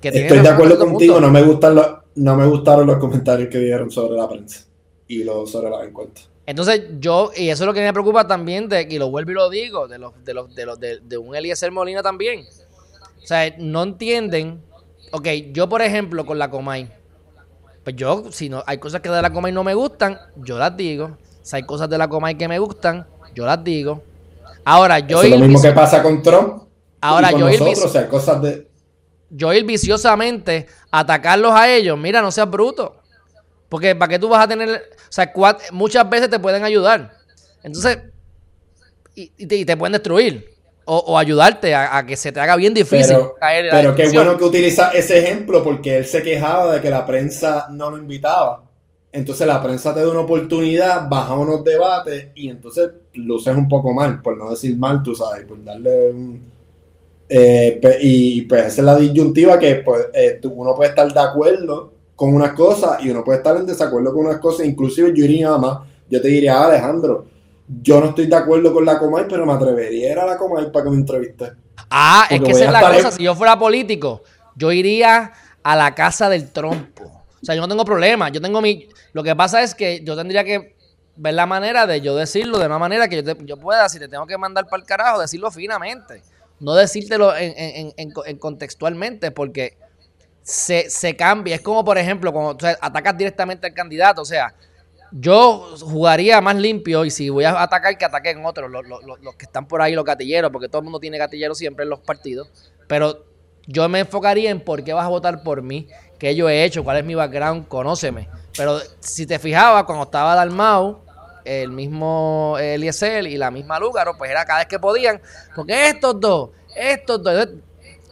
Estoy 0.03 0.41
de 0.41 0.49
acuerdo 0.49 0.79
contigo, 0.79 1.21
no 1.21 1.31
me, 1.31 1.43
gustan 1.43 1.77
los, 1.77 1.87
no 2.17 2.37
me 2.37 2.45
gustaron 2.47 2.89
los 2.89 2.99
comentarios 2.99 3.49
que 3.49 3.59
dieron 3.59 3.89
sobre 3.89 4.17
la 4.17 4.29
prensa 4.29 4.65
y 5.07 5.23
lo, 5.23 5.47
sobre 5.47 5.71
las 5.71 5.87
encuestas. 5.87 6.29
Entonces 6.45 6.83
yo, 6.99 7.31
y 7.37 7.51
eso 7.51 7.63
es 7.63 7.67
lo 7.67 7.73
que 7.73 7.83
me 7.83 7.93
preocupa 7.93 8.27
también, 8.27 8.69
de, 8.69 8.89
y 8.91 8.99
lo 8.99 9.11
vuelvo 9.11 9.31
y 9.31 9.35
lo 9.35 9.49
digo, 9.49 9.87
de 9.87 9.99
los, 9.99 10.13
de 10.25 10.35
los, 10.35 10.53
de 10.53 10.67
los, 10.67 10.81
de, 10.81 10.99
de 10.99 11.19
un 11.19 11.37
Eliezer 11.37 11.71
Molina 11.71 12.03
también. 12.03 12.45
O 13.23 13.27
sea, 13.27 13.55
no 13.59 13.85
entienden. 13.85 14.61
Ok, 15.13 15.29
yo 15.53 15.69
por 15.69 15.83
ejemplo 15.83 16.27
con 16.27 16.41
la 16.41 16.51
Comay, 16.51 16.91
pues 17.85 17.97
yo, 17.97 18.25
si 18.31 18.49
no 18.49 18.63
hay 18.67 18.79
cosas 18.79 19.01
que 19.01 19.09
de 19.09 19.21
la 19.21 19.33
Comay 19.33 19.53
no 19.53 19.65
me 19.65 19.75
gustan, 19.75 20.19
yo 20.37 20.59
las 20.59 20.77
digo. 20.77 21.17
Si 21.43 21.57
hay 21.57 21.65
cosas 21.65 21.89
de 21.89 21.99
la 21.99 22.09
Comay 22.09 22.37
que 22.37 22.49
me 22.49 22.59
gustan, 22.59 23.07
yo 23.35 23.45
las 23.45 23.63
digo. 23.63 24.03
Ahora, 24.65 25.01
yo 25.01 25.23
es 25.23 25.31
lo 25.31 25.39
mismo 25.39 25.61
que 25.61 25.73
pasa 25.73 26.03
con 26.03 26.23
Trump. 26.23 26.63
Ahora, 27.01 27.33
yo 27.33 27.49
nosotros, 27.49 27.85
o 27.85 27.89
sea, 27.89 28.09
cosas 28.09 28.41
de... 28.43 28.69
yo 29.29 29.53
ir 29.53 29.65
viciosamente 29.65 30.69
atacarlos 30.91 31.53
a 31.53 31.69
ellos, 31.69 31.99
mira, 31.99 32.23
no 32.23 32.31
seas 32.31 32.49
bruto. 32.49 32.97
Porque 33.69 33.97
¿para 33.97 34.11
qué 34.11 34.19
tú 34.19 34.29
vas 34.29 34.45
a 34.45 34.49
tener...? 34.49 34.71
O 34.71 35.13
sea, 35.13 35.33
muchas 35.73 36.09
veces 36.09 36.31
te 36.31 36.39
pueden 36.39 36.63
ayudar. 36.63 37.13
Entonces, 37.65 37.99
y, 39.15 39.65
te, 39.65 39.77
pueden 39.77 39.93
destruir. 39.93 40.52
O, 40.85 41.17
ayudarte 41.17 41.75
a, 41.75 42.05
que 42.05 42.17
se 42.17 42.33
te 42.33 42.41
haga 42.41 42.57
bien 42.57 42.75
difícil 42.75 43.15
pero, 43.17 43.35
caer 43.39 43.69
Pero 43.71 43.95
qué 43.95 44.09
bueno 44.09 44.37
que 44.37 44.45
utiliza 44.45 44.91
ese 44.91 45.19
ejemplo 45.19 45.63
porque 45.63 45.99
él 45.99 46.07
se 46.07 46.23
quejaba 46.23 46.75
de 46.75 46.81
que 46.81 46.91
la 46.91 47.07
prensa 47.07 47.69
no 47.71 47.91
lo 47.91 47.99
invitaba. 47.99 48.65
Entonces 49.13 49.47
la 49.47 49.63
prensa 49.63 49.95
te 49.95 50.01
da 50.01 50.11
una 50.11 50.21
oportunidad, 50.21 51.09
baja 51.09 51.35
unos 51.35 51.63
debates 51.63 52.29
y 52.35 52.49
entonces 52.49 52.91
luces 53.15 53.55
un 53.55 53.69
poco 53.69 53.93
mal, 53.93 54.23
por 54.23 54.37
no 54.37 54.51
decir 54.51 54.77
mal, 54.77 55.03
tú 55.03 55.15
sabes, 55.15 55.45
por 55.45 55.63
darle 55.63 56.11
un... 56.11 56.53
Eh, 57.29 57.81
y 58.01 58.43
pues 58.43 58.67
esa 58.67 58.81
es 58.81 58.85
la 58.85 58.97
disyuntiva 58.97 59.59
que 59.59 59.77
pues, 59.77 60.07
eh, 60.13 60.41
uno 60.45 60.75
puede 60.75 60.91
estar 60.91 61.13
de 61.13 61.21
acuerdo 61.21 61.93
con 62.17 62.35
unas 62.35 62.53
cosas 62.53 63.03
y 63.05 63.11
uno 63.11 63.25
puede 63.25 63.39
estar 63.39 63.57
en 63.57 63.67
desacuerdo 63.67 64.13
con 64.13 64.27
unas 64.27 64.39
cosas. 64.39 64.67
Inclusive 64.67 65.13
yo 65.15 65.25
iría 65.25 65.57
más, 65.59 65.79
yo 66.09 66.21
te 66.21 66.29
diría, 66.29 66.59
ah, 66.59 66.67
Alejandro, 66.67 67.27
yo 67.81 68.01
no 68.01 68.11
estoy 68.11 68.27
de 68.27 68.37
acuerdo 68.37 68.73
con 68.73 68.85
la 68.85 68.99
Comay, 68.99 69.27
pero 69.29 69.47
me 69.47 69.53
atrevería 69.53 70.09
a 70.09 70.13
ir 70.13 70.19
a 70.19 70.27
la 70.27 70.37
Comay 70.37 70.71
para 70.71 70.85
que 70.85 70.91
me 70.91 70.97
entreviste. 70.97 71.53
Ah, 71.91 72.27
es 72.29 72.41
que 72.41 72.51
esa 72.51 72.65
es 72.67 72.73
la 72.73 72.81
cosa. 72.81 73.11
Si 73.13 73.23
yo 73.23 73.35
fuera 73.35 73.59
político, 73.59 74.23
yo 74.57 74.73
iría 74.73 75.33
a 75.63 75.77
la 75.77 75.95
casa 75.95 76.29
del 76.29 76.51
trompo. 76.51 77.05
O 77.43 77.45
sea, 77.45 77.55
yo 77.55 77.61
no 77.61 77.69
tengo 77.69 77.85
problema. 77.85 78.29
Yo 78.29 78.41
tengo 78.41 78.61
mi. 78.61 78.89
Lo 79.13 79.23
que 79.23 79.35
pasa 79.35 79.63
es 79.63 79.75
que 79.75 80.03
yo 80.05 80.17
tendría 80.17 80.45
que 80.45 80.77
ver 81.17 81.35
la 81.35 81.47
manera 81.47 81.87
de 81.87 82.01
yo 82.01 82.17
decirlo 82.17 82.59
de 82.59 82.67
una 82.67 82.79
manera 82.79 83.09
que 83.09 83.23
yo, 83.23 83.37
yo 83.39 83.57
pueda, 83.59 83.89
si 83.89 83.99
te 83.99 84.09
tengo 84.09 84.27
que 84.27 84.39
mandar 84.39 84.67
para 84.67 84.81
el 84.81 84.87
carajo, 84.87 85.21
decirlo 85.21 85.51
finamente. 85.51 86.23
No 86.61 86.75
decírtelo 86.75 87.37
en, 87.37 87.93
en, 87.97 88.39
contextualmente, 88.39 89.33
porque 89.33 89.77
se, 90.43 90.89
se, 90.91 91.17
cambia. 91.17 91.57
Es 91.57 91.61
como, 91.61 91.85
por 91.85 91.99
ejemplo, 91.99 92.33
cuando 92.33 92.57
tú 92.57 92.67
atacas 92.67 93.19
directamente 93.19 93.67
al 93.67 93.75
candidato. 93.75 94.23
O 94.23 94.25
sea, 94.25 94.55
yo 95.13 95.77
jugaría 95.81 96.41
más 96.41 96.57
limpio 96.57 97.05
y 97.05 97.11
si 97.11 97.29
voy 97.29 97.45
a 97.45 97.63
atacar, 97.63 97.97
que 97.99 98.05
ataquen 98.05 98.45
otros, 98.45 98.71
los, 98.71 98.85
los, 98.87 99.37
que 99.37 99.45
están 99.45 99.67
por 99.67 99.83
ahí, 99.83 99.95
los 99.95 100.05
gatilleros, 100.05 100.51
porque 100.51 100.69
todo 100.69 100.79
el 100.79 100.85
mundo 100.85 101.01
tiene 101.01 101.19
gatilleros 101.19 101.59
siempre 101.59 101.85
en 101.85 101.91
los 101.91 102.01
partidos. 102.01 102.49
Pero 102.87 103.25
yo 103.67 103.89
me 103.89 104.01
enfocaría 104.01 104.51
en 104.51 104.61
por 104.61 104.83
qué 104.83 104.93
vas 104.93 105.05
a 105.05 105.09
votar 105.09 105.43
por 105.43 105.63
mí, 105.63 105.89
qué 106.19 106.35
yo 106.35 106.49
he 106.49 106.65
hecho, 106.65 106.83
cuál 106.83 106.99
es 106.99 107.05
mi 107.05 107.15
background, 107.15 107.69
conóceme. 107.69 108.29
Pero 108.57 108.79
si 109.01 109.27
te 109.27 109.39
fijabas, 109.39 109.85
cuando 109.85 110.05
estaba 110.05 110.35
Dalmau, 110.35 111.01
el 111.45 111.71
mismo 111.71 112.57
Eliezer 112.59 113.27
y 113.27 113.37
la 113.37 113.51
misma 113.51 113.79
Lúgaro, 113.79 114.17
pues 114.17 114.31
era 114.31 114.45
cada 114.45 114.61
vez 114.61 114.69
que 114.69 114.79
podían, 114.79 115.21
porque 115.55 115.89
estos 115.89 116.19
dos, 116.21 116.51
estos 116.75 117.23
dos, 117.23 117.49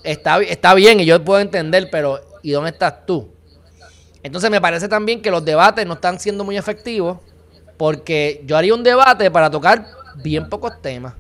está, 0.03 0.41
está 0.43 0.75
bien 0.75 1.01
y 1.01 1.07
yo 1.07 1.23
puedo 1.25 1.41
entender, 1.41 1.89
pero 1.91 2.21
¿y 2.43 2.53
dónde 2.53 2.71
estás 2.71 3.07
tú? 3.07 3.33
Entonces 4.23 4.51
me 4.51 4.61
parece 4.61 4.89
también 4.89 5.23
que 5.23 5.31
los 5.31 5.45
debates 5.45 5.87
no 5.87 5.95
están 5.95 6.21
siendo 6.21 6.45
muy 6.45 6.57
efectivos, 6.57 7.19
porque 7.77 8.43
yo 8.47 8.57
haría 8.57 8.75
un 8.75 8.83
debate 8.83 9.31
para 9.31 9.51
tocar 9.51 9.87
bien 10.17 10.49
pocos 10.49 10.81
temas. 10.83 11.15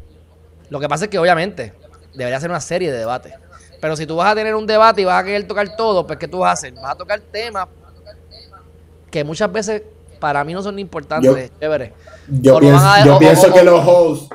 Lo 0.69 0.79
que 0.79 0.89
pasa 0.89 1.05
es 1.05 1.11
que 1.11 1.19
obviamente 1.19 1.73
debería 2.15 2.39
ser 2.41 2.51
una 2.51 2.61
serie 2.61 2.93
de 2.93 2.99
debates. 2.99 3.35
Pero 3.81 3.97
si 3.97 4.07
tú 4.07 4.17
vas 4.17 4.33
a 4.33 4.35
tener 4.35 4.55
un 4.55 4.67
debate 4.67 5.01
y 5.01 5.05
vas 5.05 5.23
a 5.23 5.25
querer 5.25 5.47
tocar 5.47 5.75
todo, 5.75 6.07
pues 6.07 6.19
¿qué 6.19 6.29
tú 6.29 6.39
vas 6.41 6.51
a 6.51 6.53
hacer? 6.53 6.75
Vas 6.75 6.93
a 6.93 6.97
tocar 6.97 7.21
temas 7.21 7.67
que 9.11 9.25
muchas 9.25 9.51
veces 9.51 9.83
para 10.21 10.45
mí 10.45 10.53
no 10.53 10.63
son 10.63 10.79
importantes, 10.79 11.51
yo, 11.59 12.59
Yo, 13.05 13.19
pienso, 13.19 13.53
que 13.53 13.65
los 13.65 13.87
hosts, 13.87 14.29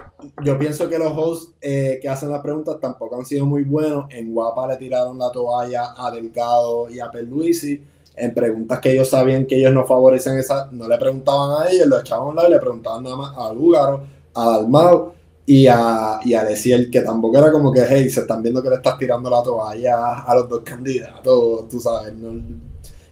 yo 0.44 0.58
pienso 0.58 0.90
que 0.90 0.98
los 0.98 1.14
hosts 1.16 1.54
eh, 1.62 2.00
que 2.02 2.10
hacen 2.10 2.32
las 2.32 2.42
preguntas 2.42 2.78
tampoco 2.82 3.18
han 3.18 3.26
sido 3.26 3.46
muy 3.46 3.64
buenos. 3.64 4.06
En 4.10 4.34
Guapa 4.34 4.68
le 4.68 4.78
tiraron 4.78 5.20
la 5.20 5.32
toalla 5.32 5.94
a 5.96 6.10
Delgado 6.10 6.90
y 6.90 7.00
a 7.00 7.12
Perluisi. 7.12 7.84
En 8.18 8.34
preguntas 8.34 8.80
que 8.80 8.94
ellos 8.94 9.10
sabían 9.10 9.46
que 9.46 9.58
ellos 9.58 9.74
no 9.74 9.86
favorecen 9.86 10.38
esa, 10.38 10.70
no 10.72 10.88
le 10.88 10.98
preguntaban 10.98 11.62
a 11.62 11.70
ellos, 11.70 11.88
lo 11.88 12.00
echaban 12.00 12.28
a 12.28 12.30
un 12.30 12.36
lado 12.36 12.48
y 12.48 12.52
le 12.52 12.60
preguntaban 12.60 13.04
nada 13.04 13.16
más 13.18 13.38
a 13.38 13.54
Lugaro, 13.54 14.04
a 14.34 14.50
Dalmau 14.52 15.12
y 15.46 15.68
a, 15.68 16.20
y 16.24 16.34
a 16.34 16.44
decir 16.44 16.90
que 16.90 17.02
tampoco 17.02 17.38
era 17.38 17.52
como 17.52 17.72
que, 17.72 17.84
hey, 17.88 18.10
se 18.10 18.22
están 18.22 18.42
viendo 18.42 18.64
que 18.64 18.70
le 18.70 18.76
estás 18.76 18.98
tirando 18.98 19.30
la 19.30 19.44
toalla 19.44 20.22
a 20.22 20.36
los 20.36 20.50
dos 20.50 20.62
candidatos, 20.62 21.68
tú 21.70 21.80
sabes. 21.80 22.14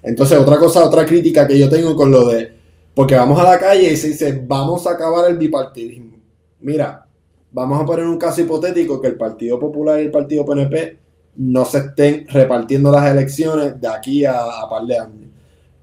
Entonces, 0.01 0.38
otra 0.38 0.58
cosa, 0.58 0.84
otra 0.84 1.06
crítica 1.06 1.47
que 1.47 1.60
yo 1.60 1.70
tengo 1.70 1.95
con 1.95 2.10
lo 2.10 2.28
de, 2.30 2.51
porque 2.93 3.16
vamos 3.16 3.39
a 3.39 3.43
la 3.43 3.60
calle 3.60 3.91
y 3.91 3.97
se 3.97 4.10
dice, 4.10 4.43
vamos 4.45 4.88
a 4.88 4.91
acabar 4.91 5.30
el 5.30 5.38
bipartidismo. 5.38 6.18
Mira, 6.62 7.06
vamos 7.51 7.82
a 7.82 7.86
poner 7.86 8.06
un 8.06 8.18
caso 8.18 8.41
hipotético 8.41 8.99
que 8.99 9.08
el 9.08 9.16
Partido 9.16 9.60
Popular 9.60 9.99
y 9.99 10.06
el 10.06 10.12
Partido 10.12 10.45
PNP 10.45 11.03
no 11.36 11.66
se 11.66 11.80
estén 11.80 12.28
repartiendo 12.28 12.92
las 12.92 13.10
elecciones 13.12 13.80
de 13.80 13.88
aquí 13.88 14.26
a, 14.26 14.62
a 14.62 14.70
par 14.70 14.84
de 14.84 14.98
años. 14.98 15.30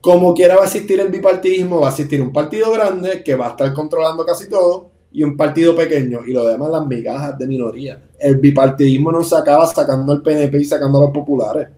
Como 0.00 0.32
quiera 0.34 0.56
va 0.56 0.62
a 0.62 0.66
existir 0.66 0.98
el 1.00 1.08
bipartidismo, 1.08 1.80
va 1.80 1.88
a 1.88 1.90
existir 1.90 2.22
un 2.22 2.32
partido 2.32 2.70
grande 2.72 3.22
que 3.22 3.34
va 3.34 3.48
a 3.48 3.50
estar 3.50 3.72
controlando 3.74 4.24
casi 4.24 4.48
todo 4.48 4.90
y 5.12 5.22
un 5.24 5.36
partido 5.36 5.74
pequeño 5.74 6.20
y 6.26 6.32
lo 6.32 6.46
demás 6.46 6.70
las 6.70 6.86
migajas 6.86 7.36
de 7.36 7.46
minoría. 7.46 8.00
El 8.18 8.36
bipartidismo 8.36 9.10
no 9.10 9.24
se 9.24 9.36
acaba 9.36 9.66
sacando 9.66 10.12
el 10.12 10.22
PNP 10.22 10.58
y 10.58 10.64
sacando 10.64 10.98
a 10.98 11.02
los 11.02 11.10
populares. 11.10 11.68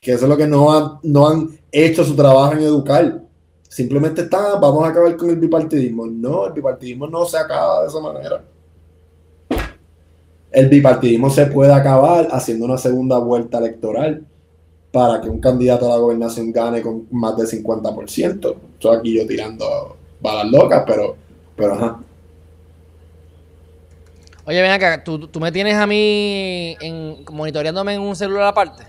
Que 0.00 0.12
eso 0.12 0.24
es 0.24 0.28
lo 0.28 0.36
que 0.36 0.46
no 0.46 0.72
han, 0.72 0.98
no 1.02 1.28
han 1.28 1.58
hecho 1.70 2.04
su 2.04 2.14
trabajo 2.14 2.52
en 2.52 2.60
educar. 2.60 3.22
Simplemente 3.68 4.22
están, 4.22 4.60
vamos 4.60 4.84
a 4.84 4.88
acabar 4.88 5.16
con 5.16 5.30
el 5.30 5.36
bipartidismo. 5.36 6.06
No, 6.06 6.46
el 6.46 6.52
bipartidismo 6.52 7.06
no 7.06 7.24
se 7.24 7.38
acaba 7.38 7.82
de 7.82 7.88
esa 7.88 8.00
manera. 8.00 8.44
El 10.52 10.68
bipartidismo 10.68 11.30
se 11.30 11.46
puede 11.46 11.72
acabar 11.72 12.28
haciendo 12.30 12.66
una 12.66 12.78
segunda 12.78 13.18
vuelta 13.18 13.58
electoral 13.58 14.24
para 14.92 15.20
que 15.20 15.28
un 15.28 15.40
candidato 15.40 15.86
a 15.86 15.96
la 15.96 15.96
gobernación 15.96 16.52
gane 16.52 16.82
con 16.82 17.06
más 17.10 17.36
del 17.36 17.46
50%. 17.46 18.54
Estoy 18.74 18.96
aquí 18.96 19.16
yo 19.16 19.26
tirando 19.26 19.96
balas 20.20 20.50
locas, 20.50 20.84
pero 20.86 21.16
pero 21.56 21.74
ajá. 21.74 22.00
Oye, 24.44 24.60
ven 24.60 24.72
acá, 24.72 25.04
¿tú, 25.04 25.28
¿tú, 25.28 25.38
me 25.38 25.52
tienes 25.52 25.76
a 25.76 25.86
mí 25.86 26.76
en, 26.80 27.24
monitoreándome 27.30 27.94
en 27.94 28.00
un 28.00 28.16
celular 28.16 28.48
aparte? 28.48 28.82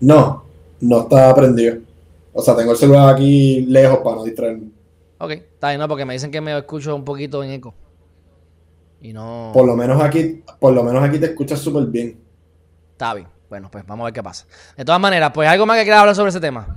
No, 0.00 0.44
no 0.80 1.00
está 1.02 1.34
prendido. 1.34 1.76
O 2.32 2.40
sea, 2.40 2.56
tengo 2.56 2.72
el 2.72 2.78
celular 2.78 3.14
aquí 3.14 3.60
lejos 3.66 3.98
para 3.98 4.16
no 4.16 4.24
distraerme. 4.24 4.70
Ok, 5.18 5.32
está 5.32 5.68
bien, 5.68 5.80
no, 5.80 5.88
porque 5.88 6.04
me 6.04 6.14
dicen 6.14 6.30
que 6.30 6.40
me 6.40 6.56
escucho 6.56 6.96
un 6.96 7.04
poquito 7.04 7.44
en 7.44 7.52
eco. 7.52 7.74
Y 9.04 9.12
no. 9.12 9.50
Por 9.52 9.66
lo 9.66 9.76
menos 9.76 10.02
aquí, 10.02 10.42
por 10.58 10.72
lo 10.72 10.82
menos 10.82 11.04
aquí 11.04 11.18
te 11.18 11.26
escuchas 11.26 11.60
súper 11.60 11.84
bien. 11.84 12.18
Está 12.92 13.12
bien. 13.12 13.28
Bueno, 13.50 13.70
pues 13.70 13.84
vamos 13.86 14.04
a 14.04 14.06
ver 14.06 14.14
qué 14.14 14.22
pasa. 14.22 14.46
De 14.78 14.82
todas 14.82 14.98
maneras, 14.98 15.30
pues 15.34 15.46
algo 15.46 15.66
más 15.66 15.76
que 15.76 15.82
quieras 15.82 16.00
hablar 16.00 16.16
sobre 16.16 16.30
ese 16.30 16.40
tema. 16.40 16.74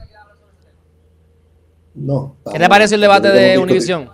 No. 1.95 2.35
¿Qué 2.51 2.59
te 2.59 2.67
parece 2.67 2.95
el 2.95 3.01
debate 3.01 3.29
de 3.29 3.57
Univision? 3.57 4.09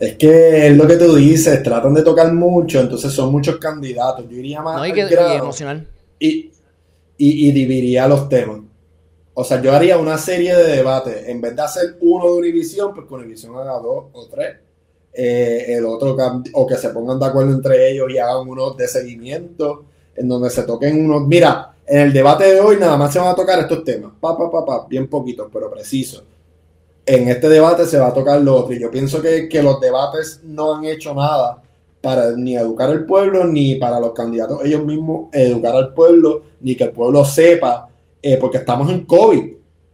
Es 0.00 0.16
que 0.16 0.66
es 0.66 0.76
lo 0.76 0.84
que 0.88 0.96
tú 0.96 1.14
dices, 1.14 1.62
tratan 1.62 1.94
de 1.94 2.02
tocar 2.02 2.32
mucho, 2.32 2.80
entonces 2.80 3.12
son 3.12 3.30
muchos 3.30 3.56
candidatos. 3.58 4.28
Yo 4.28 4.36
iría 4.36 4.62
más. 4.62 4.78
No, 4.78 4.84
y, 4.84 4.92
que, 4.92 5.02
emocional. 5.02 5.86
Y, 6.18 6.50
y, 7.16 7.52
dividiría 7.52 8.08
los 8.08 8.28
temas. 8.28 8.62
O 9.40 9.44
sea, 9.44 9.62
yo 9.62 9.74
haría 9.74 9.96
una 9.96 10.18
serie 10.18 10.54
de 10.54 10.76
debates. 10.76 11.26
En 11.26 11.40
vez 11.40 11.56
de 11.56 11.62
hacer 11.62 11.96
uno 12.02 12.26
de 12.26 12.40
Univision, 12.40 12.92
pues 12.92 13.06
con 13.06 13.20
Univision 13.20 13.56
haga 13.56 13.78
dos 13.78 14.04
o 14.12 14.26
tres. 14.26 14.56
Eh, 15.14 15.64
el 15.78 15.86
otro, 15.86 16.14
o 16.52 16.66
que 16.66 16.76
se 16.76 16.90
pongan 16.90 17.18
de 17.18 17.24
acuerdo 17.24 17.50
entre 17.54 17.90
ellos 17.90 18.10
y 18.10 18.18
hagan 18.18 18.46
unos 18.46 18.76
de 18.76 18.86
seguimiento, 18.86 19.86
en 20.14 20.28
donde 20.28 20.50
se 20.50 20.64
toquen 20.64 21.06
unos. 21.06 21.26
Mira, 21.26 21.74
en 21.86 22.00
el 22.00 22.12
debate 22.12 22.52
de 22.52 22.60
hoy 22.60 22.76
nada 22.76 22.98
más 22.98 23.14
se 23.14 23.18
van 23.18 23.28
a 23.28 23.34
tocar 23.34 23.58
estos 23.60 23.82
temas, 23.82 24.12
pa, 24.20 24.36
pa, 24.36 24.50
pa, 24.50 24.62
pa 24.62 24.86
bien 24.86 25.08
poquitos, 25.08 25.48
pero 25.50 25.70
precisos. 25.70 26.22
En 27.06 27.26
este 27.30 27.48
debate 27.48 27.86
se 27.86 27.98
va 27.98 28.08
a 28.08 28.14
tocar 28.14 28.42
lo 28.42 28.56
otro. 28.56 28.74
Y 28.74 28.78
yo 28.78 28.90
pienso 28.90 29.22
que, 29.22 29.48
los 29.62 29.80
debates 29.80 30.40
no 30.44 30.74
han 30.74 30.84
hecho 30.84 31.14
nada 31.14 31.62
para 32.02 32.32
ni 32.32 32.58
educar 32.58 32.90
al 32.90 33.06
pueblo, 33.06 33.46
ni 33.46 33.76
para 33.76 33.98
los 33.98 34.12
candidatos 34.12 34.60
ellos 34.66 34.84
mismos 34.84 35.30
educar 35.32 35.74
al 35.74 35.94
pueblo, 35.94 36.42
ni 36.60 36.76
que 36.76 36.84
el 36.84 36.90
pueblo 36.90 37.24
sepa, 37.24 37.89
eh, 38.22 38.36
porque 38.36 38.58
estamos 38.58 38.90
en 38.90 39.04
COVID. 39.04 39.52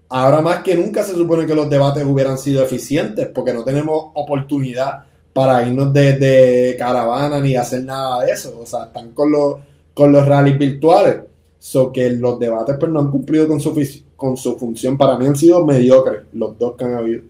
Ahora 0.09 0.41
más 0.41 0.63
que 0.63 0.75
nunca 0.75 1.03
se 1.03 1.15
supone 1.15 1.47
que 1.47 1.55
los 1.55 1.69
debates 1.69 2.05
hubieran 2.05 2.39
sido 2.39 2.63
eficientes, 2.63 3.29
porque 3.29 3.53
no 3.53 3.65
tenemos 3.65 4.11
oportunidad 4.15 5.05
para 5.33 5.67
irnos 5.67 5.93
de, 5.93 6.77
caravana 6.79 7.41
ni 7.41 7.57
hacer 7.57 7.85
nada 7.85 8.25
de 8.25 8.33
eso. 8.33 8.59
O 8.61 8.67
sea, 8.67 8.85
están 8.85 9.11
con 9.11 9.31
los, 9.31 9.57
con 9.93 10.13
los 10.13 10.27
rallies 10.27 10.59
virtuales. 10.59 11.17
So 11.59 11.91
que 11.93 12.11
los 12.11 12.39
debates 12.39 12.77
pues 12.79 12.93
no 12.93 13.01
han 13.01 13.11
cumplido 13.11 13.49
con 13.49 13.61
su, 13.61 13.75
con 14.17 14.37
su 14.37 14.57
función. 14.57 14.97
Para 14.97 15.19
mí 15.19 15.27
han 15.27 15.37
sido 15.37 15.67
mediocres 15.67 16.23
los 16.33 16.57
dos 16.59 16.77
que 16.77 16.85
han 16.85 16.95
habido. 16.95 17.23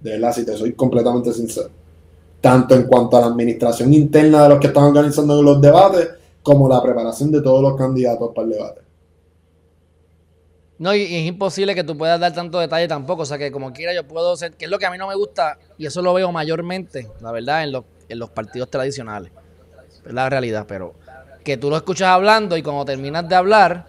De 0.00 0.12
verdad, 0.12 0.32
si 0.34 0.44
te 0.44 0.56
soy 0.56 0.72
completamente 0.72 1.32
sincero. 1.32 1.68
Tanto 2.40 2.74
en 2.74 2.84
cuanto 2.84 3.16
a 3.16 3.20
la 3.20 3.26
administración 3.26 3.92
interna 3.92 4.44
de 4.44 4.48
los 4.50 4.58
que 4.58 4.68
están 4.68 4.84
organizando 4.84 5.42
los 5.42 5.60
debates, 5.60 6.08
como 6.42 6.68
la 6.68 6.82
preparación 6.82 7.30
de 7.30 7.40
todos 7.40 7.62
los 7.62 7.76
candidatos 7.76 8.30
para 8.34 8.46
el 8.46 8.52
debate. 8.52 8.80
No, 10.78 10.94
y 10.94 11.02
es 11.02 11.26
imposible 11.26 11.74
que 11.74 11.84
tú 11.84 11.96
puedas 11.96 12.18
dar 12.18 12.34
tanto 12.34 12.58
detalle 12.58 12.88
tampoco. 12.88 13.22
O 13.22 13.26
sea, 13.26 13.38
que 13.38 13.52
como 13.52 13.72
quiera 13.72 13.94
yo 13.94 14.06
puedo 14.06 14.36
ser, 14.36 14.52
que 14.52 14.64
es 14.64 14.70
lo 14.70 14.78
que 14.78 14.86
a 14.86 14.90
mí 14.90 14.98
no 14.98 15.06
me 15.06 15.14
gusta, 15.14 15.58
y 15.78 15.86
eso 15.86 16.02
lo 16.02 16.14
veo 16.14 16.32
mayormente, 16.32 17.10
la 17.20 17.30
verdad, 17.30 17.62
en 17.62 17.72
los, 17.72 17.84
en 18.08 18.18
los 18.18 18.30
partidos 18.30 18.70
tradicionales. 18.70 19.30
Es 20.04 20.12
la 20.12 20.28
realidad, 20.28 20.66
pero 20.66 20.94
que 21.44 21.56
tú 21.56 21.70
lo 21.70 21.76
escuchas 21.76 22.08
hablando 22.08 22.56
y 22.56 22.62
cuando 22.62 22.84
terminas 22.84 23.28
de 23.28 23.34
hablar, 23.34 23.86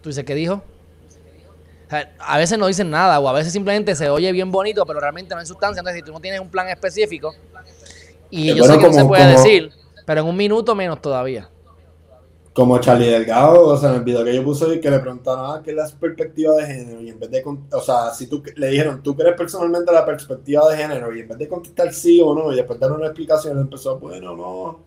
tú 0.00 0.08
dices, 0.08 0.24
¿qué 0.24 0.34
dijo? 0.34 0.62
a 2.18 2.38
veces 2.38 2.58
no 2.58 2.66
dicen 2.66 2.90
nada 2.90 3.20
o 3.20 3.28
a 3.28 3.32
veces 3.32 3.52
simplemente 3.52 3.94
se 3.94 4.08
oye 4.08 4.32
bien 4.32 4.50
bonito, 4.50 4.84
pero 4.84 4.98
realmente 4.98 5.34
no 5.34 5.40
hay 5.40 5.46
sustancia. 5.46 5.78
Entonces, 5.80 6.00
si 6.00 6.04
tú 6.04 6.12
no 6.12 6.18
tienes 6.18 6.40
un 6.40 6.48
plan 6.48 6.68
específico, 6.68 7.34
y 8.30 8.54
yo 8.54 8.64
sé 8.64 8.78
que 8.78 8.86
no 8.86 8.92
se 8.92 9.04
puede 9.04 9.26
decir, 9.26 9.70
pero 10.04 10.22
en 10.22 10.26
un 10.26 10.36
minuto 10.36 10.74
menos 10.74 11.00
todavía. 11.00 11.48
Como 12.54 12.78
Charlie 12.78 13.08
Delgado, 13.08 13.66
o 13.66 13.76
sea, 13.76 13.90
en 13.90 13.96
el 13.96 14.04
video 14.04 14.24
que 14.24 14.32
yo 14.32 14.44
puse 14.44 14.78
que 14.78 14.88
le 14.88 15.00
preguntaron 15.00 15.44
ah, 15.44 15.60
qué 15.62 15.72
es 15.72 15.76
la 15.76 15.88
perspectiva 15.88 16.54
de 16.54 16.66
género 16.66 17.00
y 17.00 17.10
en 17.10 17.18
vez 17.18 17.28
de, 17.28 17.42
o 17.44 17.80
sea, 17.80 18.14
si 18.14 18.28
tú 18.28 18.44
le 18.54 18.68
dijeron, 18.68 19.02
¿tú 19.02 19.16
crees 19.16 19.36
personalmente 19.36 19.92
la 19.92 20.06
perspectiva 20.06 20.70
de 20.70 20.76
género? 20.76 21.14
Y 21.14 21.20
en 21.20 21.28
vez 21.28 21.36
de 21.36 21.48
contestar 21.48 21.92
sí 21.92 22.20
o 22.22 22.32
no 22.32 22.52
y 22.52 22.56
después 22.56 22.78
dar 22.78 22.92
una 22.92 23.06
explicación, 23.06 23.58
empezó, 23.58 23.98
bueno, 23.98 24.36
no, 24.36 24.78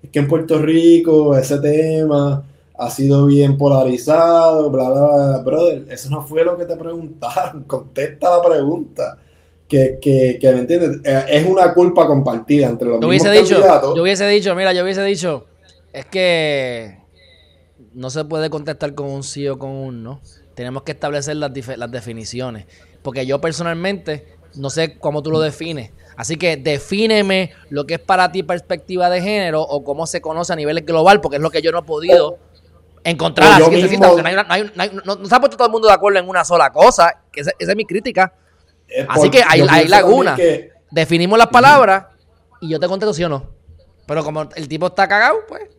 es 0.00 0.10
que 0.10 0.20
en 0.20 0.28
Puerto 0.28 0.60
Rico 0.60 1.36
ese 1.36 1.58
tema 1.58 2.44
ha 2.78 2.90
sido 2.90 3.26
bien 3.26 3.58
polarizado, 3.58 4.70
bla, 4.70 4.88
bla, 4.88 5.06
bla, 5.06 5.38
brother, 5.38 5.86
eso 5.90 6.10
no 6.10 6.22
fue 6.22 6.44
lo 6.44 6.56
que 6.56 6.66
te 6.66 6.76
preguntaron, 6.76 7.64
contesta 7.66 8.36
la 8.36 8.48
pregunta. 8.48 9.18
Que, 9.66 9.98
que, 10.00 10.38
que 10.40 10.50
¿me 10.50 10.60
entiendes? 10.60 11.00
Eh, 11.04 11.24
es 11.28 11.46
una 11.46 11.74
culpa 11.74 12.06
compartida 12.06 12.68
entre 12.68 12.88
los 12.88 13.00
yo 13.00 13.08
hubiese 13.08 13.30
dicho, 13.30 13.60
Yo 13.94 14.02
hubiese 14.02 14.26
dicho, 14.26 14.54
mira, 14.54 14.72
yo 14.72 14.82
hubiese 14.82 15.04
dicho, 15.04 15.44
es 15.92 16.06
que 16.06 16.96
no 17.98 18.10
se 18.10 18.24
puede 18.24 18.48
contestar 18.48 18.94
con 18.94 19.10
un 19.10 19.24
sí 19.24 19.48
o 19.48 19.58
con 19.58 19.70
un 19.70 20.04
no. 20.04 20.20
Tenemos 20.54 20.84
que 20.84 20.92
establecer 20.92 21.34
las, 21.34 21.50
las 21.76 21.90
definiciones. 21.90 22.66
Porque 23.02 23.26
yo 23.26 23.40
personalmente 23.40 24.36
no 24.54 24.70
sé 24.70 24.98
cómo 24.98 25.20
tú 25.20 25.32
lo 25.32 25.40
defines. 25.40 25.90
Así 26.16 26.36
que 26.36 26.56
defíneme 26.56 27.50
lo 27.70 27.86
que 27.86 27.94
es 27.94 28.00
para 28.00 28.30
ti 28.30 28.44
perspectiva 28.44 29.10
de 29.10 29.20
género 29.20 29.62
o 29.62 29.82
cómo 29.82 30.06
se 30.06 30.20
conoce 30.20 30.52
a 30.52 30.56
nivel 30.56 30.80
global, 30.82 31.20
porque 31.20 31.38
es 31.38 31.42
lo 31.42 31.50
que 31.50 31.60
yo 31.60 31.72
no 31.72 31.80
he 31.80 31.82
podido 31.82 32.38
encontrar. 33.02 33.60
Así 33.60 33.68
que 33.68 33.98
no, 33.98 35.26
se 35.26 35.34
ha 35.34 35.40
puesto 35.40 35.56
todo 35.56 35.66
el 35.66 35.72
mundo 35.72 35.88
de 35.88 35.94
acuerdo 35.94 36.20
en 36.20 36.28
una 36.28 36.44
sola 36.44 36.70
cosa, 36.70 37.22
que 37.32 37.40
esa, 37.40 37.50
es 37.58 37.74
mi 37.74 37.84
crítica. 37.84 38.32
Así 39.08 39.28
que 39.28 39.42
hay, 39.44 39.66
hay 39.68 39.88
laguna. 39.88 40.36
Definimos 40.92 41.36
las 41.36 41.48
palabras 41.48 42.06
y 42.60 42.68
yo 42.68 42.78
te 42.78 42.86
contesto 42.86 43.12
sí 43.12 43.24
o 43.24 43.28
no. 43.28 43.44
Pero 44.06 44.22
como 44.22 44.48
el 44.54 44.68
tipo 44.68 44.86
está 44.86 45.08
cagado, 45.08 45.40
pues 45.48 45.77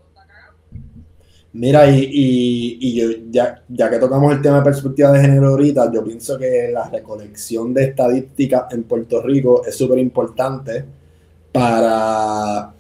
Mira, 1.54 1.90
y, 1.90 2.96
yo, 2.96 3.10
ya, 3.32 3.64
ya, 3.68 3.90
que 3.90 3.98
tocamos 3.98 4.34
el 4.34 4.42
tema 4.42 4.58
de 4.58 4.64
perspectiva 4.64 5.12
de 5.12 5.22
género 5.22 5.48
ahorita, 5.50 5.92
yo 5.92 6.04
pienso 6.04 6.38
que 6.38 6.70
la 6.72 6.90
recolección 6.90 7.74
de 7.74 7.86
estadísticas 7.86 8.72
en 8.72 8.84
Puerto 8.84 9.22
Rico 9.22 9.66
es 9.66 9.76
súper 9.76 9.98
importante 9.98 10.86
para, 11.52 12.72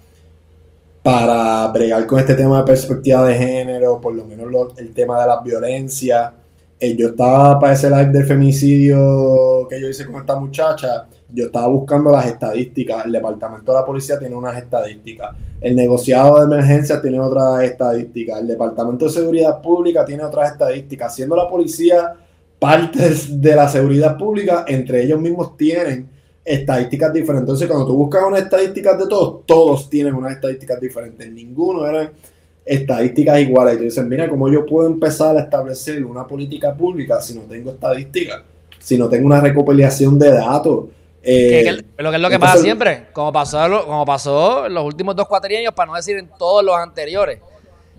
para 1.01 1.67
bregar 1.69 2.05
con 2.05 2.19
este 2.19 2.35
tema 2.35 2.59
de 2.59 2.63
perspectiva 2.65 3.25
de 3.25 3.35
género, 3.35 3.99
por 3.99 4.13
lo 4.13 4.25
menos 4.25 4.77
el 4.77 4.93
tema 4.93 5.19
de 5.21 5.27
las 5.27 5.43
violencias. 5.43 6.31
Eh, 6.79 6.95
yo 6.95 7.09
estaba 7.09 7.59
para 7.59 7.73
ese 7.73 7.89
live 7.89 8.11
del 8.11 8.25
femicidio 8.25 9.67
que 9.69 9.81
yo 9.81 9.89
hice 9.89 10.05
con 10.05 10.17
esta 10.17 10.39
muchacha 10.39 11.07
yo 11.31 11.45
estaba 11.45 11.67
buscando 11.67 12.11
las 12.11 12.25
estadísticas. 12.25 13.05
El 13.05 13.11
departamento 13.11 13.71
de 13.71 13.79
la 13.79 13.85
policía 13.85 14.17
tiene 14.17 14.35
unas 14.35 14.57
estadísticas. 14.57 15.35
El 15.61 15.75
negociado 15.75 16.39
de 16.39 16.45
emergencia 16.45 17.01
tiene 17.01 17.19
otras 17.19 17.63
estadísticas. 17.63 18.39
El 18.39 18.47
departamento 18.47 19.05
de 19.05 19.11
seguridad 19.11 19.61
pública 19.61 20.05
tiene 20.05 20.23
otras 20.23 20.53
estadísticas. 20.53 21.13
Siendo 21.13 21.35
la 21.35 21.49
policía 21.49 22.15
parte 22.57 23.13
de 23.29 23.55
la 23.55 23.67
seguridad 23.67 24.17
pública, 24.17 24.65
entre 24.67 25.03
ellos 25.03 25.19
mismos 25.19 25.57
tienen 25.57 26.09
estadísticas 26.45 27.11
diferentes. 27.11 27.41
Entonces, 27.41 27.67
cuando 27.67 27.85
tú 27.85 27.95
buscas 27.95 28.23
unas 28.25 28.43
estadísticas 28.43 28.97
de 28.99 29.07
todos, 29.07 29.45
todos 29.45 29.89
tienen 29.89 30.13
unas 30.13 30.33
estadísticas 30.33 30.79
diferentes. 30.79 31.29
Ninguno 31.29 31.85
era 31.85 32.11
estadísticas 32.65 33.39
iguales. 33.39 33.81
Y 33.81 33.95
tú 33.95 34.01
mira, 34.03 34.29
¿cómo 34.29 34.49
yo 34.49 34.65
puedo 34.65 34.87
empezar 34.87 35.35
a 35.35 35.41
establecer 35.41 36.03
una 36.05 36.25
política 36.25 36.73
pública 36.73 37.21
si 37.21 37.33
no 37.33 37.41
tengo 37.41 37.71
estadísticas? 37.71 38.43
Si 38.79 38.97
no 38.97 39.09
tengo 39.09 39.25
una 39.25 39.41
recopilación 39.41 40.17
de 40.17 40.31
datos 40.31 40.85
eh, 41.21 41.83
lo 41.97 42.09
que 42.11 42.15
es 42.15 42.21
lo 42.21 42.29
que 42.29 42.39
pasa 42.39 42.59
siempre, 42.59 43.07
como 43.11 43.33
pasó, 43.33 43.85
como 43.85 44.05
pasó 44.05 44.65
en 44.65 44.73
los 44.73 44.83
últimos 44.85 45.15
dos 45.15 45.27
cuatrienios, 45.27 45.73
para 45.73 45.91
no 45.91 45.95
decir 45.95 46.17
en 46.17 46.29
todos 46.37 46.63
los 46.63 46.75
anteriores. 46.77 47.39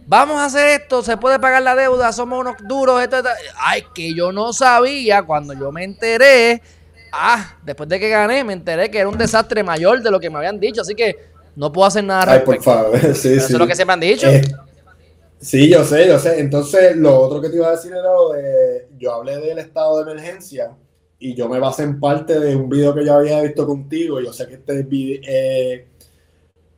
Vamos 0.07 0.41
a 0.41 0.47
hacer 0.47 0.81
esto, 0.81 1.03
se 1.03 1.17
puede 1.17 1.39
pagar 1.39 1.63
la 1.63 1.77
deuda, 1.77 2.13
somos 2.13 2.41
unos 2.41 2.57
duros, 2.67 3.01
esto, 3.01 3.23
Ay, 3.57 3.85
que 3.95 4.15
yo 4.15 4.33
no 4.33 4.53
sabía 4.53 5.23
cuando 5.23 5.55
yo 5.55 5.71
me 5.71 5.85
enteré. 5.85 6.63
Ah, 7.13 7.57
después 7.63 7.89
de 7.89 8.01
que 8.01 8.09
gané, 8.09 8.43
me 8.43 8.53
enteré 8.53 8.91
que 8.91 8.99
era 8.99 9.09
un 9.09 9.19
desastre 9.19 9.63
mayor 9.63 10.03
de 10.03 10.11
lo 10.11 10.19
que 10.19 10.31
me 10.31 10.39
habían 10.39 10.59
dicho, 10.59 10.81
así 10.81 10.95
que 10.95 11.31
no 11.55 11.71
puedo 11.71 11.87
hacer 11.87 12.05
nada. 12.05 12.33
Ay, 12.33 12.41
por 12.41 12.63
favor, 12.63 12.99
sí, 13.15 13.35
Eso 13.35 13.47
es 13.47 13.51
lo 13.51 13.67
que 13.67 13.77
se 13.77 13.85
me 13.85 13.93
han 13.93 14.01
dicho. 14.01 14.29
Eh, 14.29 14.43
sí, 15.41 15.69
yo 15.69 15.85
sé, 15.85 16.09
yo 16.09 16.19
sé. 16.19 16.41
Entonces, 16.41 16.97
lo 16.97 17.21
otro 17.21 17.41
que 17.41 17.51
te 17.51 17.57
iba 17.57 17.69
a 17.69 17.73
decir 17.73 17.93
era 17.93 18.03
lo 18.03 18.33
de. 18.33 18.89
Yo 18.99 19.15
hablé 19.15 19.39
del 19.39 19.59
estado 19.59 20.03
de 20.03 20.11
emergencia 20.11 20.71
y 21.21 21.35
yo 21.35 21.49
me 21.49 21.61
basé 21.61 21.83
en 21.83 22.01
parte 22.01 22.41
de 22.41 22.57
un 22.57 22.69
video 22.69 22.95
que 22.95 23.05
yo 23.05 23.15
había 23.15 23.43
visto 23.43 23.67
contigo. 23.67 24.21
Yo 24.21 24.33
sé 24.33 24.49
que 24.49 24.55
este 24.55 24.83
video, 24.83 25.21
eh, 25.23 25.87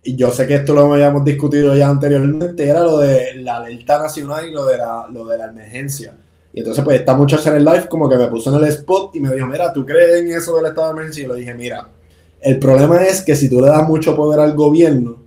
y 0.03 0.17
yo 0.17 0.33
sé 0.33 0.49
que 0.49 0.57
esto 0.57 0.75
lo 0.75 0.93
habíamos 0.93 1.25
discutido 1.25 1.77
ya 1.77 1.89
anteriormente, 1.89 2.69
era 2.69 2.81
lo 2.81 2.99
de 2.99 3.37
la 3.37 3.59
alerta 3.59 4.03
nacional 4.03 4.49
y 4.49 4.51
lo 4.51 4.67
de 4.67 4.79
la, 4.79 5.07
lo 5.13 5.25
de 5.27 5.39
la 5.39 5.47
emergencia. 5.47 6.17
Y 6.53 6.59
entonces, 6.59 6.85
pues, 6.85 6.99
está 6.99 7.17
mucho 7.17 7.37
hacer 7.37 7.55
el 7.55 7.65
live, 7.65 7.89
como 7.89 8.09
que 8.09 8.17
me 8.17 8.27
puso 8.27 8.55
en 8.55 8.63
el 8.63 8.69
spot 8.71 9.15
y 9.15 9.21
me 9.21 9.33
dijo, 9.33 9.47
mira, 9.47 9.73
¿tú 9.73 9.87
crees 9.87 10.21
en 10.21 10.33
eso 10.33 10.57
del 10.57 10.67
estado 10.67 10.89
de 10.89 10.93
emergencia? 10.95 11.25
Y 11.25 11.29
le 11.29 11.35
dije, 11.37 11.55
mira, 11.55 11.89
el 12.41 12.59
problema 12.59 13.01
es 13.05 13.23
que 13.23 13.37
si 13.37 13.49
tú 13.49 13.61
le 13.61 13.69
das 13.69 13.89
mucho 13.89 14.17
poder 14.17 14.41
al 14.41 14.55
gobierno, 14.55 15.23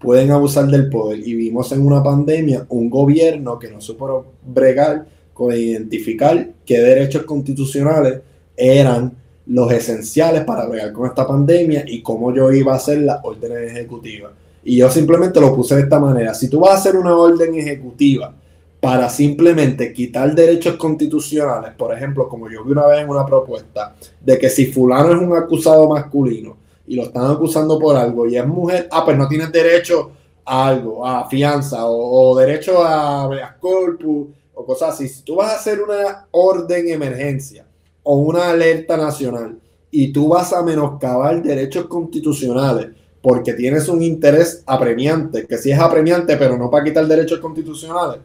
pueden 0.00 0.32
abusar 0.32 0.66
del 0.66 0.90
poder. 0.90 1.20
Y 1.20 1.36
vimos 1.36 1.70
en 1.70 1.86
una 1.86 2.02
pandemia 2.02 2.66
un 2.70 2.90
gobierno 2.90 3.56
que 3.56 3.70
no 3.70 3.80
supo 3.80 4.26
bregar 4.44 5.06
con 5.32 5.54
identificar 5.54 6.48
qué 6.66 6.80
derechos 6.80 7.22
constitucionales 7.22 8.20
eran 8.62 9.12
los 9.46 9.72
esenciales 9.72 10.44
para 10.44 10.66
bregar 10.66 10.92
con 10.92 11.06
esta 11.06 11.26
pandemia 11.26 11.84
y 11.86 12.00
cómo 12.00 12.32
yo 12.32 12.52
iba 12.52 12.72
a 12.72 12.76
hacer 12.76 12.98
las 12.98 13.18
órdenes 13.24 13.72
ejecutivas. 13.72 14.32
Y 14.62 14.76
yo 14.76 14.88
simplemente 14.88 15.40
lo 15.40 15.54
puse 15.54 15.74
de 15.74 15.82
esta 15.82 15.98
manera. 15.98 16.32
Si 16.34 16.48
tú 16.48 16.60
vas 16.60 16.72
a 16.72 16.76
hacer 16.76 16.96
una 16.96 17.16
orden 17.16 17.54
ejecutiva 17.56 18.32
para 18.80 19.08
simplemente 19.08 19.92
quitar 19.92 20.32
derechos 20.34 20.76
constitucionales, 20.76 21.74
por 21.74 21.92
ejemplo, 21.92 22.28
como 22.28 22.48
yo 22.48 22.64
vi 22.64 22.70
una 22.70 22.86
vez 22.86 23.00
en 23.00 23.08
una 23.08 23.26
propuesta, 23.26 23.96
de 24.20 24.38
que 24.38 24.48
si 24.48 24.66
fulano 24.66 25.12
es 25.12 25.20
un 25.20 25.36
acusado 25.36 25.88
masculino 25.88 26.56
y 26.86 26.94
lo 26.94 27.04
están 27.04 27.28
acusando 27.30 27.78
por 27.78 27.96
algo 27.96 28.28
y 28.28 28.36
es 28.36 28.46
mujer, 28.46 28.88
ah, 28.92 29.04
pues 29.04 29.18
no 29.18 29.26
tienes 29.26 29.50
derecho 29.50 30.12
a 30.44 30.68
algo, 30.68 31.04
a 31.04 31.28
fianza 31.28 31.84
o, 31.86 32.36
derecho 32.36 32.84
a, 32.84 33.24
a 33.24 33.56
corpus 33.58 34.28
o 34.54 34.64
cosas 34.64 34.94
así. 34.94 35.08
Si 35.08 35.22
tú 35.22 35.36
vas 35.36 35.52
a 35.52 35.56
hacer 35.56 35.80
una 35.80 36.26
orden 36.30 36.88
emergencia 36.88 37.64
o 38.02 38.16
una 38.16 38.50
alerta 38.50 38.96
nacional 38.96 39.58
y 39.90 40.12
tú 40.12 40.28
vas 40.28 40.52
a 40.52 40.62
menoscabar 40.62 41.42
derechos 41.42 41.86
constitucionales 41.86 42.88
porque 43.20 43.52
tienes 43.52 43.88
un 43.88 44.02
interés 44.02 44.62
apremiante, 44.66 45.46
que 45.46 45.58
si 45.58 45.70
es 45.70 45.78
apremiante 45.78 46.36
pero 46.36 46.58
no 46.58 46.70
para 46.70 46.84
quitar 46.84 47.06
derechos 47.06 47.38
constitucionales, 47.38 48.20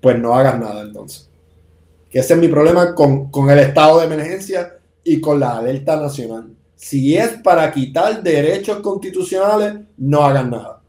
pues 0.00 0.18
no 0.18 0.34
hagas 0.34 0.58
nada 0.58 0.82
entonces. 0.82 1.28
Que 2.10 2.18
ese 2.18 2.34
es 2.34 2.40
mi 2.40 2.48
problema 2.48 2.94
con, 2.94 3.30
con 3.30 3.50
el 3.50 3.58
estado 3.58 3.98
de 4.00 4.06
emergencia 4.06 4.78
y 5.02 5.20
con 5.20 5.40
la 5.40 5.58
alerta 5.58 5.96
nacional. 5.96 6.54
Si 6.76 7.16
es 7.16 7.30
para 7.42 7.72
quitar 7.72 8.22
derechos 8.22 8.80
constitucionales, 8.80 9.74
no 9.96 10.22
hagan 10.24 10.50
nada. 10.50 10.82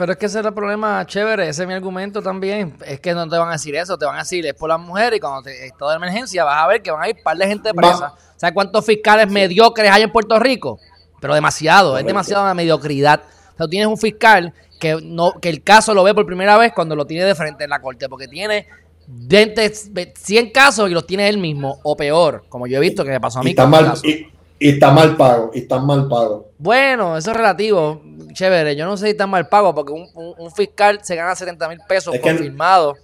Pero 0.00 0.12
es 0.12 0.18
que 0.18 0.24
ese 0.24 0.40
es 0.40 0.46
el 0.46 0.54
problema 0.54 1.04
chévere, 1.04 1.46
ese 1.50 1.60
es 1.60 1.68
mi 1.68 1.74
argumento 1.74 2.22
también. 2.22 2.74
Es 2.86 3.00
que 3.00 3.12
no 3.12 3.28
te 3.28 3.36
van 3.36 3.50
a 3.50 3.52
decir 3.52 3.76
eso, 3.76 3.98
te 3.98 4.06
van 4.06 4.16
a 4.16 4.20
decir 4.20 4.46
es 4.46 4.54
por 4.54 4.70
las 4.70 4.80
mujeres 4.80 5.18
y 5.18 5.20
cuando 5.20 5.42
te, 5.42 5.70
toda 5.78 5.94
emergencia 5.94 6.42
vas 6.42 6.64
a 6.64 6.66
ver 6.68 6.80
que 6.80 6.90
van 6.90 7.02
a 7.02 7.10
ir 7.10 7.16
un 7.18 7.22
par 7.22 7.36
de 7.36 7.46
gente 7.46 7.74
presa. 7.74 8.14
¿Sabes 8.36 8.54
cuántos 8.54 8.86
fiscales 8.86 9.30
mediocres 9.30 9.90
hay 9.90 10.00
en 10.00 10.10
Puerto 10.10 10.38
Rico? 10.38 10.80
Pero 11.20 11.34
demasiado, 11.34 11.98
es 11.98 12.06
demasiado 12.06 12.44
una 12.44 12.54
mediocridad. 12.54 13.20
O 13.20 13.56
sea, 13.58 13.66
tú 13.66 13.68
tienes 13.68 13.88
un 13.88 13.98
fiscal 13.98 14.54
que 14.80 14.98
no 15.02 15.34
que 15.38 15.50
el 15.50 15.62
caso 15.62 15.92
lo 15.92 16.02
ve 16.02 16.14
por 16.14 16.24
primera 16.24 16.56
vez 16.56 16.72
cuando 16.74 16.96
lo 16.96 17.04
tiene 17.04 17.26
de 17.26 17.34
frente 17.34 17.64
en 17.64 17.68
la 17.68 17.82
corte, 17.82 18.08
porque 18.08 18.26
tiene 18.26 18.68
20, 19.06 19.70
100 20.14 20.50
casos 20.50 20.88
y 20.88 20.94
los 20.94 21.06
tiene 21.06 21.28
él 21.28 21.36
mismo, 21.36 21.78
o 21.82 21.94
peor, 21.94 22.44
como 22.48 22.66
yo 22.66 22.78
he 22.78 22.80
visto 22.80 23.04
que 23.04 23.10
me 23.10 23.20
pasó 23.20 23.40
a 23.40 23.42
mí. 23.42 23.50
Y 23.50 23.52
está, 23.52 23.66
mal, 23.66 23.92
y, 24.02 24.28
está 24.68 24.90
mal 24.90 25.16
pago, 25.16 25.50
y 25.54 25.60
están 25.60 25.86
mal 25.86 26.06
pago. 26.08 26.50
Bueno, 26.58 27.16
eso 27.16 27.30
es 27.30 27.36
relativo 27.36 28.02
chévere. 28.32 28.76
Yo 28.76 28.86
no 28.86 28.96
sé 28.96 29.06
si 29.06 29.10
está 29.10 29.26
mal 29.26 29.48
pago 29.48 29.74
porque 29.74 29.92
un, 29.92 30.52
fiscal 30.52 31.00
se 31.02 31.16
gana 31.16 31.34
70 31.34 31.68
mil 31.68 31.80
pesos 31.88 32.14
confirmado. 32.20 32.96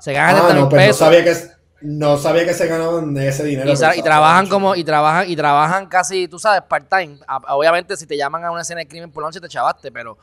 Se 0.00 0.12
gana 0.12 0.32
70 0.32 0.50
ah, 0.50 0.54
mil 0.54 0.68
pesos. 0.68 1.00
No 1.00 1.06
sabía, 1.06 1.24
que, 1.24 1.36
no 1.82 2.16
sabía 2.18 2.44
que 2.46 2.54
se 2.54 2.66
ganaban 2.66 3.16
ese 3.18 3.44
dinero. 3.44 3.72
Y, 3.72 4.02
trabajan 4.02 4.48
como, 4.48 4.74
y 4.74 4.84
trabajan, 4.84 5.30
y 5.30 5.36
trabajan 5.36 5.86
casi, 5.86 6.28
tú 6.28 6.38
sabes, 6.38 6.62
part-time. 6.62 7.18
Obviamente, 7.48 7.96
si 7.96 8.06
te 8.06 8.16
llaman 8.16 8.44
a 8.44 8.50
una 8.50 8.62
escena 8.62 8.80
de 8.80 8.88
crimen 8.88 9.10
por 9.10 9.22
la 9.22 9.28
noche, 9.28 9.40
te 9.40 9.48
chavaste, 9.48 9.90
pero 9.92 10.16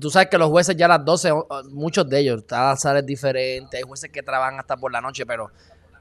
tú 0.00 0.10
sabes 0.10 0.28
que 0.28 0.38
los 0.38 0.48
jueces 0.48 0.76
ya 0.76 0.86
a 0.86 0.88
las 0.88 1.04
12, 1.04 1.32
muchos 1.70 2.08
de 2.08 2.18
ellos, 2.18 2.44
cada 2.46 2.76
sala 2.76 3.00
es 3.00 3.06
diferente, 3.06 3.76
hay 3.76 3.82
jueces 3.82 4.10
que 4.10 4.22
trabajan 4.22 4.58
hasta 4.58 4.76
por 4.76 4.90
la 4.90 5.00
noche, 5.00 5.26
pero 5.26 5.50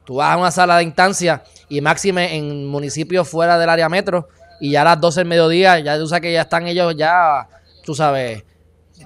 tú 0.06 0.16
vas 0.16 0.34
a 0.34 0.38
una 0.38 0.52
sala 0.52 0.78
de 0.78 0.84
instancia 0.84 1.44
y 1.70 1.82
máxime 1.82 2.36
en 2.36 2.68
municipios 2.68 3.28
fuera 3.28 3.58
del 3.58 3.70
área 3.70 3.90
metro 3.90 4.28
y 4.60 4.72
ya 4.72 4.82
a 4.82 4.86
las 4.86 5.02
12 5.02 5.22
del 5.22 5.28
mediodía, 5.28 5.80
ya 5.80 5.98
tú 5.98 6.08
sabes 6.08 6.22
que 6.22 6.34
ya 6.34 6.42
están 6.42 6.68
ellos 6.68 6.96
ya 6.96 7.48
tú 7.84 7.96
sabes, 7.96 8.44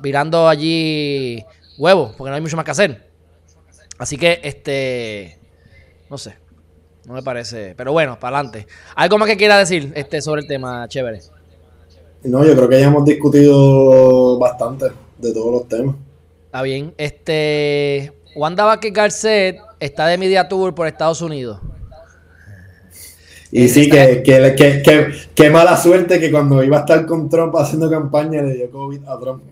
virando 0.02 0.48
allí 0.48 1.44
huevos, 1.78 2.14
porque 2.18 2.30
no 2.30 2.36
hay 2.36 2.42
mucho 2.42 2.56
más 2.56 2.66
que 2.66 2.72
hacer. 2.72 3.10
Así 3.98 4.18
que, 4.18 4.40
este, 4.44 5.40
no 6.10 6.18
sé, 6.18 6.36
no 7.06 7.14
me 7.14 7.24
parece, 7.24 7.74
pero 7.78 7.92
bueno, 7.94 8.20
para 8.20 8.38
adelante. 8.38 8.68
¿Algo 8.96 9.18
más 9.18 9.30
que 9.30 9.38
quiera 9.38 9.58
decir 9.58 9.94
este, 9.96 10.22
sobre 10.22 10.42
el 10.42 10.48
tema, 10.48 10.88
chévere? 10.88 11.22
No, 12.24 12.44
yo 12.44 12.56
creo 12.56 12.68
que 12.68 12.80
ya 12.80 12.88
hemos 12.88 13.06
discutido 13.06 14.38
bastante 14.40 14.88
de 15.18 15.34
todos 15.34 15.52
los 15.52 15.68
temas. 15.68 15.96
Está 16.46 16.62
bien. 16.64 16.94
Este. 16.98 18.14
Wanda 18.36 18.66
Vázquez 18.66 18.92
Garcet 18.94 19.58
está 19.80 20.08
de 20.08 20.18
media 20.18 20.48
tour 20.48 20.76
por 20.76 20.88
Estados 20.88 21.22
Unidos. 21.22 21.60
Y 23.52 23.70
sí, 23.70 23.90
que, 23.90 24.22
que, 24.22 24.54
que, 24.84 25.14
que, 25.34 25.50
mala 25.50 25.78
suerte 25.78 26.20
que 26.20 26.30
cuando 26.30 26.62
iba 26.62 26.78
a 26.78 26.80
estar 26.82 27.06
con 27.06 27.30
Trump 27.30 27.56
haciendo 27.56 27.90
campaña 27.90 28.42
le 28.42 28.54
dio 28.56 28.70
COVID 28.70 29.08
a 29.08 29.18
Trump. 29.18 29.44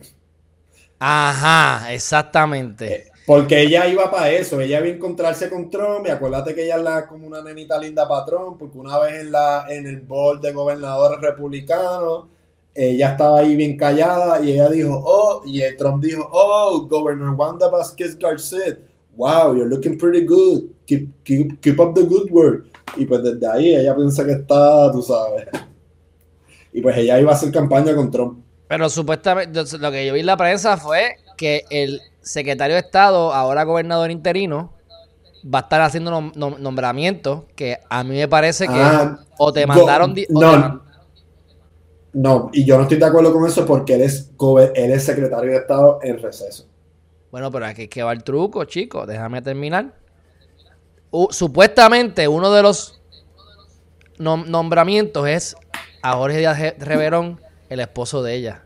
Ajá, 1.00 1.94
exactamente. 1.94 2.94
Eh, 2.94 3.12
porque 3.26 3.62
ella 3.62 3.88
iba 3.88 4.12
para 4.12 4.30
eso, 4.30 4.60
ella 4.60 4.80
iba 4.80 4.88
a 4.88 4.92
encontrarse 4.92 5.50
con 5.50 5.70
Trump 5.70 6.06
y 6.06 6.10
acuérdate 6.10 6.54
que 6.54 6.66
ella 6.66 6.76
es 6.76 6.84
la, 6.84 7.08
como 7.08 7.26
una 7.28 7.42
nenita 7.42 7.78
linda 7.78 8.06
para 8.06 8.26
Trump, 8.26 8.58
porque 8.60 8.78
una 8.78 9.00
vez 9.00 9.22
en, 9.22 9.32
la, 9.32 9.66
en 9.70 9.88
el 9.88 10.02
board 10.02 10.42
de 10.42 10.52
gobernadores 10.52 11.22
republicanos, 11.22 12.26
ella 12.76 13.12
estaba 13.12 13.40
ahí 13.40 13.56
bien 13.56 13.78
callada 13.78 14.44
y 14.44 14.54
ella 14.54 14.70
dijo, 14.70 15.02
oh, 15.06 15.44
y 15.46 15.62
Trump 15.78 16.04
dijo, 16.04 16.28
oh, 16.32 16.88
Governor 16.88 17.36
Wanda 17.36 17.70
Vázquez 17.70 18.18
Garcet, 18.18 18.80
wow, 19.16 19.56
you're 19.56 19.70
looking 19.70 19.98
pretty 19.98 20.26
good, 20.26 20.64
keep, 20.86 21.10
keep, 21.24 21.62
keep 21.62 21.80
up 21.80 21.94
the 21.94 22.04
good 22.04 22.30
work. 22.32 22.66
Y 22.96 23.06
pues 23.06 23.24
desde 23.24 23.48
ahí 23.48 23.76
ella 23.76 23.96
piensa 23.96 24.26
que 24.26 24.34
está, 24.34 24.92
tú 24.92 25.02
sabes. 25.02 25.48
Y 26.72 26.82
pues 26.82 26.98
ella 26.98 27.20
iba 27.20 27.32
a 27.32 27.36
hacer 27.36 27.52
campaña 27.52 27.96
con 27.96 28.10
Trump. 28.10 28.44
Pero 28.68 28.90
supuestamente, 28.90 29.78
lo 29.78 29.92
que 29.92 30.06
yo 30.06 30.14
vi 30.14 30.22
en 30.22 30.26
la 30.26 30.38
prensa 30.38 30.78
fue 30.78 31.18
que 31.38 31.64
el 31.70 32.02
secretario 32.22 32.76
de 32.76 32.82
Estado, 32.82 33.34
ahora 33.34 33.64
gobernador 33.64 34.10
interino, 34.10 34.74
va 35.44 35.60
a 35.60 35.62
estar 35.64 35.82
haciendo 35.82 36.32
nombramientos 36.36 37.44
que 37.56 37.78
a 37.90 38.04
mí 38.04 38.16
me 38.16 38.28
parece 38.28 38.68
que 38.68 38.74
ah, 38.74 39.20
o 39.38 39.52
te 39.52 39.68
mandaron... 39.68 40.16
no, 40.30 40.58
no, 40.58 40.82
y 42.54 42.66
yo 42.66 42.78
no 42.78 42.84
estoy 42.84 42.98
de 42.98 43.06
acuerdo 43.06 43.34
con 43.34 43.48
eso 43.48 43.66
porque 43.66 43.96
él 43.96 44.02
es, 44.02 44.32
él 44.76 44.92
es 44.92 45.04
secretario 45.04 45.52
de 45.52 45.58
Estado 45.58 46.00
en 46.04 46.22
receso. 46.22 46.66
Bueno, 47.32 47.52
pero 47.52 47.66
aquí 47.66 47.84
es 47.84 47.90
que 47.90 48.04
va 48.04 48.12
el 48.12 48.24
truco, 48.24 48.66
chicos. 48.66 49.08
Déjame 49.08 49.42
terminar. 49.42 49.94
supuestamente 51.32 52.28
uno 52.28 52.52
de 52.52 52.62
los 52.62 53.02
nombramientos 54.20 55.28
es 55.28 55.56
a 56.04 56.14
Jorge 56.14 56.38
Díaz 56.38 56.60
Reverón, 56.78 57.42
el 57.70 57.80
esposo 57.80 58.22
de 58.22 58.36
ella. 58.36 58.64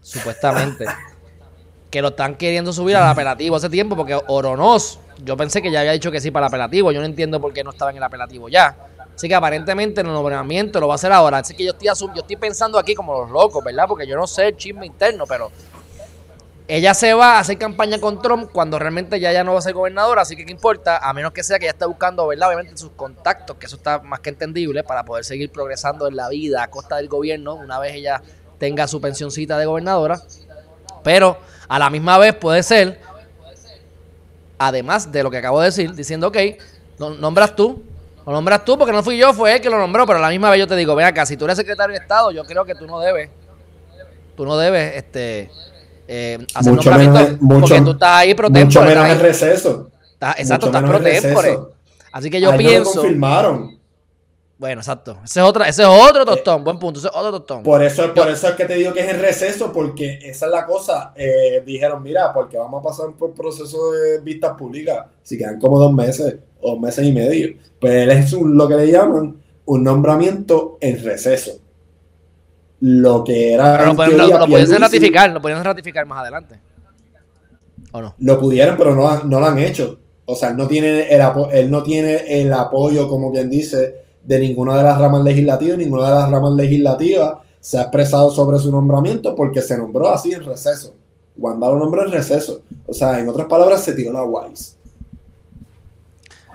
Supuestamente. 0.00 0.86
que 1.90 2.02
lo 2.02 2.08
están 2.08 2.34
queriendo 2.36 2.72
subir 2.72 2.96
al 2.96 3.08
apelativo 3.08 3.56
hace 3.56 3.70
tiempo 3.70 3.96
porque 3.96 4.18
Oronos, 4.26 5.00
yo 5.24 5.36
pensé 5.36 5.62
que 5.62 5.70
ya 5.70 5.80
había 5.80 5.92
dicho 5.92 6.10
que 6.10 6.20
sí 6.20 6.30
para 6.30 6.46
el 6.46 6.48
apelativo. 6.48 6.92
Yo 6.92 7.00
no 7.00 7.06
entiendo 7.06 7.40
por 7.40 7.52
qué 7.52 7.64
no 7.64 7.70
estaba 7.70 7.90
en 7.90 7.96
el 7.96 8.02
apelativo 8.02 8.48
ya. 8.48 8.76
Así 9.18 9.26
que 9.26 9.34
aparentemente 9.34 10.00
el 10.00 10.06
nombramiento 10.06 10.78
lo 10.78 10.86
va 10.86 10.94
a 10.94 10.94
hacer 10.94 11.10
ahora. 11.10 11.38
Así 11.38 11.52
que 11.52 11.64
yo 11.64 11.72
estoy, 11.72 11.88
yo 11.88 12.20
estoy 12.20 12.36
pensando 12.36 12.78
aquí 12.78 12.94
como 12.94 13.20
los 13.20 13.28
locos, 13.28 13.64
¿verdad? 13.64 13.86
Porque 13.88 14.06
yo 14.06 14.14
no 14.14 14.28
sé 14.28 14.46
el 14.46 14.56
chisme 14.56 14.86
interno, 14.86 15.24
pero 15.26 15.50
ella 16.68 16.94
se 16.94 17.12
va 17.14 17.32
a 17.32 17.38
hacer 17.40 17.58
campaña 17.58 17.98
con 17.98 18.22
Trump 18.22 18.52
cuando 18.52 18.78
realmente 18.78 19.18
ya, 19.18 19.32
ya 19.32 19.42
no 19.42 19.54
va 19.54 19.58
a 19.58 19.62
ser 19.62 19.74
gobernadora, 19.74 20.22
así 20.22 20.36
que 20.36 20.46
qué 20.46 20.52
importa, 20.52 20.98
a 20.98 21.12
menos 21.12 21.32
que 21.32 21.42
sea 21.42 21.58
que 21.58 21.64
ella 21.64 21.72
esté 21.72 21.84
buscando, 21.84 22.28
¿verdad? 22.28 22.46
Obviamente 22.50 22.76
sus 22.76 22.92
contactos, 22.92 23.56
que 23.56 23.66
eso 23.66 23.74
está 23.74 23.98
más 23.98 24.20
que 24.20 24.30
entendible, 24.30 24.84
para 24.84 25.04
poder 25.04 25.24
seguir 25.24 25.50
progresando 25.50 26.06
en 26.06 26.14
la 26.14 26.28
vida 26.28 26.62
a 26.62 26.70
costa 26.70 26.94
del 26.94 27.08
gobierno 27.08 27.56
una 27.56 27.80
vez 27.80 27.96
ella 27.96 28.22
tenga 28.58 28.86
su 28.86 29.00
pensioncita 29.00 29.58
de 29.58 29.66
gobernadora. 29.66 30.22
Pero 31.02 31.38
a 31.66 31.76
la 31.80 31.90
misma 31.90 32.18
vez 32.18 32.34
puede 32.36 32.62
ser, 32.62 33.00
además 34.58 35.10
de 35.10 35.24
lo 35.24 35.30
que 35.32 35.38
acabo 35.38 35.58
de 35.58 35.66
decir, 35.66 35.92
diciendo, 35.92 36.28
ok, 36.28 36.36
nombras 37.18 37.56
tú, 37.56 37.82
lo 38.28 38.34
nombras 38.34 38.62
tú 38.62 38.76
porque 38.76 38.92
no 38.92 39.02
fui 39.02 39.16
yo, 39.16 39.32
fue 39.32 39.54
él 39.54 39.60
que 39.62 39.70
lo 39.70 39.78
nombró, 39.78 40.06
pero 40.06 40.18
a 40.18 40.22
la 40.22 40.28
misma 40.28 40.50
vez 40.50 40.60
yo 40.60 40.66
te 40.66 40.76
digo, 40.76 40.94
ven 40.94 41.06
acá, 41.06 41.24
si 41.24 41.36
tú 41.36 41.46
eres 41.46 41.56
secretario 41.56 41.94
de 41.94 42.00
Estado, 42.02 42.30
yo 42.30 42.44
creo 42.44 42.64
que 42.64 42.74
tú 42.74 42.86
no 42.86 43.00
debes, 43.00 43.30
tú 44.36 44.44
no 44.44 44.58
debes 44.58 44.96
este, 44.96 45.50
eh, 46.06 46.38
hacer 46.54 46.74
mucho 46.74 46.90
menos, 46.92 47.40
mucho, 47.40 47.60
porque 47.60 47.80
tú 47.80 47.90
estás 47.92 48.16
ahí 48.16 48.34
pro 48.34 48.50
Mucho 48.50 48.82
menos 48.82 49.08
en 49.08 49.20
receso. 49.20 49.90
exacto, 50.36 50.66
estás 50.66 50.82
pro 50.82 51.72
Así 52.12 52.28
que 52.28 52.40
yo 52.40 52.54
pienso... 52.56 52.96
Lo 52.96 53.00
confirmaron. 53.00 53.78
Bueno, 54.58 54.80
exacto. 54.80 55.18
Ese 55.24 55.38
es, 55.38 55.46
otra, 55.46 55.68
ese 55.68 55.82
es 55.82 55.88
otro 55.88 56.24
tostón, 56.26 56.64
buen 56.64 56.78
punto. 56.78 56.98
Ese 56.98 57.08
es 57.08 57.14
otro 57.14 57.30
tostón. 57.30 57.62
Por 57.62 57.82
eso, 57.82 58.12
por 58.12 58.28
eso 58.28 58.48
es 58.48 58.54
que 58.56 58.64
te 58.64 58.74
digo 58.74 58.92
que 58.92 59.00
es 59.00 59.08
en 59.08 59.20
receso, 59.20 59.72
porque 59.72 60.18
esa 60.22 60.46
es 60.46 60.52
la 60.52 60.66
cosa. 60.66 61.12
Eh, 61.14 61.62
dijeron, 61.64 62.02
mira, 62.02 62.32
porque 62.34 62.58
vamos 62.58 62.80
a 62.80 62.88
pasar 62.88 63.12
por 63.16 63.32
proceso 63.32 63.92
de 63.92 64.18
vistas 64.18 64.56
públicas. 64.58 65.06
Si 65.22 65.38
quedan 65.38 65.60
como 65.60 65.78
dos 65.78 65.92
meses 65.92 66.38
o 66.60 66.78
meses 66.78 67.06
y 67.06 67.12
medio. 67.12 67.56
Pues 67.80 67.92
él 67.94 68.10
es 68.10 68.32
lo 68.32 68.68
que 68.68 68.74
le 68.74 68.90
llaman 68.90 69.36
un 69.68 69.84
nombramiento 69.84 70.78
en 70.80 71.02
receso. 71.02 71.52
Lo 72.80 73.22
que 73.24 73.52
era. 73.52 73.76
Pero 73.78 73.90
lo, 74.16 74.46
pueden 74.46 74.80
ratificar, 74.80 75.30
lo 75.30 75.42
pueden 75.42 75.62
ratificar 75.62 76.06
más 76.06 76.20
adelante. 76.20 76.58
¿O 77.92 78.00
no? 78.00 78.14
Lo 78.18 78.40
pudieron, 78.40 78.76
pero 78.76 78.94
no, 78.94 79.24
no 79.24 79.40
lo 79.40 79.46
han 79.46 79.58
hecho. 79.58 79.98
O 80.24 80.34
sea, 80.34 80.50
él 80.50 80.56
no 80.56 80.66
tiene 80.66 81.12
el, 81.12 81.22
él 81.52 81.70
no 81.70 81.82
tiene 81.82 82.40
el 82.40 82.52
apoyo, 82.52 83.08
como 83.08 83.32
quien 83.32 83.50
dice, 83.50 83.96
de 84.22 84.38
ninguna 84.38 84.76
de 84.76 84.84
las 84.84 84.98
ramas 84.98 85.24
legislativas. 85.24 85.78
Ninguna 85.78 86.08
de 86.08 86.14
las 86.14 86.30
ramas 86.30 86.52
legislativas 86.54 87.38
se 87.60 87.78
ha 87.78 87.82
expresado 87.82 88.30
sobre 88.30 88.58
su 88.58 88.70
nombramiento 88.70 89.34
porque 89.34 89.60
se 89.60 89.76
nombró 89.76 90.08
así 90.08 90.32
en 90.32 90.44
receso. 90.44 90.94
Wanda 91.36 91.68
lo 91.68 91.78
nombró 91.78 92.04
en 92.04 92.12
receso. 92.12 92.62
O 92.86 92.92
sea, 92.92 93.18
en 93.18 93.28
otras 93.28 93.46
palabras, 93.46 93.82
se 93.82 93.92
tiró 93.92 94.12
la 94.12 94.24
Wise 94.24 94.77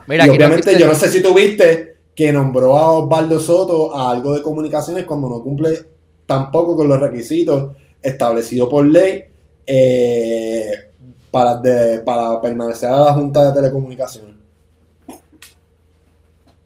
y 0.08 0.30
obviamente 0.30 0.78
yo 0.78 0.88
no 0.88 0.96
sé 0.96 1.10
si 1.10 1.22
tuviste 1.22 1.98
que 2.16 2.32
nombró 2.32 2.78
a 2.78 2.92
Osvaldo 2.92 3.40
Soto 3.40 3.96
a 3.96 4.12
algo 4.12 4.36
de 4.36 4.42
comunicaciones 4.42 5.06
cuando 5.06 5.30
no 5.30 5.42
cumple 5.42 5.86
tampoco 6.26 6.76
con 6.76 6.88
los 6.88 7.00
requisitos 7.00 7.76
establecidos 8.02 8.70
por 8.70 8.86
ley 8.86 9.24
eh, 9.66 10.92
para, 11.32 11.62
para 12.06 12.42
permanecer 12.42 12.90
a 12.90 13.00
la 13.00 13.14
Junta 13.14 13.46
de 13.46 13.54
Telecomunicaciones. 13.54 14.36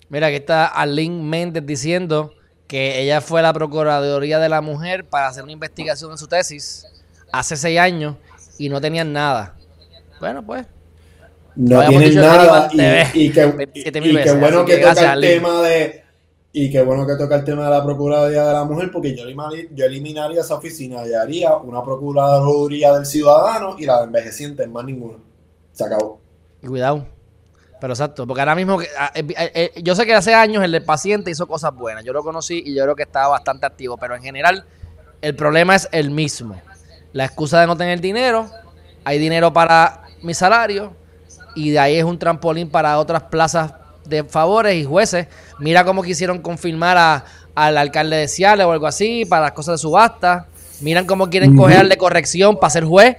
Mira, 0.10 0.28
aquí 0.28 0.38
está 0.38 0.68
Arlene 0.68 1.22
Méndez 1.22 1.66
diciendo 1.66 2.34
que 2.68 3.02
ella 3.02 3.22
fue 3.22 3.40
a 3.40 3.44
la 3.44 3.54
Procuraduría 3.54 4.40
de 4.40 4.50
la 4.50 4.62
Mujer 4.62 5.06
para 5.06 5.28
hacer 5.28 5.44
una 5.44 5.54
investigación 5.54 6.12
en 6.12 6.18
su 6.18 6.28
tesis 6.28 6.86
hace 7.32 7.56
seis 7.56 7.80
años 7.80 8.16
y 8.58 8.70
no 8.70 8.82
tenían 8.82 9.14
nada. 9.14 9.56
Bueno, 10.20 10.46
pues 10.46 10.66
no 11.58 11.88
tienen 11.88 12.16
nada 12.16 12.70
y, 13.14 13.32
qué 13.32 13.46
bueno 14.40 14.64
que 14.64 14.78
toca 14.78 15.14
el 15.14 15.22
tema 15.22 15.62
de 15.64 16.04
y 16.54 16.72
qué 16.72 16.82
bueno 16.82 17.06
que 17.06 17.16
toca 17.16 17.36
el 17.36 17.44
tema 17.44 17.66
de 17.66 17.72
la 17.72 17.84
Procuraduría 17.84 18.46
de 18.46 18.54
la 18.54 18.64
Mujer 18.64 18.90
porque 18.92 19.16
yo, 19.16 19.26
yo 19.72 19.86
eliminaría 19.86 20.42
esa 20.42 20.56
oficina 20.56 21.06
y 21.06 21.14
haría 21.14 21.56
una 21.58 21.84
Procuraduría 21.84 22.94
del 22.94 23.06
Ciudadano 23.06 23.76
y 23.78 23.86
la 23.86 24.00
de 24.00 24.06
envejecientes, 24.06 24.68
más 24.68 24.86
ninguna. 24.86 25.18
Se 25.74 25.84
acabó. 25.86 26.20
Cuidado. 26.66 27.06
Pero 27.80 27.94
exacto, 27.94 28.26
porque 28.26 28.42
ahora 28.42 28.56
mismo, 28.56 28.80
ah, 28.98 29.12
eh, 29.14 29.24
eh, 29.38 29.52
eh, 29.76 29.82
yo 29.84 29.96
sé 29.96 30.08
que 30.08 30.16
hace 30.16 30.34
años 30.34 30.64
el 30.64 30.72
del 30.72 30.84
paciente 30.84 31.30
hizo 31.30 31.48
cosas 31.48 31.76
buenas, 31.76 32.04
yo 32.04 32.12
lo 32.12 32.24
conocí 32.24 32.64
y 32.66 32.74
yo 32.74 32.84
creo 32.84 32.96
que 32.96 33.04
estaba 33.04 33.28
bastante 33.28 33.68
activo, 33.68 33.98
pero 33.98 34.16
en 34.16 34.24
general 34.24 34.66
el 35.22 35.36
problema 35.36 35.76
es 35.76 35.88
el 35.92 36.10
mismo. 36.10 36.60
La 37.14 37.26
excusa 37.26 37.62
de 37.62 37.68
no 37.68 37.78
tener 37.78 38.02
dinero, 38.02 38.50
hay 39.04 39.20
dinero 39.20 39.54
para 39.54 40.06
mi 40.24 40.34
salario, 40.34 40.96
y 41.58 41.72
de 41.72 41.80
ahí 41.80 41.96
es 41.96 42.04
un 42.04 42.20
trampolín 42.20 42.70
para 42.70 43.00
otras 43.00 43.24
plazas 43.24 43.74
de 44.06 44.24
favores 44.24 44.76
y 44.76 44.86
jueces. 44.86 45.28
Mira 45.58 45.84
cómo 45.84 46.04
quisieron 46.04 46.40
confirmar 46.40 47.24
al 47.56 47.78
alcalde 47.78 48.16
de 48.18 48.28
Ciales 48.28 48.66
o 48.68 48.72
algo 48.72 48.86
así 48.86 49.26
para 49.26 49.46
las 49.46 49.52
cosas 49.54 49.74
de 49.74 49.78
subasta. 49.80 50.46
Miran 50.82 51.08
cómo 51.08 51.32
quieren 51.32 51.58
cogerle 51.58 51.98
corrección 51.98 52.60
para 52.60 52.70
ser 52.70 52.86
juez. 52.86 53.18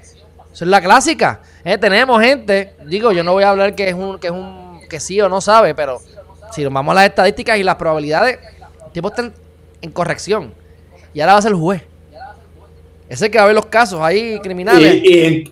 Eso 0.52 0.64
es 0.64 0.70
la 0.70 0.80
clásica. 0.80 1.40
Eh, 1.64 1.76
tenemos 1.78 2.22
gente, 2.22 2.74
digo, 2.86 3.10
yo 3.10 3.24
no 3.24 3.32
voy 3.32 3.42
a 3.42 3.50
hablar 3.50 3.74
que 3.74 3.88
es 3.88 3.94
un 3.94 4.20
que 4.20 4.28
es 4.28 4.32
un 4.32 4.80
que 4.88 5.00
sí 5.00 5.20
o 5.20 5.28
no 5.28 5.40
sabe, 5.40 5.74
pero 5.74 6.00
si 6.52 6.62
nos 6.62 6.72
vamos 6.72 6.92
a 6.92 6.94
las 6.94 7.06
estadísticas 7.06 7.58
y 7.58 7.64
las 7.64 7.74
probabilidades, 7.74 8.38
el 8.86 8.92
tipo 8.92 9.08
está 9.08 9.32
en 9.82 9.90
corrección. 9.90 10.54
Y 11.12 11.20
ahora 11.20 11.32
va 11.32 11.38
a 11.40 11.42
ser 11.42 11.54
juez. 11.54 11.82
Ese 13.08 13.30
que 13.30 13.38
va 13.38 13.44
a 13.44 13.46
ver 13.46 13.56
los 13.56 13.66
casos 13.66 14.00
ahí 14.00 14.38
criminales. 14.40 15.02
Y, 15.02 15.18
en, 15.20 15.44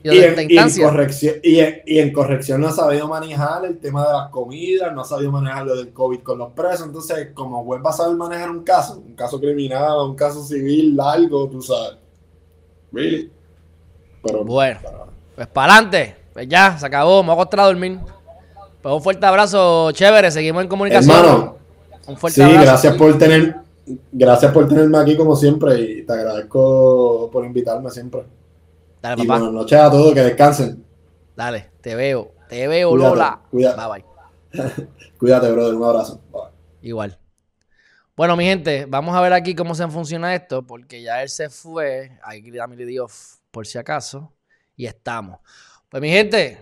corrección, 0.83 1.37
y, 1.43 1.99
en, 1.99 2.13
corrección 2.13 2.61
no 2.61 2.69
ha 2.69 2.73
sabido 2.73 3.09
manejar 3.09 3.65
el 3.65 3.79
tema 3.79 4.07
de 4.07 4.13
las 4.13 4.29
comidas, 4.29 4.93
no 4.95 5.01
ha 5.01 5.05
sabido 5.05 5.33
manejar 5.33 5.65
lo 5.65 5.77
del 5.77 5.91
COVID 5.91 6.21
con 6.21 6.39
los 6.39 6.53
presos. 6.53 6.87
Entonces, 6.87 7.29
como 7.33 7.65
juez 7.65 7.81
va 7.85 7.91
a 7.91 7.95
saber 7.95 8.15
manejar 8.15 8.51
un 8.51 8.63
caso, 8.63 8.99
un 8.99 9.15
caso 9.15 9.41
criminal, 9.41 10.07
un 10.07 10.15
caso 10.15 10.45
civil 10.45 10.95
largo, 10.95 11.49
tú 11.49 11.63
sabes. 11.63 11.97
Really. 12.93 13.33
Pero, 14.23 14.45
bueno, 14.45 14.81
pues 15.35 15.47
para 15.47 15.73
adelante. 15.73 16.17
Pues 16.35 16.49
ya, 16.49 16.77
se 16.77 16.85
acabó, 16.85 17.23
me 17.23 17.29
voy 17.29 17.39
a 17.39 17.43
acostar 17.43 17.61
a 17.61 17.65
dormir. 17.65 17.99
Pues 18.83 18.95
un 18.95 19.03
fuerte 19.03 19.25
abrazo, 19.25 19.91
chévere, 19.93 20.31
seguimos 20.31 20.63
en 20.63 20.69
comunicación. 20.69 21.17
Hermano, 21.17 21.57
un 22.07 22.17
fuerte 22.19 22.45
sí, 22.45 22.53
gracias 22.53 22.95
por 22.97 23.17
tener 23.17 23.66
Gracias 24.13 24.53
por 24.53 24.69
tenerme 24.69 24.99
aquí 24.99 25.17
como 25.17 25.37
siempre 25.37 25.81
y 25.81 26.03
te 26.03 26.13
agradezco 26.13 27.31
por 27.33 27.45
invitarme 27.45 27.91
siempre. 27.91 28.25
Dale, 29.01 29.23
y 29.23 29.27
buenas 29.27 29.53
noches 29.53 29.79
a 29.79 29.91
todos, 29.91 30.13
que 30.13 30.23
descansen. 30.23 30.85
Dale, 31.37 31.71
te 31.81 31.95
veo. 31.95 32.33
Te 32.49 32.67
veo, 32.67 32.97
Lola. 32.97 33.41
Cuídate. 33.51 33.81
Bye 33.81 33.89
bye. 33.89 34.89
cuídate, 35.19 35.51
brother. 35.53 35.75
Un 35.75 35.85
abrazo. 35.85 36.21
Igual. 36.83 37.19
Bueno, 38.17 38.37
mi 38.37 38.45
gente, 38.45 38.87
vamos 38.89 39.15
a 39.15 39.21
ver 39.21 39.33
aquí 39.33 39.55
cómo 39.55 39.75
se 39.75 39.87
funciona 39.89 40.35
esto, 40.35 40.63
porque 40.67 41.03
ya 41.03 41.23
él 41.23 41.29
se 41.29 41.51
fue. 41.51 42.19
Ahí 42.23 42.43
le 42.43 42.87
digo 42.87 43.09
por 43.51 43.67
si 43.67 43.79
acaso. 43.79 44.33
y 44.75 44.87
estamos. 44.87 45.41
Pues 45.89 46.01
mi 46.01 46.09
gente, 46.09 46.59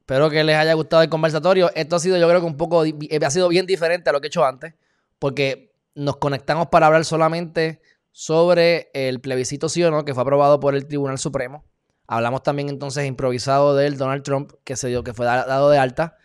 espero 0.00 0.28
que 0.28 0.42
les 0.44 0.56
haya 0.56 0.74
gustado 0.74 1.02
el 1.02 1.08
conversatorio. 1.08 1.70
Esto 1.74 1.96
ha 1.96 2.00
sido 2.00 2.16
yo 2.18 2.28
creo 2.28 2.40
que 2.40 2.46
un 2.46 2.56
poco, 2.56 2.82
ha 2.82 3.30
sido 3.30 3.48
bien 3.48 3.66
diferente 3.66 4.10
a 4.10 4.12
lo 4.12 4.20
que 4.20 4.26
he 4.26 4.28
hecho 4.28 4.44
antes, 4.44 4.74
porque 5.18 5.69
nos 6.00 6.16
conectamos 6.16 6.68
para 6.68 6.86
hablar 6.86 7.04
solamente 7.04 7.82
sobre 8.10 8.90
el 8.94 9.20
plebiscito 9.20 9.68
sí 9.68 9.84
o 9.84 9.90
no 9.90 10.04
que 10.04 10.14
fue 10.14 10.22
aprobado 10.22 10.58
por 10.58 10.74
el 10.74 10.86
Tribunal 10.86 11.18
Supremo. 11.18 11.64
Hablamos 12.06 12.42
también 12.42 12.70
entonces 12.70 13.06
improvisado 13.06 13.76
del 13.76 13.98
Donald 13.98 14.22
Trump 14.22 14.52
que 14.64 14.76
se 14.76 14.88
dio, 14.88 15.04
que 15.04 15.12
fue 15.12 15.26
dado 15.26 15.68
de 15.68 15.78
alta. 15.78 16.16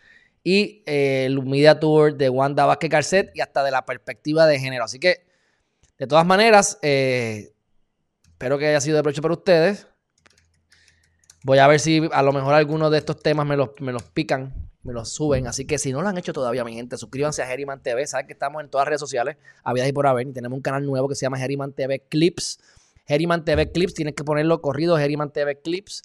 Y 0.43 0.82
eh, 0.86 1.26
el 1.26 1.43
Media 1.43 1.80
Tour 1.80 2.15
de 2.15 2.30
Wanda 2.30 2.65
Vázquez 2.65 2.89
Carcet 2.89 3.32
y 3.36 3.41
hasta 3.41 3.63
de 3.63 3.71
la 3.71 3.86
perspectiva 3.86 4.47
de 4.47 4.59
género. 4.59 4.86
Así 4.86 4.97
que, 4.97 5.26
de 5.97 6.07
todas 6.07 6.26
maneras, 6.26 6.80
eh, 6.82 7.53
espero 8.23 8.57
que 8.57 8.67
haya 8.67 8.80
sido 8.80 8.95
de 8.95 9.03
provecho 9.03 9.21
para 9.21 9.34
ustedes. 9.34 9.88
Voy 11.43 11.57
a 11.57 11.67
ver 11.67 11.80
si 11.82 12.07
a 12.13 12.21
lo 12.23 12.32
mejor 12.32 12.53
algunos 12.53 12.91
de 12.91 12.99
estos 12.99 13.21
temas 13.21 13.45
me 13.45 13.57
los, 13.57 13.71
me 13.80 13.91
los 13.91 14.03
pican, 14.03 14.64
me 14.86 14.93
los 14.93 15.09
suben. 15.09 15.47
Así 15.47 15.65
que 15.65 15.77
si 15.77 15.91
no 15.91 16.01
lo 16.01 16.07
han 16.07 16.17
hecho 16.17 16.31
todavía, 16.31 16.63
mi 16.63 16.73
gente, 16.73 16.97
suscríbanse 16.97 17.41
a 17.41 17.47
Geriman 17.47 17.81
TV. 17.81 18.05
Saben 18.07 18.27
que 18.27 18.33
estamos 18.33 18.63
en 18.63 18.69
todas 18.69 18.86
las 18.86 18.89
redes 18.89 19.01
sociales, 19.01 19.38
vida 19.73 19.88
y 19.88 19.91
por 19.91 20.07
haber. 20.07 20.27
Y 20.27 20.31
tenemos 20.31 20.55
un 20.55 20.61
canal 20.61 20.86
nuevo 20.86 21.09
que 21.09 21.15
se 21.15 21.25
llama 21.25 21.38
Geriman 21.38 21.73
TV 21.73 21.99
Clips. 22.07 22.59
Geriman 23.07 23.43
TV 23.43 23.71
Clips, 23.71 23.93
tienes 23.93 24.15
que 24.15 24.23
ponerlo 24.23 24.61
corrido, 24.61 24.97
Geriman 24.97 25.31
TV 25.31 25.61
Clips, 25.61 26.03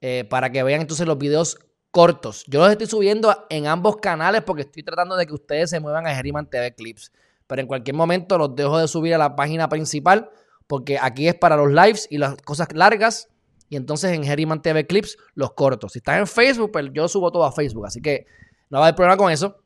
eh, 0.00 0.24
para 0.28 0.50
que 0.50 0.62
vean 0.62 0.80
entonces 0.80 1.06
los 1.06 1.16
videos 1.18 1.58
cortos. 1.90 2.44
Yo 2.46 2.60
los 2.60 2.70
estoy 2.70 2.86
subiendo 2.86 3.46
en 3.48 3.66
ambos 3.66 3.96
canales 3.98 4.42
porque 4.42 4.62
estoy 4.62 4.82
tratando 4.82 5.16
de 5.16 5.26
que 5.26 5.32
ustedes 5.32 5.70
se 5.70 5.80
muevan 5.80 6.06
a 6.06 6.14
Geriman 6.14 6.48
TV 6.48 6.74
Clips. 6.74 7.12
Pero 7.46 7.62
en 7.62 7.68
cualquier 7.68 7.94
momento 7.94 8.38
los 8.38 8.54
dejo 8.56 8.78
de 8.78 8.88
subir 8.88 9.14
a 9.14 9.18
la 9.18 9.36
página 9.36 9.68
principal 9.68 10.30
porque 10.66 10.98
aquí 11.00 11.28
es 11.28 11.34
para 11.34 11.56
los 11.56 11.70
lives 11.70 12.08
y 12.10 12.18
las 12.18 12.36
cosas 12.42 12.68
largas. 12.72 13.28
Y 13.68 13.76
entonces 13.76 14.12
en 14.12 14.24
Geriman 14.24 14.62
TV 14.62 14.86
Clips 14.86 15.16
los 15.34 15.52
cortos. 15.52 15.92
Si 15.92 15.98
estás 15.98 16.18
en 16.18 16.26
Facebook, 16.26 16.72
pues 16.72 16.86
yo 16.92 17.08
subo 17.08 17.32
todo 17.32 17.44
a 17.44 17.52
Facebook. 17.52 17.86
Así 17.86 18.00
que 18.00 18.26
no 18.70 18.78
va 18.78 18.84
a 18.84 18.88
haber 18.88 18.96
problema 18.96 19.16
con 19.16 19.32
eso. 19.32 19.62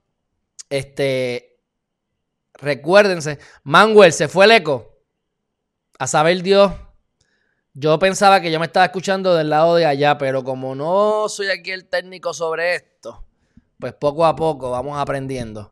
Este. 0.68 1.58
Recuérdense. 2.54 3.38
Manuel, 3.62 4.12
se 4.12 4.28
fue 4.28 4.44
el 4.44 4.52
eco 4.52 4.90
a 6.00 6.06
saber 6.06 6.42
Dios, 6.42 6.72
yo 7.74 7.98
pensaba 7.98 8.40
que 8.40 8.50
yo 8.50 8.58
me 8.58 8.64
estaba 8.64 8.86
escuchando 8.86 9.34
del 9.34 9.50
lado 9.50 9.76
de 9.76 9.84
allá, 9.84 10.16
pero 10.16 10.42
como 10.42 10.74
no 10.74 11.28
soy 11.28 11.48
aquí 11.48 11.72
el 11.72 11.90
técnico 11.90 12.32
sobre 12.32 12.74
esto, 12.74 13.26
pues 13.78 13.92
poco 13.92 14.24
a 14.24 14.34
poco 14.34 14.70
vamos 14.70 14.98
aprendiendo. 14.98 15.70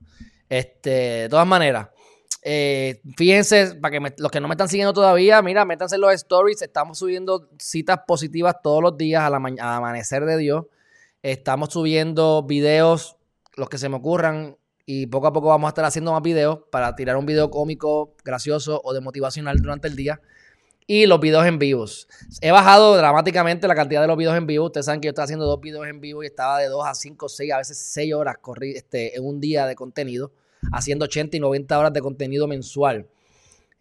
Este, 0.50 0.90
de 0.90 1.28
todas 1.30 1.46
maneras, 1.46 1.88
eh, 2.42 3.00
fíjense, 3.16 3.74
para 3.76 3.98
que 3.98 4.14
los 4.18 4.30
que 4.30 4.40
no 4.40 4.48
me 4.48 4.54
están 4.54 4.68
siguiendo 4.68 4.92
todavía, 4.92 5.42
mira, 5.42 5.64
métanse 5.64 5.96
en 5.96 6.02
los 6.02 6.14
stories. 6.14 6.62
Estamos 6.62 6.98
subiendo 6.98 7.48
citas 7.58 8.00
positivas 8.06 8.56
todos 8.62 8.82
los 8.82 8.96
días 8.96 9.22
al, 9.22 9.34
amanecer 9.34 10.24
de 10.24 10.36
Dios. 10.36 10.66
Estamos 11.22 11.72
subiendo 11.72 12.44
videos, 12.44 13.16
los 13.56 13.68
que 13.68 13.78
se 13.78 13.88
me 13.88 13.96
ocurran, 13.96 14.56
y 14.86 15.06
poco 15.06 15.26
a 15.26 15.32
poco 15.32 15.48
vamos 15.48 15.68
a 15.68 15.70
estar 15.70 15.84
haciendo 15.84 16.12
más 16.12 16.22
videos 16.22 16.60
para 16.70 16.94
tirar 16.96 17.16
un 17.16 17.26
video 17.26 17.50
cómico, 17.50 18.14
gracioso 18.24 18.80
o 18.82 18.94
de 18.94 19.00
motivacional 19.00 19.58
durante 19.60 19.88
el 19.88 19.96
día. 19.96 20.20
Y 20.86 21.04
los 21.04 21.20
videos 21.20 21.44
en 21.44 21.58
vivos. 21.58 22.08
He 22.40 22.50
bajado 22.50 22.96
dramáticamente 22.96 23.68
la 23.68 23.74
cantidad 23.74 24.00
de 24.00 24.06
los 24.06 24.16
videos 24.16 24.38
en 24.38 24.46
vivo. 24.46 24.64
Ustedes 24.64 24.86
saben 24.86 25.02
que 25.02 25.06
yo 25.06 25.10
estaba 25.10 25.24
haciendo 25.24 25.44
dos 25.44 25.60
videos 25.60 25.86
en 25.86 26.00
vivo 26.00 26.22
y 26.22 26.26
estaba 26.26 26.58
de 26.58 26.68
2 26.68 26.86
a 26.86 26.94
5, 26.94 27.28
6, 27.28 27.52
a 27.52 27.58
veces 27.58 27.76
6 27.76 28.14
horas 28.14 28.36
este, 28.74 29.14
en 29.14 29.26
un 29.26 29.38
día 29.38 29.66
de 29.66 29.74
contenido, 29.74 30.32
haciendo 30.72 31.04
80 31.04 31.36
y 31.36 31.40
90 31.40 31.78
horas 31.78 31.92
de 31.92 32.00
contenido 32.00 32.46
mensual. 32.46 33.06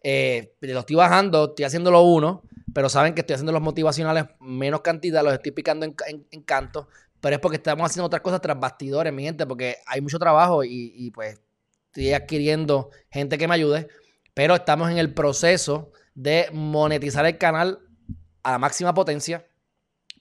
Eh, 0.02 0.54
lo 0.60 0.80
estoy 0.80 0.96
bajando, 0.96 1.46
estoy 1.46 1.64
haciéndolo 1.64 2.02
uno, 2.02 2.42
pero 2.72 2.88
saben 2.88 3.14
que 3.14 3.22
estoy 3.22 3.34
haciendo 3.34 3.52
los 3.52 3.62
motivacionales 3.62 4.24
menos 4.40 4.82
cantidad, 4.82 5.24
los 5.24 5.32
estoy 5.32 5.52
picando 5.52 5.86
en, 5.86 5.94
en, 6.06 6.26
en 6.30 6.42
canto, 6.42 6.88
pero 7.20 7.36
es 7.36 7.40
porque 7.40 7.56
estamos 7.56 7.90
haciendo 7.90 8.06
otras 8.06 8.22
cosas 8.22 8.40
tras 8.40 8.58
bastidores, 8.58 9.12
mi 9.12 9.24
gente, 9.24 9.46
porque 9.46 9.76
hay 9.86 10.00
mucho 10.00 10.18
trabajo 10.18 10.62
y, 10.64 11.10
pues 11.12 11.40
estoy 11.86 12.12
adquiriendo 12.12 12.90
gente 13.10 13.38
que 13.38 13.48
me 13.48 13.54
ayude, 13.54 13.88
pero 14.34 14.54
estamos 14.54 14.90
en 14.90 14.98
el 14.98 15.14
proceso 15.14 15.90
de 16.14 16.48
monetizar 16.52 17.24
el 17.26 17.38
canal 17.38 17.80
a 18.42 18.52
la 18.52 18.58
máxima 18.58 18.94
potencia 18.94 19.46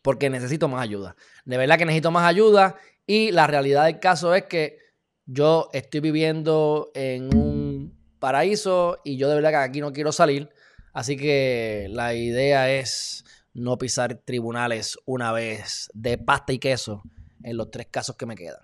porque 0.01 0.29
necesito 0.29 0.67
más 0.67 0.81
ayuda. 0.81 1.15
De 1.45 1.57
verdad 1.57 1.77
que 1.77 1.85
necesito 1.85 2.11
más 2.11 2.25
ayuda 2.25 2.75
y 3.05 3.31
la 3.31 3.47
realidad 3.47 3.85
del 3.85 3.99
caso 3.99 4.33
es 4.33 4.43
que 4.43 4.79
yo 5.27 5.69
estoy 5.73 5.99
viviendo 5.99 6.89
en 6.95 7.35
un 7.35 7.93
paraíso 8.19 8.99
y 9.03 9.17
yo 9.17 9.29
de 9.29 9.35
verdad 9.35 9.51
que 9.51 9.55
aquí 9.57 9.81
no 9.81 9.93
quiero 9.93 10.11
salir. 10.11 10.49
Así 10.93 11.17
que 11.17 11.87
la 11.91 12.15
idea 12.15 12.71
es 12.71 13.23
no 13.53 13.77
pisar 13.77 14.15
tribunales 14.15 14.97
una 15.05 15.31
vez 15.31 15.89
de 15.93 16.17
pasta 16.17 16.53
y 16.53 16.59
queso 16.59 17.03
en 17.43 17.57
los 17.57 17.69
tres 17.69 17.87
casos 17.91 18.15
que 18.15 18.25
me 18.25 18.35
quedan. 18.35 18.61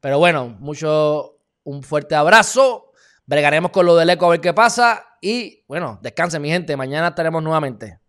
Pero 0.00 0.18
bueno, 0.18 0.48
mucho, 0.60 1.38
un 1.64 1.82
fuerte 1.82 2.14
abrazo. 2.14 2.92
Bregaremos 3.24 3.70
con 3.70 3.86
lo 3.86 3.96
del 3.96 4.10
eco 4.10 4.26
a 4.26 4.30
ver 4.30 4.40
qué 4.40 4.52
pasa. 4.52 5.16
Y 5.20 5.64
bueno, 5.66 5.98
descansen 6.02 6.42
mi 6.42 6.50
gente. 6.50 6.76
Mañana 6.76 7.08
estaremos 7.08 7.42
nuevamente. 7.42 8.00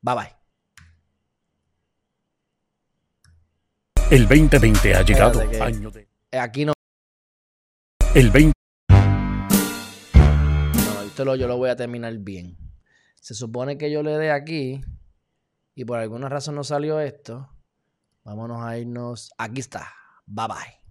Bye 0.00 0.14
bye. 0.14 0.36
El 4.10 4.28
2020 4.28 4.94
ha 4.94 5.02
llegado. 5.02 5.40
Año 5.40 5.90
de... 5.90 6.08
Aquí 6.32 6.64
no. 6.64 6.71
El 8.14 8.30
20. 8.30 8.52
No, 10.74 11.02
esto 11.02 11.24
lo, 11.24 11.34
yo 11.34 11.48
lo 11.48 11.56
voy 11.56 11.70
a 11.70 11.76
terminar 11.76 12.14
bien. 12.18 12.58
Se 13.14 13.32
supone 13.32 13.78
que 13.78 13.90
yo 13.90 14.02
le 14.02 14.18
dé 14.18 14.30
aquí 14.30 14.82
y 15.74 15.86
por 15.86 15.98
alguna 15.98 16.28
razón 16.28 16.56
no 16.56 16.64
salió 16.64 17.00
esto, 17.00 17.48
vámonos 18.22 18.60
a 18.62 18.76
irnos. 18.76 19.32
Aquí 19.38 19.60
está. 19.60 19.94
Bye 20.26 20.46
bye. 20.48 20.81